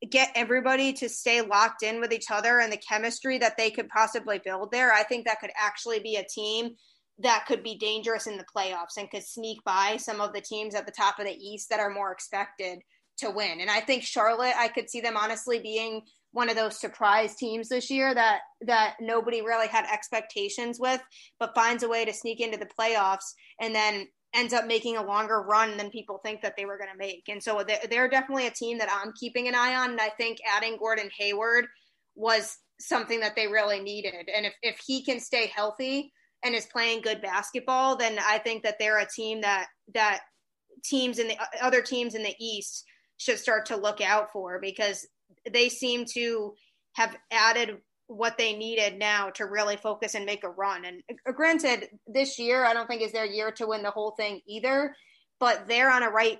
get 0.10 0.32
everybody 0.36 0.94
to 0.94 1.08
stay 1.08 1.42
locked 1.42 1.84
in 1.84 2.00
with 2.00 2.12
each 2.12 2.32
other 2.32 2.60
and 2.60 2.72
the 2.72 2.78
chemistry 2.78 3.38
that 3.38 3.58
they 3.58 3.70
could 3.70 3.90
possibly 3.90 4.40
build 4.44 4.72
there, 4.72 4.92
I 4.92 5.04
think 5.04 5.26
that 5.26 5.40
could 5.40 5.52
actually 5.56 6.00
be 6.00 6.16
a 6.16 6.26
team 6.26 6.76
that 7.20 7.46
could 7.48 7.64
be 7.64 7.78
dangerous 7.78 8.28
in 8.28 8.38
the 8.38 8.46
playoffs 8.56 8.98
and 8.98 9.10
could 9.10 9.24
sneak 9.24 9.64
by 9.64 9.98
some 9.98 10.22
of 10.22 10.34
the 10.34 10.42
teams 10.42 10.76
at 10.76 10.86
the 10.86 10.92
top 10.92 11.20
of 11.20 11.26
the 11.26 11.36
East 11.36 11.70
that 11.70 11.80
are 11.80 11.90
more 11.90 12.12
expected 12.12 12.80
to 13.22 13.32
win. 13.32 13.62
And 13.62 13.70
I 13.70 13.80
think 13.80 14.04
Charlotte, 14.04 14.54
I 14.58 14.68
could 14.68 14.90
see 14.90 15.02
them 15.02 15.18
honestly 15.18 15.60
being 15.60 16.02
one 16.34 16.50
of 16.50 16.56
those 16.56 16.80
surprise 16.80 17.36
teams 17.36 17.68
this 17.68 17.90
year 17.90 18.14
that 18.14 18.40
that 18.62 18.96
nobody 19.02 19.42
really 19.42 19.68
had 19.68 19.86
expectations 19.92 20.80
with, 20.80 21.02
but 21.40 21.56
finds 21.56 21.84
a 21.84 21.90
way 21.90 22.06
to 22.06 22.14
sneak 22.14 22.40
into 22.40 22.58
the 22.58 22.70
playoffs 22.80 23.34
and 23.60 23.76
then 23.76 24.08
ends 24.34 24.54
up 24.54 24.66
making 24.66 24.98
a 24.98 25.06
longer 25.06 25.42
run 25.42 25.78
than 25.78 25.90
people 25.90 26.20
think 26.20 26.42
that 26.42 26.56
they 26.56 26.66
were 26.66 26.78
going 26.78 26.90
to 26.90 26.98
make. 26.98 27.24
And 27.28 27.44
so 27.44 27.64
they're, 27.90 28.08
definitely 28.08 28.48
a 28.48 28.52
team 28.52 28.78
that 28.78 28.90
I'm 28.90 29.12
keeping 29.20 29.48
an 29.48 29.56
eye 29.56 29.76
on. 29.76 29.92
And 29.92 30.02
I 30.02 30.10
think 30.10 30.38
adding 30.50 30.78
Gordon 30.78 31.10
Hayward 31.20 31.66
was 32.16 32.58
something 32.80 33.20
that 33.20 33.36
they 33.36 33.48
really 33.48 33.82
needed. 33.82 34.30
And 34.34 34.46
if, 34.46 34.54
if 34.62 34.80
he 34.86 35.04
can 35.04 35.20
stay 35.20 35.48
healthy 35.48 36.14
and 36.44 36.56
is 36.56 36.66
playing 36.66 37.02
good 37.02 37.22
basketball, 37.22 37.98
then 37.98 38.18
I 38.26 38.38
think 38.38 38.64
that 38.64 38.78
they're 38.80 39.00
a 39.00 39.08
team 39.08 39.42
that, 39.42 39.68
that 39.94 40.22
teams 40.84 41.20
in 41.20 41.28
the 41.28 41.38
other 41.62 41.82
teams 41.82 42.16
in 42.16 42.24
the 42.24 42.36
East 42.40 42.86
should 43.22 43.38
start 43.38 43.68
to 43.68 43.76
look 43.76 44.02
out 44.02 44.32
for 44.32 44.60
because 44.60 45.08
they 45.52 45.70
seem 45.70 46.06
to 46.14 46.56
have 46.94 47.16
added 47.30 47.78
what 48.08 48.36
they 48.36 48.54
needed 48.54 48.98
now 48.98 49.30
to 49.30 49.46
really 49.46 49.78
focus 49.78 50.16
and 50.16 50.26
make 50.26 50.44
a 50.44 50.50
run. 50.50 50.86
And 50.86 51.04
uh, 51.28 51.32
granted, 51.32 51.88
this 52.08 52.40
year 52.40 52.66
I 52.66 52.74
don't 52.74 52.88
think 52.88 53.04
is 53.04 53.12
their 53.12 53.26
year 53.26 53.52
to 53.52 53.68
win 53.68 53.84
the 53.84 53.92
whole 53.92 54.12
thing 54.12 54.42
either, 54.48 54.96
but 55.40 55.68
they're 55.68 55.92
on 55.92 56.02
a 56.02 56.10
right 56.10 56.40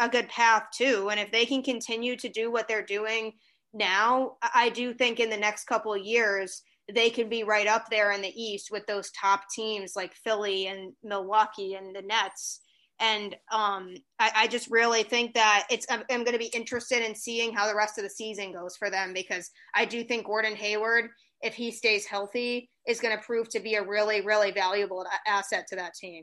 a 0.00 0.08
good 0.08 0.28
path 0.28 0.64
too. 0.74 1.08
And 1.08 1.20
if 1.20 1.30
they 1.30 1.46
can 1.46 1.62
continue 1.62 2.16
to 2.16 2.28
do 2.28 2.50
what 2.50 2.66
they're 2.66 2.84
doing 2.84 3.34
now, 3.72 4.38
I 4.42 4.70
do 4.70 4.92
think 4.92 5.20
in 5.20 5.30
the 5.30 5.36
next 5.36 5.66
couple 5.66 5.94
of 5.94 6.04
years 6.04 6.62
they 6.92 7.10
can 7.10 7.28
be 7.28 7.44
right 7.44 7.68
up 7.68 7.88
there 7.88 8.10
in 8.10 8.22
the 8.22 8.42
East 8.42 8.70
with 8.72 8.84
those 8.86 9.12
top 9.12 9.44
teams 9.54 9.92
like 9.94 10.14
Philly 10.14 10.66
and 10.66 10.94
Milwaukee 11.04 11.74
and 11.74 11.94
the 11.94 12.02
Nets 12.02 12.60
and 13.02 13.34
um, 13.50 13.94
I, 14.18 14.30
I, 14.34 14.46
just 14.46 14.70
really 14.70 15.02
think 15.02 15.34
that 15.34 15.66
it's 15.68 15.84
I'm, 15.90 16.04
I'm 16.08 16.20
going 16.20 16.34
to 16.34 16.38
be 16.38 16.50
interested 16.54 17.04
in 17.04 17.16
seeing 17.16 17.52
how 17.52 17.66
the 17.66 17.74
rest 17.74 17.98
of 17.98 18.04
the 18.04 18.10
season 18.10 18.52
goes 18.52 18.76
for 18.76 18.90
them 18.90 19.12
because 19.12 19.50
I 19.74 19.84
do 19.84 20.04
think 20.04 20.24
Gordon 20.24 20.54
Hayward, 20.54 21.10
if 21.42 21.52
he 21.52 21.72
stays 21.72 22.06
healthy, 22.06 22.70
is 22.86 23.00
going 23.00 23.16
to 23.16 23.22
prove 23.22 23.48
to 23.50 23.60
be 23.60 23.74
a 23.74 23.82
really 23.82 24.24
really 24.24 24.52
valuable 24.52 25.04
asset 25.26 25.66
to 25.68 25.76
that 25.76 25.94
team. 25.94 26.22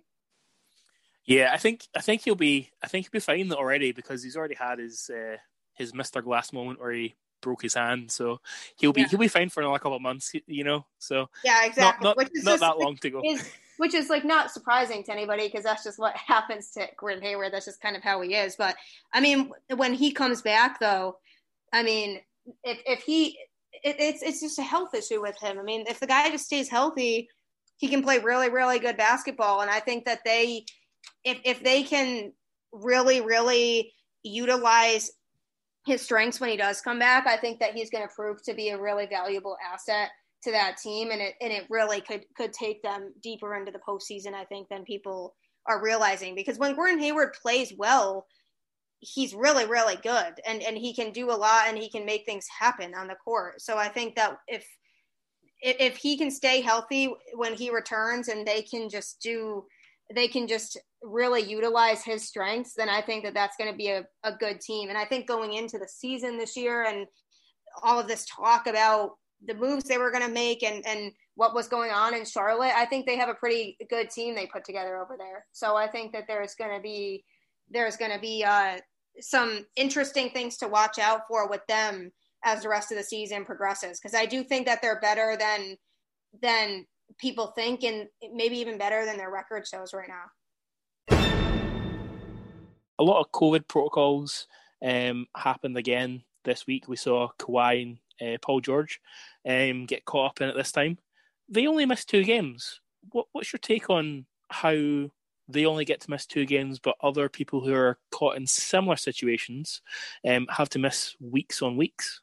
Yeah, 1.26 1.52
I 1.54 1.58
think 1.58 1.86
I 1.96 2.00
think 2.00 2.24
he'll 2.24 2.36
be 2.36 2.70
I 2.82 2.88
think 2.88 3.06
he'll 3.06 3.20
be 3.20 3.20
fine 3.20 3.52
already 3.52 3.92
because 3.92 4.24
he's 4.24 4.38
already 4.38 4.56
had 4.56 4.80
his 4.80 5.12
uh, 5.14 5.36
his 5.76 5.92
Mr. 5.92 6.24
Glass 6.24 6.54
moment 6.54 6.80
where 6.80 6.94
he 6.94 7.16
broke 7.42 7.62
his 7.62 7.74
hand, 7.74 8.12
so 8.12 8.42
he'll 8.78 8.94
be 8.94 9.02
yeah. 9.02 9.08
he'll 9.08 9.20
be 9.20 9.28
fine 9.28 9.50
for 9.50 9.62
another 9.62 9.80
couple 9.80 9.96
of 9.96 10.02
months, 10.02 10.34
you 10.48 10.64
know. 10.64 10.86
So 10.98 11.30
yeah, 11.44 11.66
exactly. 11.66 12.04
Not, 12.04 12.18
not, 12.18 12.30
not 12.44 12.60
that 12.60 12.78
long 12.80 12.98
to 12.98 13.10
go. 13.10 13.22
His, 13.24 13.50
which 13.78 13.94
is 13.94 14.10
like 14.10 14.26
not 14.26 14.52
surprising 14.52 15.04
to 15.06 15.12
anybody 15.14 15.48
because 15.48 15.64
that's 15.64 15.86
just 15.86 16.00
what 16.00 16.16
happens 16.16 16.72
to 16.72 16.88
Gordon 16.98 17.24
Hayward. 17.24 17.54
That's 17.54 17.66
just 17.66 17.82
kind 17.82 17.96
of 17.96 18.04
how 18.04 18.22
he 18.22 18.36
is. 18.36 18.56
But 18.56 18.76
I 19.14 19.22
mean, 19.22 19.52
when 19.76 19.94
he 19.94 20.12
comes 20.12 20.42
back, 20.42 20.80
though, 20.80 21.18
I 21.72 21.84
mean, 21.84 22.20
if 22.64 22.80
if 22.86 23.04
he, 23.04 23.38
it, 23.84 23.96
it's 24.00 24.22
it's 24.22 24.42
just 24.42 24.60
a 24.60 24.64
health 24.64 24.94
issue 24.94 25.22
with 25.22 25.38
him. 25.40 25.58
I 25.58 25.64
mean, 25.64 25.86
if 25.88 26.00
the 26.00 26.08
guy 26.08 26.30
just 26.30 26.46
stays 26.46 26.70
healthy, 26.70 27.30
he 27.78 27.88
can 27.88 28.04
play 28.04 28.20
really 28.20 28.50
really 28.50 28.80
good 28.80 28.98
basketball. 28.98 29.62
And 29.62 29.72
I 29.72 29.80
think 29.80 30.06
that 30.06 30.26
they, 30.26 30.66
if 31.24 31.40
if 31.46 31.64
they 31.64 31.84
can 31.84 32.34
really 32.74 33.22
really 33.22 33.94
utilize 34.24 35.12
his 35.86 36.02
strengths 36.02 36.40
when 36.40 36.50
he 36.50 36.58
does 36.58 36.82
come 36.82 37.00
back, 37.00 37.26
I 37.28 37.38
think 37.38 37.60
that 37.60 37.74
he's 37.74 37.90
going 37.90 38.08
to 38.08 38.14
prove 38.14 38.44
to 38.44 38.54
be 38.54 38.70
a 38.70 38.80
really 38.80 39.06
valuable 39.06 39.58
asset 39.74 40.10
to 40.44 40.52
that 40.52 40.78
team, 40.78 41.12
and 41.12 41.22
it 41.22 41.36
and 41.42 41.52
it 41.52 41.66
really 41.70 42.02
could 42.02 42.26
could 42.36 42.54
take 42.54 42.82
them 42.82 43.14
deeper 43.22 43.56
into 43.56 43.72
the 43.72 43.80
postseason. 43.80 44.34
I 44.34 44.46
think 44.46 44.70
than 44.70 44.84
people 44.84 45.36
are 45.66 45.84
realizing 45.84 46.36
because 46.36 46.58
when 46.58 46.76
Gordon 46.76 47.00
Hayward 47.00 47.34
plays 47.42 47.74
well, 47.78 48.26
he's 49.00 49.34
really 49.34 49.66
really 49.66 49.98
good, 49.98 50.34
and 50.46 50.62
and 50.64 50.78
he 50.78 50.94
can 50.94 51.12
do 51.12 51.32
a 51.32 51.34
lot, 51.34 51.66
and 51.68 51.78
he 51.78 51.90
can 51.90 52.06
make 52.06 52.26
things 52.26 52.46
happen 52.60 52.94
on 52.96 53.08
the 53.08 53.16
court. 53.16 53.62
So 53.62 53.78
I 53.78 53.90
think 53.90 54.16
that 54.16 54.38
if 54.48 54.66
if 55.62 55.98
he 55.98 56.18
can 56.18 56.32
stay 56.32 56.62
healthy 56.62 57.14
when 57.34 57.54
he 57.54 57.70
returns, 57.70 58.30
and 58.30 58.48
they 58.48 58.62
can 58.62 58.90
just 58.90 59.22
do 59.22 59.66
they 60.14 60.28
can 60.28 60.48
just 60.48 60.78
really 61.02 61.42
utilize 61.42 62.04
his 62.04 62.28
strengths, 62.28 62.74
then 62.74 62.90
I 62.90 63.02
think 63.02 63.24
that 63.24 63.34
that's 63.34 63.56
going 63.58 63.72
to 63.72 63.78
be 63.78 63.90
a, 63.90 64.06
a 64.24 64.34
good 64.34 64.60
team. 64.60 64.90
And 64.90 64.98
I 64.98 65.06
think 65.06 65.28
going 65.28 65.54
into 65.54 65.78
the 65.78 65.88
season 65.88 66.38
this 66.38 66.58
year 66.58 66.84
and 66.84 67.08
all 67.84 68.00
of 68.00 68.08
this 68.08 68.26
talk 68.26 68.68
about 68.68 69.12
the 69.46 69.54
moves 69.54 69.86
they 69.86 69.98
were 69.98 70.12
going 70.12 70.26
to 70.26 70.34
make 70.34 70.64
and 70.64 70.86
and 70.86 71.12
what 71.36 71.56
was 71.56 71.70
going 71.70 71.92
on 71.92 72.14
in 72.14 72.26
Charlotte, 72.26 72.74
I 72.76 72.86
think 72.86 73.06
they 73.06 73.16
have 73.16 73.30
a 73.30 73.34
pretty 73.34 73.78
good 73.90 74.10
team 74.10 74.36
they 74.36 74.48
put 74.48 74.66
together 74.66 74.98
over 74.98 75.16
there. 75.18 75.46
So 75.54 75.78
I 75.78 75.88
think 75.88 76.12
that 76.12 76.26
there's 76.28 76.56
going 76.56 76.76
to 76.76 76.82
be 76.82 77.24
there's 77.70 77.96
going 77.96 78.12
to 78.12 78.20
be 78.20 78.44
uh, 78.44 78.78
some 79.22 79.66
interesting 79.78 80.32
things 80.32 80.58
to 80.58 80.68
watch 80.68 81.00
out 81.00 81.22
for 81.30 81.48
with 81.48 81.62
them 81.68 82.12
as 82.44 82.64
the 82.64 82.70
rest 82.70 82.92
of 82.92 82.98
the 82.98 83.04
season 83.04 83.46
progresses 83.46 84.00
because 84.00 84.16
I 84.16 84.26
do 84.26 84.44
think 84.44 84.66
that 84.66 84.82
they're 84.82 85.00
better 85.00 85.38
than 85.40 85.78
than 86.42 86.86
people 87.20 87.54
think 87.56 87.84
and 87.84 88.08
maybe 88.34 88.58
even 88.58 88.78
better 88.78 89.06
than 89.06 89.18
their 89.18 89.32
record 89.32 89.66
shows 89.66 89.94
right 89.94 90.08
now. 90.08 90.24
A 93.00 93.04
lot 93.04 93.20
of 93.22 93.32
COVID 93.32 93.68
protocols 93.68 94.48
um, 94.86 95.26
happened 95.36 95.78
again 95.78 96.24
this 96.44 96.68
week. 96.68 96.88
We 96.88 96.96
saw 96.96 97.30
Kawhi 97.40 97.98
and 98.20 98.36
uh, 98.36 98.38
Paul 98.42 98.62
George 98.62 99.00
um, 99.48 99.86
get 99.86 100.06
caught 100.06 100.32
up 100.32 100.42
in 100.42 100.50
it 100.50 100.56
this 100.56 100.72
time. 100.72 100.98
They 101.48 101.66
only 101.66 101.86
missed 101.86 102.10
two 102.10 102.24
games. 102.24 102.82
What, 103.12 103.28
what's 103.32 103.52
your 103.52 103.60
take 103.60 103.90
on 103.90 104.26
how 104.50 105.10
they 105.48 105.66
only 105.66 105.86
get 105.86 106.02
to 106.02 106.12
miss 106.12 106.26
two 106.26 106.46
games, 106.46 106.78
but 106.80 106.96
other 107.02 107.28
people 107.28 107.62
who 107.62 107.74
are 107.74 107.98
caught 108.12 108.38
in 108.38 108.46
similar 108.46 108.96
situations 108.96 109.82
um, 110.28 110.48
have 110.52 110.70
to 110.70 110.80
miss 110.80 111.16
weeks 111.20 111.62
on 111.62 111.78
weeks? 111.78 112.22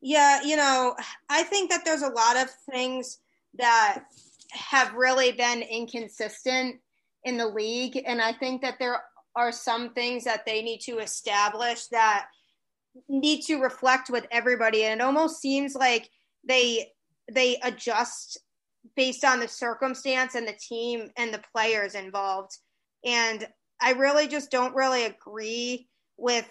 Yeah, 0.00 0.42
you 0.42 0.56
know, 0.56 0.94
I 1.28 1.42
think 1.42 1.70
that 1.70 1.84
there's 1.84 2.02
a 2.02 2.08
lot 2.08 2.36
of 2.36 2.48
things 2.70 3.18
that 3.54 4.04
have 4.52 4.94
really 4.94 5.32
been 5.32 5.62
inconsistent 5.62 6.76
in 7.24 7.36
the 7.36 7.46
league. 7.46 8.00
And 8.06 8.22
I 8.22 8.32
think 8.32 8.62
that 8.62 8.78
there 8.78 9.02
are 9.38 9.52
some 9.52 9.90
things 9.90 10.24
that 10.24 10.44
they 10.44 10.62
need 10.62 10.80
to 10.80 10.98
establish 10.98 11.86
that 11.86 12.26
need 13.08 13.42
to 13.42 13.62
reflect 13.62 14.10
with 14.10 14.26
everybody. 14.32 14.82
And 14.82 15.00
it 15.00 15.04
almost 15.04 15.40
seems 15.40 15.76
like 15.76 16.10
they 16.46 16.88
they 17.32 17.56
adjust 17.62 18.38
based 18.96 19.24
on 19.24 19.38
the 19.38 19.46
circumstance 19.46 20.34
and 20.34 20.48
the 20.48 20.58
team 20.60 21.10
and 21.16 21.32
the 21.32 21.42
players 21.54 21.94
involved. 21.94 22.52
And 23.04 23.46
i 23.80 23.92
really 23.92 24.26
just 24.26 24.50
don't 24.50 24.74
really 24.74 25.04
agree 25.04 25.88
with 26.16 26.50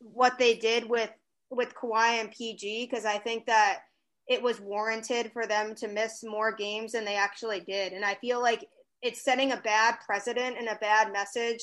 what 0.00 0.40
they 0.40 0.56
did 0.56 0.88
with 0.88 1.10
with 1.50 1.72
Kawhi 1.76 2.20
and 2.20 2.32
PG 2.32 2.88
because 2.90 3.04
I 3.04 3.18
think 3.18 3.46
that 3.46 3.82
it 4.26 4.42
was 4.42 4.60
warranted 4.60 5.30
for 5.32 5.46
them 5.46 5.76
to 5.76 5.86
miss 5.86 6.24
more 6.24 6.50
games 6.50 6.92
than 6.92 7.04
they 7.04 7.14
actually 7.14 7.60
did. 7.60 7.92
And 7.92 8.04
I 8.04 8.14
feel 8.14 8.42
like 8.42 8.66
it's 9.02 9.22
setting 9.22 9.52
a 9.52 9.58
bad 9.58 9.96
precedent 10.04 10.56
and 10.58 10.68
a 10.68 10.76
bad 10.80 11.12
message 11.12 11.60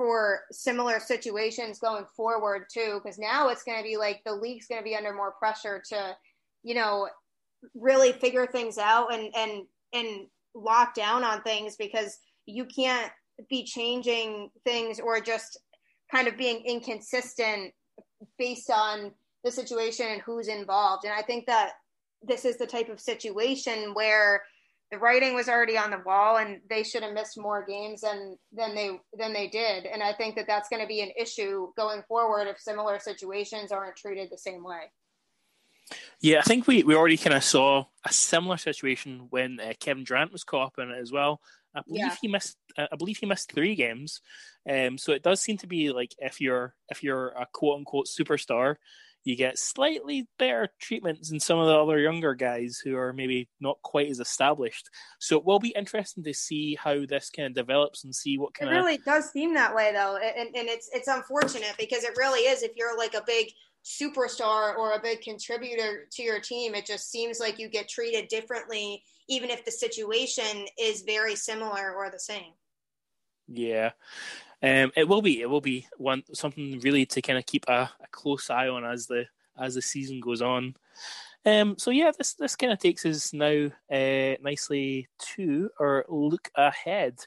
for 0.00 0.44
similar 0.50 0.98
situations 0.98 1.78
going 1.78 2.06
forward 2.16 2.64
too 2.72 3.02
because 3.04 3.18
now 3.18 3.50
it's 3.50 3.62
going 3.62 3.76
to 3.76 3.84
be 3.84 3.98
like 3.98 4.22
the 4.24 4.34
league's 4.34 4.66
going 4.66 4.80
to 4.80 4.84
be 4.84 4.96
under 4.96 5.12
more 5.12 5.32
pressure 5.32 5.82
to 5.86 6.16
you 6.62 6.74
know 6.74 7.06
really 7.74 8.10
figure 8.12 8.46
things 8.46 8.78
out 8.78 9.12
and 9.12 9.30
and 9.36 9.66
and 9.92 10.26
lock 10.54 10.94
down 10.94 11.22
on 11.22 11.42
things 11.42 11.76
because 11.76 12.16
you 12.46 12.64
can't 12.64 13.12
be 13.50 13.62
changing 13.62 14.48
things 14.64 15.00
or 15.00 15.20
just 15.20 15.58
kind 16.10 16.26
of 16.26 16.38
being 16.38 16.64
inconsistent 16.64 17.70
based 18.38 18.70
on 18.70 19.12
the 19.44 19.52
situation 19.52 20.06
and 20.06 20.22
who's 20.22 20.48
involved. 20.48 21.04
And 21.04 21.12
i 21.12 21.20
think 21.20 21.44
that 21.44 21.72
this 22.22 22.46
is 22.46 22.56
the 22.56 22.66
type 22.66 22.88
of 22.88 22.98
situation 22.98 23.92
where 23.92 24.44
the 24.90 24.98
writing 24.98 25.34
was 25.34 25.48
already 25.48 25.78
on 25.78 25.90
the 25.90 26.02
wall, 26.04 26.38
and 26.38 26.60
they 26.68 26.82
should 26.82 27.02
have 27.02 27.12
missed 27.12 27.38
more 27.38 27.64
games 27.64 28.00
than 28.00 28.36
than 28.52 28.74
they 28.74 28.98
than 29.16 29.32
they 29.32 29.48
did. 29.48 29.86
And 29.86 30.02
I 30.02 30.12
think 30.12 30.36
that 30.36 30.46
that's 30.46 30.68
going 30.68 30.82
to 30.82 30.88
be 30.88 31.00
an 31.00 31.10
issue 31.16 31.68
going 31.76 32.02
forward 32.08 32.48
if 32.48 32.58
similar 32.58 32.98
situations 32.98 33.72
aren't 33.72 33.96
treated 33.96 34.30
the 34.30 34.38
same 34.38 34.64
way. 34.64 34.90
Yeah, 36.20 36.38
I 36.38 36.42
think 36.42 36.66
we, 36.66 36.82
we 36.82 36.94
already 36.94 37.16
kind 37.16 37.34
of 37.34 37.42
saw 37.42 37.86
a 38.04 38.12
similar 38.12 38.56
situation 38.56 39.26
when 39.30 39.58
uh, 39.58 39.72
Kevin 39.80 40.04
Durant 40.04 40.32
was 40.32 40.44
caught 40.44 40.66
up 40.68 40.78
in 40.78 40.90
it 40.90 40.98
as 41.00 41.10
well. 41.10 41.40
I 41.74 41.82
believe 41.86 42.00
yeah. 42.00 42.16
he 42.20 42.28
missed. 42.28 42.56
Uh, 42.76 42.86
I 42.92 42.96
believe 42.96 43.18
he 43.18 43.26
missed 43.26 43.52
three 43.52 43.74
games. 43.74 44.20
Um, 44.68 44.98
so 44.98 45.12
it 45.12 45.22
does 45.22 45.40
seem 45.40 45.56
to 45.58 45.66
be 45.66 45.92
like 45.92 46.14
if 46.18 46.40
you're 46.40 46.74
if 46.88 47.02
you're 47.02 47.28
a 47.28 47.46
quote 47.52 47.78
unquote 47.78 48.06
superstar, 48.06 48.76
you 49.24 49.36
get 49.36 49.58
slightly 49.58 50.26
better 50.38 50.68
treatments 50.80 51.28
than 51.28 51.40
some 51.40 51.58
of 51.58 51.66
the 51.66 51.74
other 51.74 51.98
younger 51.98 52.34
guys 52.34 52.80
who 52.82 52.96
are 52.96 53.12
maybe 53.12 53.48
not 53.60 53.76
quite 53.82 54.10
as 54.10 54.20
established. 54.20 54.88
So 55.18 55.36
it 55.36 55.44
will 55.44 55.58
be 55.58 55.74
interesting 55.76 56.24
to 56.24 56.34
see 56.34 56.74
how 56.74 57.04
this 57.06 57.30
kind 57.30 57.46
of 57.46 57.54
develops 57.54 58.04
and 58.04 58.14
see 58.14 58.38
what 58.38 58.54
kind 58.54 58.70
of. 58.70 58.76
It 58.76 58.78
really 58.78 58.98
does 58.98 59.30
seem 59.30 59.54
that 59.54 59.74
way 59.74 59.92
though, 59.92 60.16
and, 60.16 60.48
and 60.54 60.68
it's 60.68 60.88
it's 60.92 61.08
unfortunate 61.08 61.74
because 61.78 62.04
it 62.04 62.16
really 62.16 62.40
is. 62.40 62.62
If 62.62 62.72
you're 62.76 62.96
like 62.96 63.14
a 63.14 63.22
big 63.26 63.48
superstar 63.84 64.76
or 64.76 64.92
a 64.92 65.02
big 65.02 65.20
contributor 65.22 66.06
to 66.12 66.22
your 66.22 66.40
team, 66.40 66.74
it 66.74 66.86
just 66.86 67.10
seems 67.10 67.40
like 67.40 67.58
you 67.58 67.68
get 67.68 67.88
treated 67.88 68.28
differently, 68.28 69.02
even 69.28 69.50
if 69.50 69.64
the 69.64 69.70
situation 69.70 70.66
is 70.78 71.02
very 71.02 71.34
similar 71.34 71.94
or 71.94 72.10
the 72.10 72.18
same. 72.18 72.52
Yeah. 73.48 73.90
Um, 74.62 74.92
it 74.96 75.08
will 75.08 75.22
be. 75.22 75.40
It 75.40 75.48
will 75.48 75.60
be 75.60 75.86
one 75.96 76.22
something 76.34 76.80
really 76.80 77.06
to 77.06 77.22
kind 77.22 77.38
of 77.38 77.46
keep 77.46 77.66
a, 77.68 77.90
a 78.00 78.06
close 78.10 78.50
eye 78.50 78.68
on 78.68 78.84
as 78.84 79.06
the 79.06 79.26
as 79.58 79.74
the 79.74 79.82
season 79.82 80.20
goes 80.20 80.42
on. 80.42 80.74
Um, 81.46 81.76
so 81.78 81.90
yeah, 81.90 82.10
this 82.16 82.34
this 82.34 82.56
kind 82.56 82.72
of 82.72 82.78
takes 82.78 83.06
us 83.06 83.32
now 83.32 83.70
uh, 83.90 84.34
nicely 84.42 85.08
to 85.34 85.70
our 85.80 86.04
look 86.08 86.50
ahead. 86.54 87.18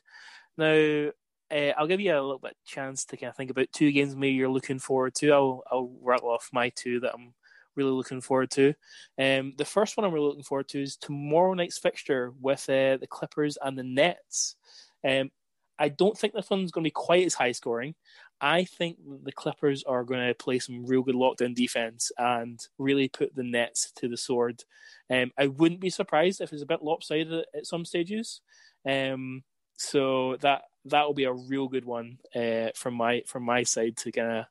Now, 0.58 1.10
uh, 1.52 1.72
I'll 1.78 1.88
give 1.88 2.00
you 2.00 2.14
a 2.14 2.22
little 2.22 2.40
bit 2.40 2.56
chance 2.66 3.06
to 3.06 3.18
kind 3.18 3.30
of 3.30 3.36
think 3.36 3.50
about 3.50 3.72
two 3.72 3.92
games 3.92 4.16
maybe 4.16 4.36
you're 4.36 4.50
looking 4.50 4.80
forward 4.80 5.16
to. 5.16 5.32
I'll 5.32 5.64
I'll 5.72 5.92
rattle 6.02 6.30
off 6.30 6.50
my 6.54 6.70
two 6.70 7.00
that 7.00 7.14
I'm 7.16 7.34
really 7.76 7.92
looking 7.92 8.22
forward 8.22 8.52
to. 8.52 8.76
Um, 9.18 9.54
the 9.58 9.66
first 9.66 9.98
one 9.98 10.06
I'm 10.06 10.14
really 10.14 10.28
looking 10.28 10.44
forward 10.44 10.68
to 10.70 10.82
is 10.82 10.96
tomorrow 10.96 11.56
night's 11.56 11.80
fixture 11.80 12.34
with 12.40 12.70
uh, 12.70 12.98
the 12.98 13.08
Clippers 13.10 13.58
and 13.64 13.76
the 13.78 13.84
Nets. 13.84 14.56
Um, 15.04 15.32
I 15.80 15.90
don't 15.90 16.18
think 16.18 16.34
this 16.34 16.50
one's 16.50 16.72
going 16.72 16.84
to 16.84 16.88
be 16.88 16.92
quite 16.92 17.26
as 17.26 17.34
high 17.34 17.52
scoring. 17.52 17.96
I 18.40 18.66
think 18.66 18.98
the 19.24 19.32
Clippers 19.32 19.84
are 19.84 20.04
going 20.04 20.28
to 20.28 20.34
play 20.34 20.60
some 20.60 20.86
real 20.86 21.02
good 21.02 21.16
lockdown 21.16 21.56
defense 21.56 22.12
and 22.18 22.60
really 22.78 23.08
put 23.08 23.36
the 23.36 23.44
Nets 23.44 23.92
to 23.98 24.08
the 24.08 24.18
sword. 24.18 24.64
Um, 25.10 25.32
I 25.38 25.48
wouldn't 25.48 25.80
be 25.80 25.90
surprised 25.90 26.42
if 26.42 26.52
it's 26.52 26.62
a 26.62 26.68
bit 26.68 26.84
lopsided 26.84 27.46
at 27.56 27.66
some 27.66 27.86
stages. 27.86 28.42
Um, 28.88 29.44
so 29.78 30.38
that 30.42 30.64
that 30.86 31.06
will 31.06 31.14
be 31.14 31.24
a 31.24 31.34
real 31.34 31.68
good 31.68 31.86
one 31.86 32.18
uh, 32.36 32.70
from 32.76 32.96
my 32.96 33.24
from 33.26 33.44
my 33.44 33.64
side 33.64 33.98
to 33.98 34.12
kind 34.12 34.32
of 34.32 34.46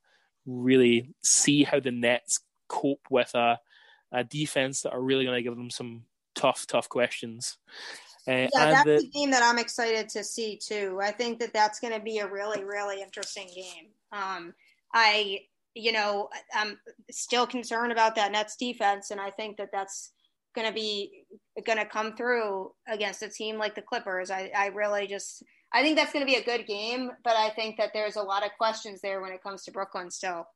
really 0.46 1.14
see 1.22 1.62
how 1.62 1.78
the 1.78 1.90
Nets 1.90 2.40
cope 2.68 3.06
with 3.10 3.34
a, 3.34 3.60
a 4.10 4.24
defense 4.24 4.82
that 4.82 4.92
are 4.92 5.02
really 5.02 5.24
going 5.24 5.36
to 5.36 5.42
give 5.42 5.56
them 5.56 5.70
some 5.70 6.04
tough 6.34 6.66
tough 6.66 6.88
questions. 6.88 7.58
Uh, 8.28 8.32
yeah, 8.32 8.48
that's 8.52 8.84
the, 8.84 8.98
the, 8.98 9.08
game 9.08 9.30
that 9.32 9.42
I'm 9.42 9.58
excited 9.58 10.08
to 10.10 10.22
see 10.22 10.56
too. 10.56 11.00
I 11.02 11.10
think 11.10 11.40
that 11.40 11.52
that's 11.52 11.80
going 11.80 11.92
to 11.92 12.00
be 12.00 12.18
a 12.18 12.28
really, 12.28 12.62
really 12.62 13.02
interesting 13.02 13.48
game. 13.54 13.88
Um, 14.12 14.54
I, 14.94 15.40
you 15.74 15.90
know, 15.90 16.28
I'm 16.54 16.78
still 17.10 17.46
concerned 17.46 17.90
about 17.90 18.14
that 18.16 18.30
Nets 18.30 18.56
defense, 18.56 19.10
and 19.10 19.20
I 19.20 19.30
think 19.30 19.56
that 19.56 19.70
that's 19.72 20.12
going 20.54 20.68
to 20.68 20.72
be 20.72 21.24
going 21.66 21.78
to 21.78 21.84
come 21.84 22.14
through 22.14 22.70
against 22.86 23.22
a 23.22 23.28
team 23.28 23.58
like 23.58 23.74
the 23.74 23.82
Clippers. 23.82 24.30
I, 24.30 24.52
I 24.56 24.66
really 24.66 25.06
just, 25.08 25.42
I 25.72 25.82
think 25.82 25.96
that's 25.96 26.12
going 26.12 26.24
to 26.24 26.30
be 26.30 26.38
a 26.38 26.44
good 26.44 26.66
game, 26.66 27.10
but 27.24 27.34
I 27.36 27.50
think 27.50 27.76
that 27.78 27.90
there's 27.92 28.16
a 28.16 28.22
lot 28.22 28.44
of 28.44 28.50
questions 28.56 29.00
there 29.00 29.20
when 29.20 29.32
it 29.32 29.42
comes 29.42 29.64
to 29.64 29.72
Brooklyn 29.72 30.10
still. 30.10 30.46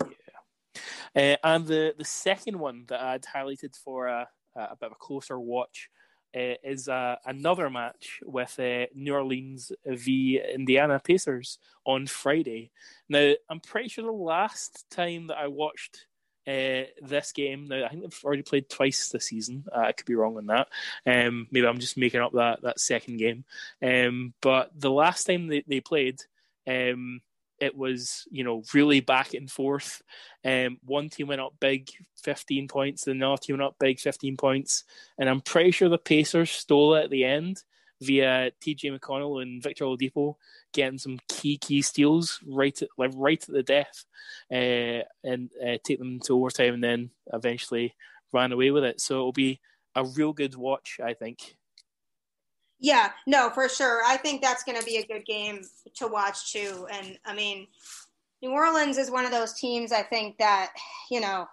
Yeah. 0.00 1.34
Uh, 1.34 1.36
and 1.44 1.66
the, 1.66 1.94
the 1.98 2.04
second 2.04 2.58
one 2.58 2.84
that 2.88 3.00
I'd 3.00 3.22
highlighted 3.22 3.76
for 3.76 4.06
a, 4.06 4.28
a 4.54 4.76
bit 4.76 4.86
of 4.86 4.92
a 4.92 4.96
closer 4.96 5.38
watch 5.40 5.88
uh, 6.36 6.54
is 6.62 6.88
uh, 6.88 7.16
another 7.24 7.70
match 7.70 8.20
with 8.24 8.58
uh, 8.60 8.86
New 8.94 9.14
Orleans 9.14 9.72
v 9.86 10.40
Indiana 10.54 11.00
Pacers 11.00 11.58
on 11.84 12.06
Friday. 12.06 12.70
Now, 13.08 13.32
I'm 13.48 13.60
pretty 13.60 13.88
sure 13.88 14.04
the 14.04 14.12
last 14.12 14.84
time 14.90 15.28
that 15.28 15.38
I 15.38 15.46
watched 15.46 16.06
uh, 16.46 16.84
this 17.02 17.32
game. 17.32 17.66
Now, 17.66 17.84
I 17.84 17.88
think 17.88 18.02
they've 18.02 18.24
already 18.24 18.42
played 18.42 18.68
twice 18.68 19.08
this 19.08 19.26
season. 19.26 19.64
Uh, 19.74 19.80
I 19.80 19.92
could 19.92 20.06
be 20.06 20.14
wrong 20.14 20.36
on 20.36 20.46
that. 20.46 20.68
Um, 21.06 21.48
maybe 21.50 21.66
I'm 21.66 21.78
just 21.78 21.96
making 21.96 22.20
up 22.20 22.32
that, 22.32 22.62
that 22.62 22.80
second 22.80 23.16
game. 23.16 23.44
Um, 23.82 24.34
but 24.40 24.70
the 24.78 24.90
last 24.90 25.24
time 25.24 25.46
they, 25.48 25.64
they 25.66 25.80
played, 25.80 26.20
um, 26.68 27.20
it 27.60 27.76
was 27.76 28.26
you 28.30 28.44
know 28.44 28.62
really 28.74 29.00
back 29.00 29.34
and 29.34 29.50
forth. 29.50 30.02
Um, 30.44 30.78
one 30.84 31.08
team 31.08 31.28
went 31.28 31.40
up 31.40 31.54
big, 31.60 31.90
fifteen 32.22 32.68
points. 32.68 33.04
The 33.04 33.20
other 33.22 33.36
team 33.36 33.58
went 33.58 33.68
up 33.68 33.76
big, 33.78 34.00
fifteen 34.00 34.36
points. 34.36 34.84
And 35.18 35.28
I'm 35.28 35.40
pretty 35.40 35.70
sure 35.70 35.88
the 35.88 35.98
Pacers 35.98 36.50
stole 36.50 36.94
it 36.94 37.04
at 37.04 37.10
the 37.10 37.24
end 37.24 37.62
via 38.00 38.50
T.J. 38.60 38.90
McConnell 38.90 39.42
and 39.42 39.62
Victor 39.62 39.84
Oladipo 39.84 40.34
getting 40.72 40.98
some 40.98 41.18
key 41.28 41.56
key 41.56 41.82
steals 41.82 42.40
right 42.46 42.80
at 42.82 42.88
like 42.98 43.12
right 43.14 43.42
at 43.42 43.54
the 43.54 43.62
death, 43.62 44.04
uh, 44.52 45.02
and 45.24 45.50
uh, 45.62 45.78
take 45.84 45.98
them 45.98 46.20
to 46.20 46.34
overtime, 46.34 46.74
and 46.74 46.84
then 46.84 47.10
eventually 47.32 47.94
ran 48.32 48.52
away 48.52 48.70
with 48.70 48.84
it. 48.84 49.00
So 49.00 49.14
it'll 49.14 49.32
be 49.32 49.60
a 49.94 50.04
real 50.04 50.32
good 50.32 50.54
watch, 50.54 51.00
I 51.02 51.14
think. 51.14 51.56
Yeah, 52.78 53.10
no, 53.26 53.50
for 53.50 53.68
sure. 53.68 54.02
I 54.04 54.16
think 54.16 54.42
that's 54.42 54.62
going 54.62 54.78
to 54.78 54.84
be 54.84 54.98
a 54.98 55.06
good 55.06 55.24
game 55.24 55.62
to 55.94 56.06
watch 56.08 56.52
too. 56.52 56.86
And 56.92 57.18
I 57.24 57.34
mean, 57.34 57.66
New 58.42 58.50
Orleans 58.50 58.98
is 58.98 59.10
one 59.10 59.24
of 59.24 59.30
those 59.30 59.54
teams. 59.54 59.92
I 59.92 60.02
think 60.02 60.36
that 60.38 60.72
you 61.10 61.20
know 61.20 61.46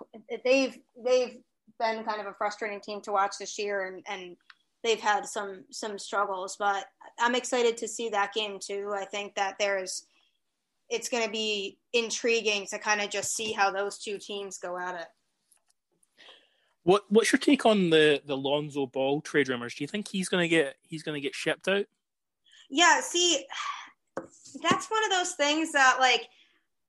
they've 0.44 0.78
they've 1.04 1.38
been 1.80 2.04
kind 2.04 2.20
of 2.20 2.28
a 2.28 2.34
frustrating 2.34 2.82
team 2.82 3.02
to 3.02 3.12
watch 3.12 3.36
this 3.40 3.58
year, 3.58 3.86
and 3.86 4.04
and 4.08 4.36
they've 4.84 5.00
had 5.00 5.26
some 5.26 5.64
some 5.72 5.98
struggles. 5.98 6.58
But 6.58 6.86
I'm 7.20 7.36
excited 7.36 7.78
to 7.78 7.88
see 7.88 8.10
that 8.10 8.34
game 8.34 8.60
too. 8.60 8.92
I 8.94 9.06
think 9.06 9.36
that 9.36 9.56
there's 9.60 10.06
it's 10.90 11.10
going 11.10 11.24
to 11.24 11.32
be 11.32 11.78
intriguing 11.94 12.68
to 12.68 12.78
kind 12.78 13.02
of 13.02 13.10
just 13.10 13.36
see 13.36 13.54
how 13.54 13.72
those 13.72 13.98
two 13.98 14.18
teams 14.18 14.58
go 14.58 14.78
at 14.78 14.96
it. 14.96 15.08
What 16.84 17.04
What's 17.10 17.32
your 17.32 17.40
take 17.40 17.66
on 17.66 17.90
the 17.90 18.22
the 18.26 18.38
Lonzo 18.38 18.86
Ball 18.86 19.22
trade 19.22 19.50
rumors? 19.50 19.76
Do 19.76 19.84
you 19.84 19.88
think 19.88 20.08
he's 20.08 20.30
gonna 20.30 20.48
get 20.48 20.76
he's 20.84 21.04
gonna 21.04 21.20
get 21.20 21.36
shipped 21.36 21.68
out? 21.68 21.86
Yeah, 22.70 23.02
see, 23.02 23.46
that's 24.62 24.90
one 24.90 25.04
of 25.06 25.12
those 25.12 25.34
things 25.34 25.72
that 25.72 25.98
like 26.00 26.28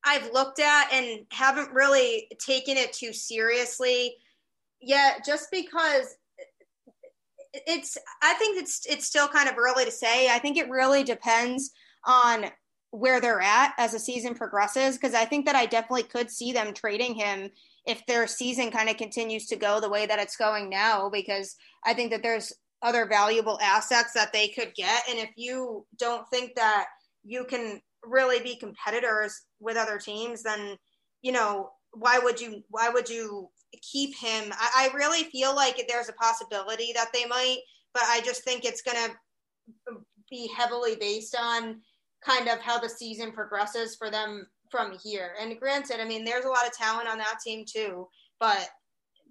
I've 0.04 0.32
looked 0.32 0.60
at 0.60 0.92
and 0.92 1.26
haven't 1.30 1.72
really 1.72 2.28
taken 2.38 2.76
it 2.76 2.92
too 2.92 3.12
seriously 3.12 4.16
yet, 4.80 5.24
just 5.24 5.50
because 5.50 6.16
it's 7.52 7.96
I 8.22 8.34
think 8.34 8.60
it's 8.60 8.84
it's 8.86 9.06
still 9.06 9.28
kind 9.28 9.48
of 9.48 9.56
early 9.56 9.84
to 9.84 9.90
say. 9.90 10.28
I 10.28 10.38
think 10.38 10.56
it 10.56 10.68
really 10.68 11.04
depends 11.04 11.70
on 12.04 12.46
where 12.90 13.20
they're 13.20 13.40
at 13.40 13.74
as 13.78 13.92
the 13.92 13.98
season 13.98 14.34
progresses 14.34 14.96
because 14.96 15.14
I 15.14 15.24
think 15.24 15.46
that 15.46 15.56
I 15.56 15.66
definitely 15.66 16.04
could 16.04 16.30
see 16.30 16.52
them 16.52 16.72
trading 16.72 17.14
him 17.14 17.50
if 17.86 18.04
their 18.06 18.26
season 18.26 18.70
kind 18.70 18.88
of 18.88 18.96
continues 18.96 19.46
to 19.46 19.56
go 19.56 19.80
the 19.80 19.90
way 19.90 20.06
that 20.06 20.18
it's 20.18 20.36
going 20.36 20.70
now, 20.70 21.10
because 21.10 21.54
I 21.84 21.94
think 21.94 22.10
that 22.10 22.22
there's 22.22 22.52
other 22.82 23.06
valuable 23.06 23.58
assets 23.62 24.12
that 24.14 24.32
they 24.32 24.48
could 24.48 24.74
get. 24.74 25.02
And 25.08 25.18
if 25.18 25.30
you 25.36 25.86
don't 25.98 26.28
think 26.28 26.54
that 26.56 26.86
you 27.24 27.44
can 27.44 27.80
really 28.02 28.40
be 28.42 28.56
competitors 28.56 29.40
with 29.60 29.76
other 29.76 29.98
teams, 29.98 30.42
then, 30.42 30.76
you 31.22 31.32
know, 31.32 31.70
why 31.92 32.18
would 32.18 32.40
you, 32.40 32.62
why 32.68 32.88
would 32.88 33.08
you 33.08 33.48
keep 33.92 34.16
him? 34.16 34.52
I, 34.52 34.90
I 34.92 34.96
really 34.96 35.24
feel 35.24 35.54
like 35.54 35.82
there's 35.88 36.08
a 36.08 36.14
possibility 36.14 36.92
that 36.94 37.08
they 37.12 37.24
might, 37.26 37.58
but 37.92 38.02
I 38.06 38.20
just 38.22 38.44
think 38.44 38.64
it's 38.64 38.82
going 38.82 38.96
to 38.96 39.96
be 40.30 40.50
heavily 40.56 40.96
based 40.96 41.36
on 41.38 41.80
kind 42.24 42.48
of 42.48 42.60
how 42.60 42.78
the 42.78 42.88
season 42.88 43.32
progresses 43.32 43.94
for 43.96 44.10
them 44.10 44.46
from 44.74 44.98
here. 45.04 45.34
And 45.40 45.56
granted, 45.60 46.00
I 46.00 46.04
mean, 46.04 46.24
there's 46.24 46.44
a 46.44 46.48
lot 46.48 46.66
of 46.66 46.72
talent 46.72 47.08
on 47.08 47.18
that 47.18 47.38
team 47.44 47.64
too, 47.64 48.08
but 48.40 48.68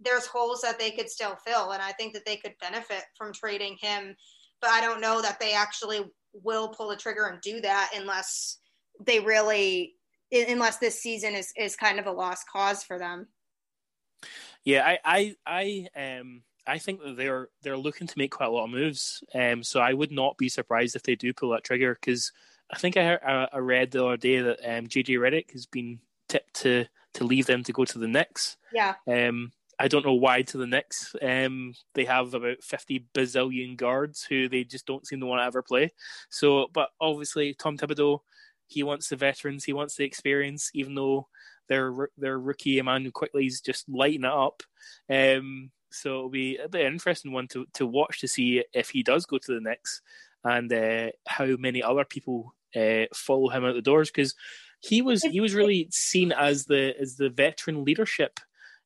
there's 0.01 0.25
holes 0.25 0.61
that 0.61 0.79
they 0.79 0.91
could 0.91 1.09
still 1.09 1.35
fill. 1.45 1.71
And 1.71 1.81
I 1.81 1.91
think 1.91 2.13
that 2.13 2.25
they 2.25 2.37
could 2.37 2.53
benefit 2.61 3.03
from 3.17 3.33
trading 3.33 3.77
him. 3.81 4.15
But 4.61 4.69
I 4.69 4.79
don't 4.79 5.01
know 5.01 5.21
that 5.21 5.41
they 5.41 5.53
actually 5.53 5.99
will 6.31 6.69
pull 6.69 6.87
the 6.87 6.95
trigger 6.95 7.25
and 7.25 7.41
do 7.41 7.59
that 7.59 7.91
unless 7.93 8.59
they 9.05 9.19
really, 9.19 9.95
unless 10.31 10.77
this 10.77 11.01
season 11.01 11.35
is, 11.35 11.51
is 11.57 11.75
kind 11.75 11.99
of 11.99 12.05
a 12.05 12.11
lost 12.11 12.45
cause 12.49 12.81
for 12.81 12.97
them. 12.97 13.27
Yeah, 14.63 14.85
I, 14.85 15.35
I, 15.45 15.87
I, 15.95 16.19
um, 16.21 16.43
I 16.65 16.77
think 16.77 17.01
that 17.03 17.17
they're 17.17 17.49
they're 17.61 17.75
looking 17.75 18.07
to 18.07 18.17
make 18.17 18.31
quite 18.31 18.45
a 18.45 18.51
lot 18.51 18.63
of 18.63 18.69
moves. 18.69 19.21
Um, 19.35 19.61
so 19.61 19.81
I 19.81 19.91
would 19.91 20.13
not 20.13 20.37
be 20.37 20.47
surprised 20.47 20.95
if 20.95 21.03
they 21.03 21.15
do 21.15 21.33
pull 21.33 21.49
that 21.49 21.65
trigger 21.65 21.97
because 21.99 22.31
I 22.71 22.77
think 22.77 22.97
I, 22.97 23.03
heard, 23.03 23.49
I 23.53 23.57
read 23.57 23.91
the 23.91 24.05
other 24.05 24.17
day 24.17 24.41
that 24.41 24.59
um, 24.63 24.87
JJ 24.87 25.19
Redick 25.19 25.51
has 25.51 25.65
been 25.65 25.99
tipped 26.29 26.61
to 26.61 26.85
to 27.15 27.23
leave 27.23 27.45
them 27.45 27.63
to 27.63 27.73
go 27.73 27.85
to 27.85 27.99
the 27.99 28.07
Knicks. 28.07 28.57
Yeah. 28.73 28.95
Um, 29.07 29.51
I 29.79 29.87
don't 29.87 30.05
know 30.05 30.13
why 30.13 30.41
to 30.43 30.57
the 30.57 30.67
Knicks. 30.67 31.15
Um, 31.21 31.73
they 31.93 32.05
have 32.05 32.33
about 32.33 32.63
50 32.63 33.07
bazillion 33.13 33.77
guards 33.77 34.23
who 34.23 34.49
they 34.49 34.63
just 34.63 34.85
don't 34.85 35.05
seem 35.05 35.19
to 35.19 35.25
want 35.25 35.41
to 35.41 35.45
ever 35.45 35.61
play. 35.61 35.91
So, 36.29 36.67
but 36.73 36.89
obviously, 36.99 37.53
Tom 37.53 37.77
Thibodeau, 37.77 38.19
he 38.67 38.83
wants 38.83 39.09
the 39.09 39.15
veterans, 39.15 39.63
he 39.63 39.73
wants 39.73 39.95
the 39.95 40.05
experience, 40.05 40.71
even 40.73 40.95
though 40.95 41.27
their 41.69 42.09
their 42.17 42.39
rookie 42.39 42.79
Immanuel 42.79 43.11
Quickley 43.11 43.45
is 43.45 43.61
just 43.61 43.87
lighting 43.89 44.25
it 44.25 44.31
up. 44.31 44.63
Um, 45.09 45.71
so 45.91 46.09
it'll 46.09 46.29
be 46.29 46.57
a 46.57 46.67
bit 46.67 46.85
interesting 46.85 47.31
one 47.31 47.47
to, 47.49 47.67
to 47.75 47.85
watch 47.85 48.21
to 48.21 48.27
see 48.27 48.63
if 48.73 48.89
he 48.89 49.03
does 49.03 49.25
go 49.25 49.37
to 49.37 49.53
the 49.53 49.61
Knicks 49.61 50.01
and 50.43 50.71
uh, 50.71 51.09
how 51.27 51.45
many 51.57 51.81
other 51.81 52.05
people 52.05 52.53
uh, 52.75 53.05
follow 53.13 53.49
him 53.49 53.65
out 53.65 53.75
the 53.75 53.81
doors 53.81 54.11
because 54.11 54.35
he 54.79 55.01
was 55.01 55.23
he 55.23 55.39
was 55.39 55.53
really 55.53 55.87
seen 55.91 56.31
as 56.31 56.65
the 56.65 56.93
as 56.99 57.15
the 57.15 57.29
veteran 57.29 57.85
leadership 57.85 58.39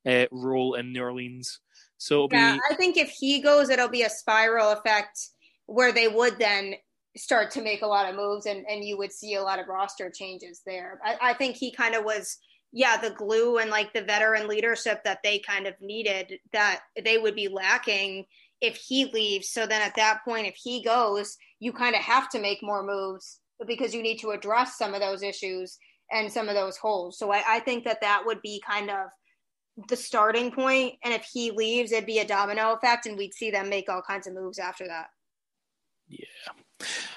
uh, 0.05 0.25
role 0.31 0.75
in 0.75 0.93
New 0.93 1.01
Orleans. 1.01 1.59
So 1.97 2.27
yeah, 2.31 2.53
be... 2.53 2.59
I 2.71 2.75
think 2.75 2.97
if 2.97 3.09
he 3.09 3.41
goes, 3.41 3.69
it'll 3.69 3.87
be 3.87 4.03
a 4.03 4.09
spiral 4.09 4.71
effect 4.71 5.19
where 5.65 5.91
they 5.91 6.07
would 6.07 6.37
then 6.37 6.75
start 7.15 7.51
to 7.51 7.61
make 7.61 7.81
a 7.81 7.87
lot 7.87 8.07
of 8.07 8.15
moves 8.15 8.45
and, 8.45 8.65
and 8.69 8.83
you 8.83 8.97
would 8.97 9.11
see 9.11 9.35
a 9.35 9.41
lot 9.41 9.59
of 9.59 9.67
roster 9.67 10.09
changes 10.09 10.61
there. 10.65 10.99
I, 11.03 11.17
I 11.21 11.33
think 11.33 11.55
he 11.55 11.71
kind 11.71 11.95
of 11.95 12.03
was, 12.03 12.37
yeah, 12.71 12.97
the 12.97 13.09
glue 13.09 13.57
and 13.57 13.71
like 13.71 13.91
the 13.91 14.03
veteran 14.03 14.47
leadership 14.47 15.03
that 15.03 15.19
they 15.23 15.39
kind 15.39 15.65
of 15.65 15.73
needed 15.81 16.39
that 16.53 16.81
they 17.03 17.17
would 17.17 17.35
be 17.35 17.47
lacking 17.47 18.25
if 18.61 18.77
he 18.77 19.05
leaves. 19.05 19.49
So 19.49 19.65
then 19.65 19.81
at 19.81 19.95
that 19.95 20.23
point, 20.25 20.47
if 20.47 20.55
he 20.55 20.83
goes, 20.83 21.37
you 21.59 21.71
kind 21.73 21.95
of 21.95 22.01
have 22.01 22.29
to 22.29 22.39
make 22.39 22.63
more 22.63 22.83
moves 22.83 23.39
because 23.65 23.93
you 23.93 24.01
need 24.01 24.17
to 24.19 24.31
address 24.31 24.77
some 24.77 24.93
of 24.93 25.01
those 25.01 25.23
issues 25.23 25.77
and 26.11 26.31
some 26.31 26.49
of 26.49 26.55
those 26.55 26.77
holes. 26.77 27.17
So 27.17 27.31
I, 27.31 27.43
I 27.47 27.59
think 27.59 27.85
that 27.85 28.01
that 28.01 28.23
would 28.25 28.41
be 28.41 28.61
kind 28.67 28.89
of 28.89 29.07
the 29.89 29.95
starting 29.95 30.51
point. 30.51 30.95
and 31.03 31.13
if 31.13 31.27
he 31.31 31.51
leaves, 31.51 31.91
it'd 31.91 32.05
be 32.05 32.19
a 32.19 32.27
domino 32.27 32.73
effect, 32.73 33.05
and 33.05 33.17
we'd 33.17 33.33
see 33.33 33.51
them 33.51 33.69
make 33.69 33.89
all 33.89 34.01
kinds 34.01 34.25
of 34.27 34.33
moves 34.33 34.59
after 34.59 34.87
that. 34.87 35.07
Yeah. 36.07 36.25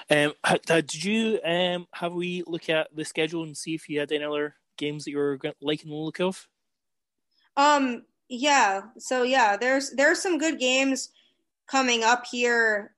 Um, 0.09 0.33
did 0.65 1.03
you 1.03 1.39
um 1.45 1.87
have 1.93 2.13
we 2.13 2.43
look 2.45 2.69
at 2.69 2.93
the 2.93 3.05
schedule 3.05 3.43
and 3.43 3.55
see 3.55 3.73
if 3.73 3.87
you 3.87 3.99
had 3.99 4.11
any 4.11 4.25
other 4.25 4.55
games 4.77 5.05
that 5.05 5.11
you 5.11 5.17
were 5.17 5.39
liking 5.61 5.89
the 5.89 5.95
look 5.95 6.19
of? 6.19 6.47
Um. 7.55 8.03
Yeah. 8.27 8.81
So 8.97 9.23
yeah, 9.23 9.57
there's 9.57 9.91
there's 9.91 10.21
some 10.21 10.37
good 10.37 10.59
games 10.59 11.09
coming 11.71 12.03
up 12.03 12.25
here. 12.29 12.93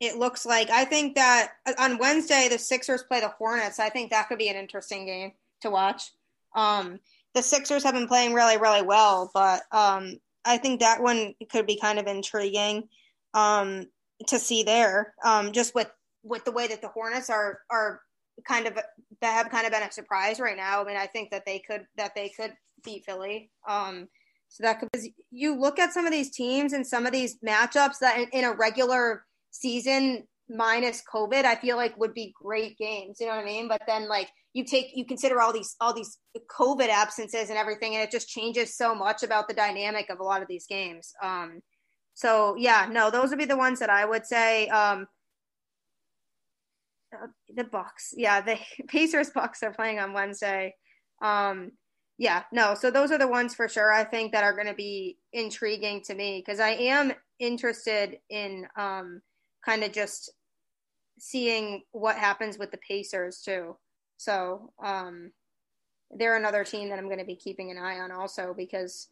It 0.00 0.16
looks 0.16 0.44
like 0.44 0.70
I 0.70 0.84
think 0.84 1.14
that 1.14 1.52
uh, 1.66 1.74
on 1.78 1.98
Wednesday 1.98 2.48
the 2.50 2.58
Sixers 2.58 3.02
play 3.02 3.20
the 3.20 3.28
Hornets. 3.28 3.78
I 3.78 3.88
think 3.90 4.10
that 4.10 4.28
could 4.28 4.38
be 4.38 4.48
an 4.48 4.56
interesting 4.56 5.06
game 5.06 5.32
to 5.62 5.70
watch. 5.70 6.10
Um, 6.54 7.00
the 7.34 7.42
Sixers 7.42 7.84
have 7.84 7.94
been 7.94 8.08
playing 8.08 8.34
really, 8.34 8.56
really 8.58 8.82
well, 8.82 9.30
but 9.32 9.62
um, 9.72 10.18
I 10.44 10.58
think 10.58 10.80
that 10.80 11.02
one 11.02 11.34
could 11.50 11.66
be 11.66 11.78
kind 11.78 11.98
of 11.98 12.06
intriguing 12.06 12.88
um, 13.34 13.86
to 14.28 14.38
see 14.38 14.62
there. 14.62 15.14
Um, 15.24 15.52
just 15.52 15.74
with 15.74 15.90
with 16.22 16.44
the 16.44 16.52
way 16.52 16.66
that 16.66 16.82
the 16.82 16.88
Hornets 16.88 17.30
are 17.30 17.60
are 17.70 18.00
kind 18.46 18.66
of 18.66 18.74
that 18.74 19.32
have 19.32 19.50
kind 19.50 19.66
of 19.66 19.72
been 19.72 19.82
a 19.82 19.92
surprise 19.92 20.40
right 20.40 20.56
now. 20.56 20.82
I 20.82 20.84
mean, 20.84 20.96
I 20.96 21.06
think 21.06 21.30
that 21.30 21.46
they 21.46 21.58
could 21.58 21.86
that 21.96 22.14
they 22.14 22.30
could 22.30 22.54
beat 22.84 23.04
Philly. 23.04 23.50
Um, 23.68 24.08
so 24.48 24.62
that 24.62 24.80
could 24.80 24.90
you 25.30 25.58
look 25.58 25.78
at 25.78 25.92
some 25.92 26.06
of 26.06 26.12
these 26.12 26.30
teams 26.30 26.72
and 26.72 26.86
some 26.86 27.06
of 27.06 27.12
these 27.12 27.38
matchups 27.46 27.98
that 28.00 28.18
in, 28.18 28.28
in 28.32 28.44
a 28.44 28.52
regular 28.52 29.24
season 29.50 30.24
minus 30.48 31.02
COVID, 31.12 31.44
I 31.44 31.56
feel 31.56 31.76
like 31.76 31.98
would 31.98 32.14
be 32.14 32.32
great 32.40 32.78
games. 32.78 33.18
You 33.20 33.26
know 33.26 33.34
what 33.34 33.42
I 33.42 33.46
mean? 33.46 33.68
But 33.68 33.82
then 33.86 34.08
like 34.08 34.28
you 34.52 34.64
take 34.64 34.92
you 34.94 35.04
consider 35.04 35.40
all 35.40 35.52
these 35.52 35.76
all 35.80 35.92
these 35.92 36.18
COVID 36.50 36.88
absences 36.88 37.50
and 37.50 37.58
everything, 37.58 37.94
and 37.94 38.02
it 38.02 38.10
just 38.10 38.28
changes 38.28 38.76
so 38.76 38.94
much 38.94 39.22
about 39.22 39.48
the 39.48 39.54
dynamic 39.54 40.08
of 40.10 40.20
a 40.20 40.24
lot 40.24 40.42
of 40.42 40.48
these 40.48 40.66
games. 40.66 41.12
Um, 41.22 41.60
so 42.14 42.56
yeah, 42.56 42.88
no, 42.90 43.10
those 43.10 43.30
would 43.30 43.38
be 43.38 43.44
the 43.44 43.56
ones 43.56 43.80
that 43.80 43.90
I 43.90 44.04
would 44.04 44.26
say. 44.26 44.68
Um, 44.68 45.06
uh, 47.12 47.26
the 47.54 47.64
Bucks, 47.64 48.14
yeah, 48.16 48.40
the 48.40 48.58
Pacers 48.88 49.30
Bucks 49.30 49.62
are 49.62 49.72
playing 49.72 49.98
on 49.98 50.12
Wednesday. 50.12 50.74
Um, 51.22 51.72
yeah, 52.18 52.44
no, 52.50 52.74
so 52.74 52.90
those 52.90 53.12
are 53.12 53.18
the 53.18 53.28
ones 53.28 53.54
for 53.54 53.68
sure. 53.68 53.92
I 53.92 54.04
think 54.04 54.32
that 54.32 54.44
are 54.44 54.54
going 54.54 54.68
to 54.68 54.74
be 54.74 55.18
intriguing 55.32 56.00
to 56.02 56.14
me 56.14 56.42
because 56.44 56.60
I 56.60 56.70
am 56.70 57.12
interested 57.38 58.18
in 58.30 58.66
um, 58.76 59.20
kind 59.64 59.84
of 59.84 59.92
just 59.92 60.32
seeing 61.18 61.82
what 61.92 62.16
happens 62.16 62.58
with 62.58 62.70
the 62.70 62.78
Pacers 62.78 63.42
too. 63.42 63.76
So 64.16 64.72
um, 64.82 65.32
they're 66.10 66.36
another 66.36 66.64
team 66.64 66.88
that 66.88 66.98
I'm 66.98 67.06
going 67.06 67.18
to 67.18 67.24
be 67.24 67.36
keeping 67.36 67.70
an 67.70 67.78
eye 67.78 67.98
on 67.98 68.10
also 68.10 68.54
because 68.56 69.08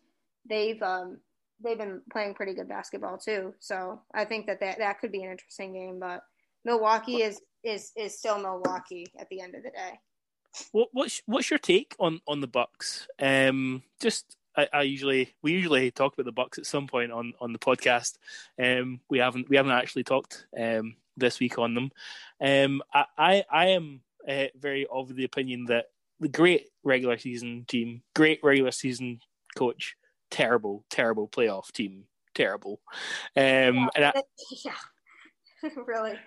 they've 0.48 0.80
um, 0.82 1.18
they've 1.62 1.78
been 1.78 2.00
playing 2.11 2.34
pretty 2.34 2.55
good 2.55 2.68
basketball 2.68 3.18
too. 3.18 3.55
So 3.61 4.00
I 4.14 4.24
think 4.24 4.46
that 4.46 4.61
that, 4.61 4.78
that 4.78 5.00
could 5.00 5.12
be 5.12 5.22
an 5.22 5.30
interesting 5.30 5.74
game. 5.74 5.98
But 6.00 6.22
Milwaukee 6.64 7.22
is 7.22 7.40
is 7.62 7.92
is 7.96 8.18
still 8.18 8.38
Milwaukee 8.38 9.07
at 9.18 9.28
the 9.28 9.40
end 9.40 9.55
of 9.55 9.62
the 9.62 9.70
day. 9.70 9.98
What, 10.72 10.88
what's 10.92 11.22
what's 11.26 11.50
your 11.50 11.59
take 11.59 11.94
on 11.98 12.20
on 12.26 12.40
the 12.40 12.46
Bucks? 12.46 13.09
Um, 13.20 13.82
just 14.00 14.36
I, 14.57 14.68
I, 14.72 14.82
usually 14.82 15.34
we 15.42 15.52
usually 15.52 15.90
talk 15.90 16.14
about 16.14 16.26
the 16.26 16.32
Bucks 16.32 16.59
at 16.59 16.66
some 16.66 16.86
point 16.86 17.12
on 17.12 17.34
on 17.40 17.52
the 17.52 17.59
podcast. 17.59 18.18
Um, 18.62 19.00
we 19.09 19.18
haven't 19.18 19.48
we 19.48 19.57
haven't 19.57 19.72
actually 19.72 20.05
talked 20.05 20.46
um 20.59 20.96
this 21.16 21.40
week 21.40 21.59
on 21.59 21.74
them. 21.74 21.90
Um, 22.40 22.82
I 22.92 23.05
I, 23.16 23.44
I 23.50 23.66
am 23.68 24.00
uh, 24.28 24.46
very 24.57 24.86
of 24.90 25.14
the 25.14 25.24
opinion 25.24 25.66
that 25.66 25.86
the 26.20 26.28
great 26.28 26.68
regular 26.82 27.18
season 27.18 27.64
team, 27.68 28.02
great 28.14 28.40
regular 28.42 28.70
season 28.70 29.20
coach, 29.57 29.96
terrible, 30.30 30.84
terrible 30.90 31.28
playoff 31.28 31.72
team, 31.72 32.05
terrible. 32.34 32.80
Um, 33.36 33.90
yeah, 33.96 34.12
I, 34.14 34.22
yeah. 34.64 35.70
really. 35.86 36.18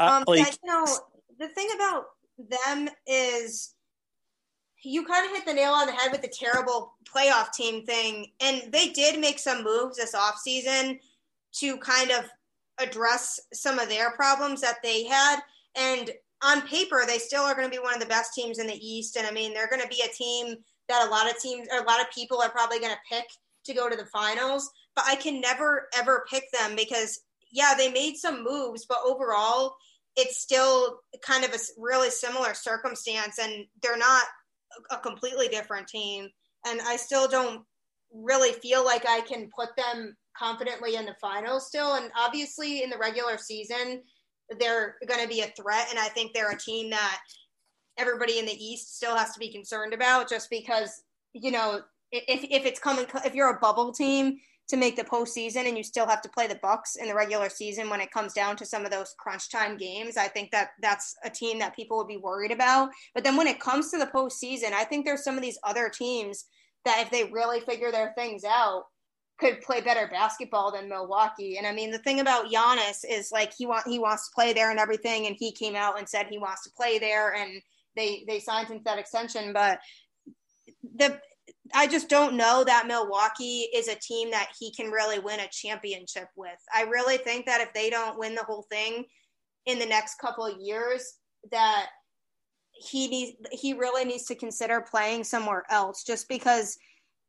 Uh, 0.00 0.04
um, 0.04 0.24
like, 0.26 0.38
yeah, 0.38 0.52
you 0.62 0.70
know, 0.70 0.98
the 1.38 1.48
thing 1.48 1.68
about 1.74 2.06
them 2.38 2.88
is 3.06 3.74
you 4.82 5.04
kind 5.04 5.26
of 5.26 5.32
hit 5.32 5.44
the 5.44 5.52
nail 5.52 5.72
on 5.72 5.86
the 5.86 5.92
head 5.92 6.12
with 6.12 6.22
the 6.22 6.28
terrible 6.28 6.94
playoff 7.04 7.52
team 7.52 7.84
thing. 7.84 8.26
And 8.40 8.72
they 8.72 8.88
did 8.88 9.20
make 9.20 9.38
some 9.38 9.64
moves 9.64 9.96
this 9.96 10.14
offseason 10.14 10.98
to 11.56 11.76
kind 11.78 12.10
of 12.10 12.24
address 12.78 13.40
some 13.52 13.78
of 13.78 13.88
their 13.88 14.12
problems 14.12 14.60
that 14.60 14.76
they 14.82 15.04
had. 15.04 15.40
And 15.76 16.10
on 16.42 16.62
paper, 16.68 17.02
they 17.06 17.18
still 17.18 17.42
are 17.42 17.54
going 17.54 17.68
to 17.68 17.76
be 17.76 17.82
one 17.82 17.94
of 17.94 18.00
the 18.00 18.06
best 18.06 18.34
teams 18.34 18.58
in 18.58 18.68
the 18.68 18.78
East. 18.86 19.16
And 19.16 19.26
I 19.26 19.32
mean, 19.32 19.52
they're 19.52 19.68
going 19.68 19.82
to 19.82 19.88
be 19.88 20.02
a 20.06 20.14
team 20.14 20.56
that 20.88 21.06
a 21.06 21.10
lot 21.10 21.28
of 21.28 21.38
teams 21.40 21.66
or 21.72 21.80
a 21.80 21.86
lot 21.86 22.00
of 22.00 22.10
people 22.14 22.40
are 22.40 22.50
probably 22.50 22.78
going 22.78 22.92
to 22.92 23.14
pick 23.14 23.26
to 23.64 23.74
go 23.74 23.88
to 23.88 23.96
the 23.96 24.06
finals. 24.06 24.70
But 24.94 25.04
I 25.06 25.16
can 25.16 25.40
never, 25.40 25.88
ever 25.96 26.24
pick 26.30 26.44
them 26.52 26.76
because, 26.76 27.20
yeah, 27.50 27.74
they 27.76 27.90
made 27.90 28.16
some 28.16 28.44
moves, 28.44 28.86
but 28.86 28.98
overall, 29.04 29.76
it's 30.18 30.38
still 30.38 30.98
kind 31.22 31.44
of 31.44 31.54
a 31.54 31.58
really 31.78 32.10
similar 32.10 32.52
circumstance. 32.52 33.38
And 33.38 33.64
they're 33.82 33.96
not 33.96 34.24
a 34.90 34.98
completely 34.98 35.48
different 35.48 35.86
team. 35.86 36.28
And 36.66 36.80
I 36.82 36.96
still 36.96 37.28
don't 37.28 37.62
really 38.12 38.52
feel 38.52 38.84
like 38.84 39.06
I 39.08 39.20
can 39.20 39.48
put 39.56 39.68
them 39.76 40.16
confidently 40.36 40.96
in 40.96 41.06
the 41.06 41.14
finals 41.20 41.68
still. 41.68 41.94
And 41.94 42.10
obviously, 42.18 42.82
in 42.82 42.90
the 42.90 42.98
regular 42.98 43.38
season, 43.38 44.02
they're 44.58 44.96
going 45.06 45.22
to 45.22 45.28
be 45.28 45.40
a 45.40 45.52
threat. 45.56 45.86
And 45.90 45.98
I 45.98 46.08
think 46.08 46.32
they're 46.32 46.50
a 46.50 46.58
team 46.58 46.90
that 46.90 47.20
everybody 47.96 48.38
in 48.38 48.46
the 48.46 48.64
East 48.64 48.96
still 48.96 49.16
has 49.16 49.32
to 49.34 49.40
be 49.40 49.52
concerned 49.52 49.94
about 49.94 50.28
just 50.28 50.50
because, 50.50 51.02
you 51.32 51.52
know, 51.52 51.80
if, 52.10 52.44
if 52.50 52.66
it's 52.66 52.80
coming, 52.80 53.06
if 53.24 53.34
you're 53.34 53.54
a 53.54 53.60
bubble 53.60 53.92
team 53.92 54.38
to 54.68 54.76
make 54.76 54.96
the 54.96 55.04
postseason 55.04 55.66
and 55.66 55.76
you 55.76 55.82
still 55.82 56.06
have 56.06 56.20
to 56.20 56.28
play 56.28 56.46
the 56.46 56.58
Bucks 56.62 56.96
in 56.96 57.08
the 57.08 57.14
regular 57.14 57.48
season 57.48 57.88
when 57.88 58.00
it 58.00 58.10
comes 58.10 58.34
down 58.34 58.54
to 58.56 58.66
some 58.66 58.84
of 58.84 58.90
those 58.90 59.14
crunch 59.18 59.50
time 59.50 59.76
games, 59.76 60.16
I 60.16 60.28
think 60.28 60.50
that 60.50 60.70
that's 60.82 61.16
a 61.24 61.30
team 61.30 61.58
that 61.60 61.74
people 61.74 61.96
would 61.96 62.08
be 62.08 62.18
worried 62.18 62.50
about. 62.50 62.90
But 63.14 63.24
then 63.24 63.36
when 63.36 63.46
it 63.46 63.60
comes 63.60 63.90
to 63.90 63.98
the 63.98 64.06
postseason, 64.06 64.72
I 64.72 64.84
think 64.84 65.06
there's 65.06 65.24
some 65.24 65.36
of 65.36 65.42
these 65.42 65.58
other 65.64 65.88
teams 65.88 66.44
that 66.84 67.02
if 67.02 67.10
they 67.10 67.24
really 67.24 67.60
figure 67.60 67.90
their 67.90 68.12
things 68.16 68.44
out, 68.44 68.84
could 69.38 69.60
play 69.60 69.80
better 69.80 70.08
basketball 70.08 70.72
than 70.72 70.88
Milwaukee. 70.88 71.56
And 71.58 71.66
I 71.66 71.72
mean, 71.72 71.90
the 71.90 71.98
thing 71.98 72.20
about 72.20 72.50
Giannis 72.50 73.04
is 73.08 73.30
like 73.32 73.52
he 73.56 73.66
want 73.66 73.86
he 73.86 73.98
wants 73.98 74.28
to 74.28 74.34
play 74.34 74.52
there 74.52 74.70
and 74.70 74.80
everything, 74.80 75.26
and 75.26 75.36
he 75.38 75.52
came 75.52 75.76
out 75.76 75.98
and 75.98 76.08
said 76.08 76.26
he 76.28 76.38
wants 76.38 76.64
to 76.64 76.70
play 76.76 76.98
there, 76.98 77.34
and 77.34 77.62
they 77.96 78.24
they 78.26 78.40
signed 78.40 78.68
him 78.68 78.78
to 78.78 78.84
that 78.84 78.98
extension. 78.98 79.52
But 79.52 79.78
the 80.96 81.20
I 81.74 81.86
just 81.86 82.08
don't 82.08 82.36
know 82.36 82.64
that 82.64 82.86
Milwaukee 82.86 83.68
is 83.74 83.88
a 83.88 83.94
team 83.94 84.30
that 84.30 84.50
he 84.58 84.72
can 84.72 84.90
really 84.90 85.18
win 85.18 85.40
a 85.40 85.48
championship 85.50 86.28
with. 86.36 86.58
I 86.74 86.82
really 86.82 87.16
think 87.16 87.46
that 87.46 87.60
if 87.60 87.72
they 87.72 87.90
don't 87.90 88.18
win 88.18 88.34
the 88.34 88.44
whole 88.44 88.66
thing 88.70 89.04
in 89.66 89.78
the 89.78 89.86
next 89.86 90.18
couple 90.18 90.44
of 90.44 90.60
years, 90.60 91.14
that 91.50 91.86
he 92.72 93.08
needs 93.08 93.32
he 93.52 93.72
really 93.72 94.04
needs 94.04 94.24
to 94.24 94.34
consider 94.34 94.80
playing 94.80 95.24
somewhere 95.24 95.64
else 95.68 96.04
just 96.04 96.28
because 96.28 96.78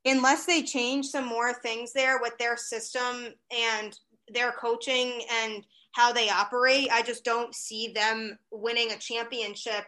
unless 0.05 0.45
they 0.45 0.61
change 0.61 1.07
some 1.07 1.25
more 1.25 1.53
things 1.53 1.91
there 1.91 2.19
with 2.21 2.37
their 2.37 2.55
system 2.55 3.33
and 3.51 3.97
their 4.31 4.51
coaching 4.53 5.21
and 5.41 5.65
how 5.93 6.13
they 6.13 6.29
operate, 6.29 6.87
I 6.91 7.01
just 7.01 7.25
don't 7.25 7.53
see 7.53 7.91
them 7.93 8.37
winning 8.51 8.91
a 8.91 8.97
championship 8.97 9.85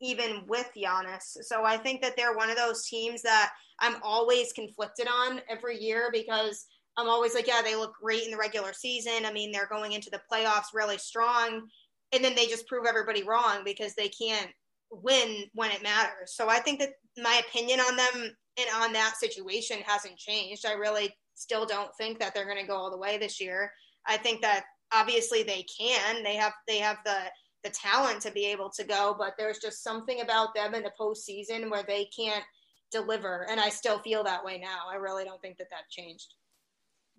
even 0.00 0.42
with 0.48 0.68
Giannis. 0.76 1.36
So 1.42 1.64
I 1.64 1.76
think 1.76 2.02
that 2.02 2.16
they're 2.16 2.36
one 2.36 2.50
of 2.50 2.56
those 2.56 2.86
teams 2.86 3.22
that 3.22 3.52
I'm 3.82 3.96
always 4.02 4.52
conflicted 4.52 5.08
on 5.08 5.42
every 5.50 5.78
year 5.78 6.08
because 6.12 6.66
I'm 6.96 7.08
always 7.08 7.34
like, 7.34 7.46
yeah, 7.46 7.62
they 7.62 7.76
look 7.76 7.94
great 8.00 8.24
in 8.24 8.30
the 8.30 8.36
regular 8.36 8.72
season. 8.72 9.26
I 9.26 9.32
mean, 9.32 9.50
they're 9.50 9.68
going 9.70 9.92
into 9.92 10.10
the 10.10 10.20
playoffs 10.32 10.72
really 10.72 10.98
strong. 10.98 11.68
And 12.12 12.24
then 12.24 12.34
they 12.34 12.46
just 12.46 12.68
prove 12.68 12.86
everybody 12.86 13.22
wrong 13.24 13.62
because 13.64 13.94
they 13.94 14.08
can't 14.08 14.50
win 14.90 15.44
when 15.54 15.70
it 15.70 15.82
matters. 15.82 16.34
So 16.34 16.48
I 16.48 16.58
think 16.58 16.78
that 16.80 16.90
my 17.18 17.42
opinion 17.46 17.80
on 17.80 17.96
them 17.96 18.36
and 18.58 18.66
on 18.76 18.92
that 18.92 19.16
situation 19.16 19.78
hasn't 19.84 20.16
changed. 20.16 20.64
I 20.66 20.72
really 20.72 21.12
still 21.34 21.66
don't 21.66 21.94
think 21.96 22.18
that 22.20 22.34
they're 22.34 22.46
going 22.46 22.60
to 22.60 22.66
go 22.66 22.76
all 22.76 22.90
the 22.90 22.98
way 22.98 23.18
this 23.18 23.40
year. 23.40 23.72
I 24.06 24.16
think 24.16 24.42
that 24.42 24.64
obviously 24.92 25.42
they 25.42 25.64
can. 25.64 26.22
They 26.22 26.36
have 26.36 26.52
they 26.68 26.78
have 26.78 26.98
the 27.04 27.18
the 27.64 27.70
talent 27.70 28.20
to 28.22 28.32
be 28.32 28.46
able 28.46 28.70
to 28.70 28.84
go, 28.84 29.14
but 29.16 29.34
there's 29.38 29.58
just 29.58 29.82
something 29.82 30.20
about 30.20 30.54
them 30.54 30.74
in 30.74 30.82
the 30.82 30.90
postseason 31.00 31.70
where 31.70 31.84
they 31.86 32.06
can't 32.06 32.44
deliver, 32.92 33.46
and 33.50 33.58
I 33.58 33.68
still 33.68 33.98
feel 33.98 34.22
that 34.24 34.44
way 34.44 34.58
now. 34.58 34.82
I 34.90 34.96
really 34.96 35.24
don't 35.24 35.40
think 35.40 35.58
that 35.58 35.70
that 35.70 35.88
changed. 35.90 36.34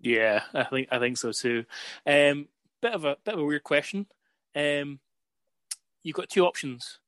Yeah, 0.00 0.42
I 0.54 0.64
think 0.64 0.88
I 0.90 0.98
think 0.98 1.16
so 1.18 1.32
too. 1.32 1.64
Um, 2.06 2.48
bit 2.80 2.92
of 2.92 3.04
a 3.04 3.16
bit 3.24 3.34
of 3.34 3.40
a 3.40 3.44
weird 3.44 3.64
question. 3.64 4.06
Um, 4.54 5.00
you've 6.02 6.16
got 6.16 6.28
two 6.28 6.46
options. 6.46 7.00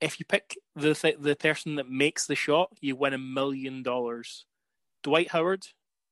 If 0.00 0.20
you 0.20 0.26
pick 0.26 0.56
the 0.76 0.94
th- 0.94 1.18
the 1.20 1.36
person 1.36 1.76
that 1.76 1.88
makes 1.88 2.26
the 2.26 2.34
shot, 2.34 2.70
you 2.80 2.96
win 2.96 3.14
a 3.14 3.18
million 3.18 3.82
dollars. 3.82 4.46
Dwight 5.02 5.30
Howard 5.30 5.66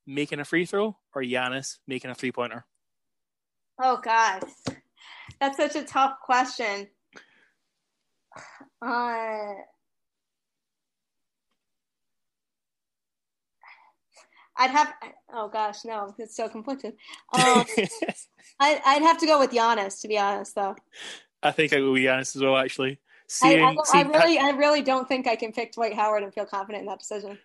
making 0.07 0.41
a 0.41 0.45
free 0.45 0.65
throw 0.65 0.97
or 1.15 1.23
Giannis 1.23 1.79
making 1.87 2.11
a 2.11 2.15
three 2.15 2.33
pointer? 2.33 2.65
Oh 3.83 4.01
God, 4.03 4.45
that's 5.41 5.57
such 5.57 5.77
a 5.77 5.85
tough 5.85 6.15
question. 6.25 6.89
Uh, 8.81 9.55
I'd 14.59 14.71
have. 14.71 14.93
Oh 15.33 15.49
gosh, 15.49 15.85
no, 15.85 16.15
it's 16.19 16.37
so 16.37 16.49
conflicted. 16.49 16.95
Um, 17.33 17.65
I, 18.61 18.95
would 18.95 19.03
have 19.07 19.19
to 19.19 19.27
go 19.27 19.39
with 19.39 19.51
Giannis, 19.51 20.01
to 20.01 20.09
be 20.09 20.19
honest, 20.19 20.55
though. 20.55 20.77
I 21.43 21.51
think 21.51 21.73
I 21.73 21.77
go 21.79 21.93
be 21.93 22.03
Giannis 22.03 22.35
as 22.35 22.43
well. 22.43 22.57
Actually, 22.57 22.99
seeing, 23.29 23.63
I, 23.63 23.71
I, 23.71 23.77
seeing, 23.85 24.15
I 24.15 24.19
really, 24.19 24.39
I 24.39 24.51
really 24.51 24.83
don't 24.83 25.07
think 25.07 25.27
I 25.27 25.37
can 25.37 25.53
pick 25.53 25.73
Dwight 25.73 25.95
Howard 25.95 26.23
and 26.23 26.33
feel 26.33 26.47
confident 26.47 26.83
in 26.83 26.87
that 26.87 27.01
decision. 27.01 27.39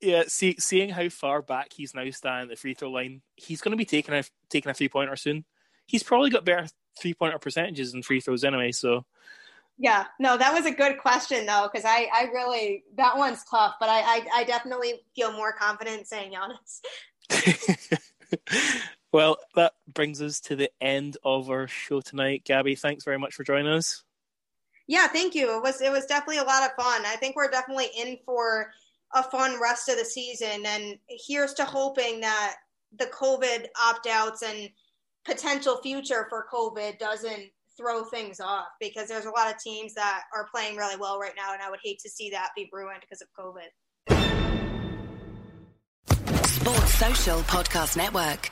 Yeah, 0.00 0.24
see, 0.26 0.56
seeing 0.58 0.90
how 0.90 1.08
far 1.08 1.42
back 1.42 1.72
he's 1.72 1.94
now 1.94 2.08
standing 2.10 2.44
at 2.44 2.48
the 2.48 2.56
free 2.56 2.74
throw 2.74 2.90
line, 2.90 3.22
he's 3.36 3.60
going 3.60 3.72
to 3.72 3.76
be 3.76 3.84
taking 3.84 4.14
a 4.14 4.24
taking 4.48 4.70
a 4.70 4.74
three 4.74 4.88
pointer 4.88 5.16
soon. 5.16 5.44
He's 5.86 6.02
probably 6.02 6.30
got 6.30 6.44
better 6.44 6.68
three 6.98 7.14
pointer 7.14 7.38
percentages 7.38 7.94
in 7.94 8.02
free 8.02 8.20
throws 8.20 8.44
anyway. 8.44 8.72
So, 8.72 9.04
yeah, 9.78 10.06
no, 10.18 10.36
that 10.36 10.52
was 10.52 10.66
a 10.66 10.72
good 10.72 10.98
question 10.98 11.46
though, 11.46 11.68
because 11.72 11.84
I, 11.86 12.08
I 12.12 12.24
really 12.32 12.82
that 12.96 13.16
one's 13.16 13.44
tough, 13.44 13.76
but 13.78 13.88
I, 13.88 14.00
I, 14.00 14.26
I 14.34 14.44
definitely 14.44 14.94
feel 15.14 15.32
more 15.32 15.52
confident 15.52 16.08
saying 16.08 16.32
Giannis. 16.32 16.80
well, 19.12 19.38
that 19.54 19.74
brings 19.86 20.20
us 20.20 20.40
to 20.40 20.56
the 20.56 20.70
end 20.80 21.16
of 21.24 21.48
our 21.48 21.68
show 21.68 22.00
tonight. 22.00 22.42
Gabby, 22.44 22.74
thanks 22.74 23.04
very 23.04 23.18
much 23.18 23.34
for 23.34 23.44
joining 23.44 23.72
us. 23.72 24.02
Yeah, 24.88 25.06
thank 25.06 25.34
you. 25.36 25.56
It 25.56 25.62
was 25.62 25.80
it 25.80 25.92
was 25.92 26.06
definitely 26.06 26.38
a 26.38 26.44
lot 26.44 26.64
of 26.64 26.72
fun. 26.72 27.02
I 27.06 27.16
think 27.16 27.36
we're 27.36 27.50
definitely 27.50 27.90
in 27.96 28.18
for 28.24 28.72
a 29.14 29.22
fun 29.22 29.60
rest 29.60 29.88
of 29.88 29.96
the 29.96 30.04
season. 30.04 30.66
And 30.66 30.98
here's 31.08 31.54
to 31.54 31.64
hoping 31.64 32.20
that 32.20 32.56
the 32.98 33.06
COVID 33.06 33.66
opt 33.80 34.06
outs 34.06 34.42
and 34.42 34.70
potential 35.24 35.78
future 35.82 36.26
for 36.28 36.46
COVID 36.52 36.98
doesn't 36.98 37.50
throw 37.78 38.04
things 38.04 38.40
off 38.40 38.66
because 38.80 39.08
there's 39.08 39.24
a 39.24 39.30
lot 39.30 39.50
of 39.50 39.58
teams 39.58 39.94
that 39.94 40.22
are 40.34 40.46
playing 40.52 40.76
really 40.76 40.96
well 40.96 41.18
right 41.18 41.34
now. 41.36 41.52
And 41.52 41.62
I 41.62 41.70
would 41.70 41.80
hate 41.82 41.98
to 42.00 42.10
see 42.10 42.30
that 42.30 42.50
be 42.56 42.68
ruined 42.72 43.00
because 43.00 43.22
of 43.22 43.28
COVID. 43.38 43.68
Sports 46.46 46.94
Social 46.94 47.40
Podcast 47.42 47.96
Network. 47.96 48.50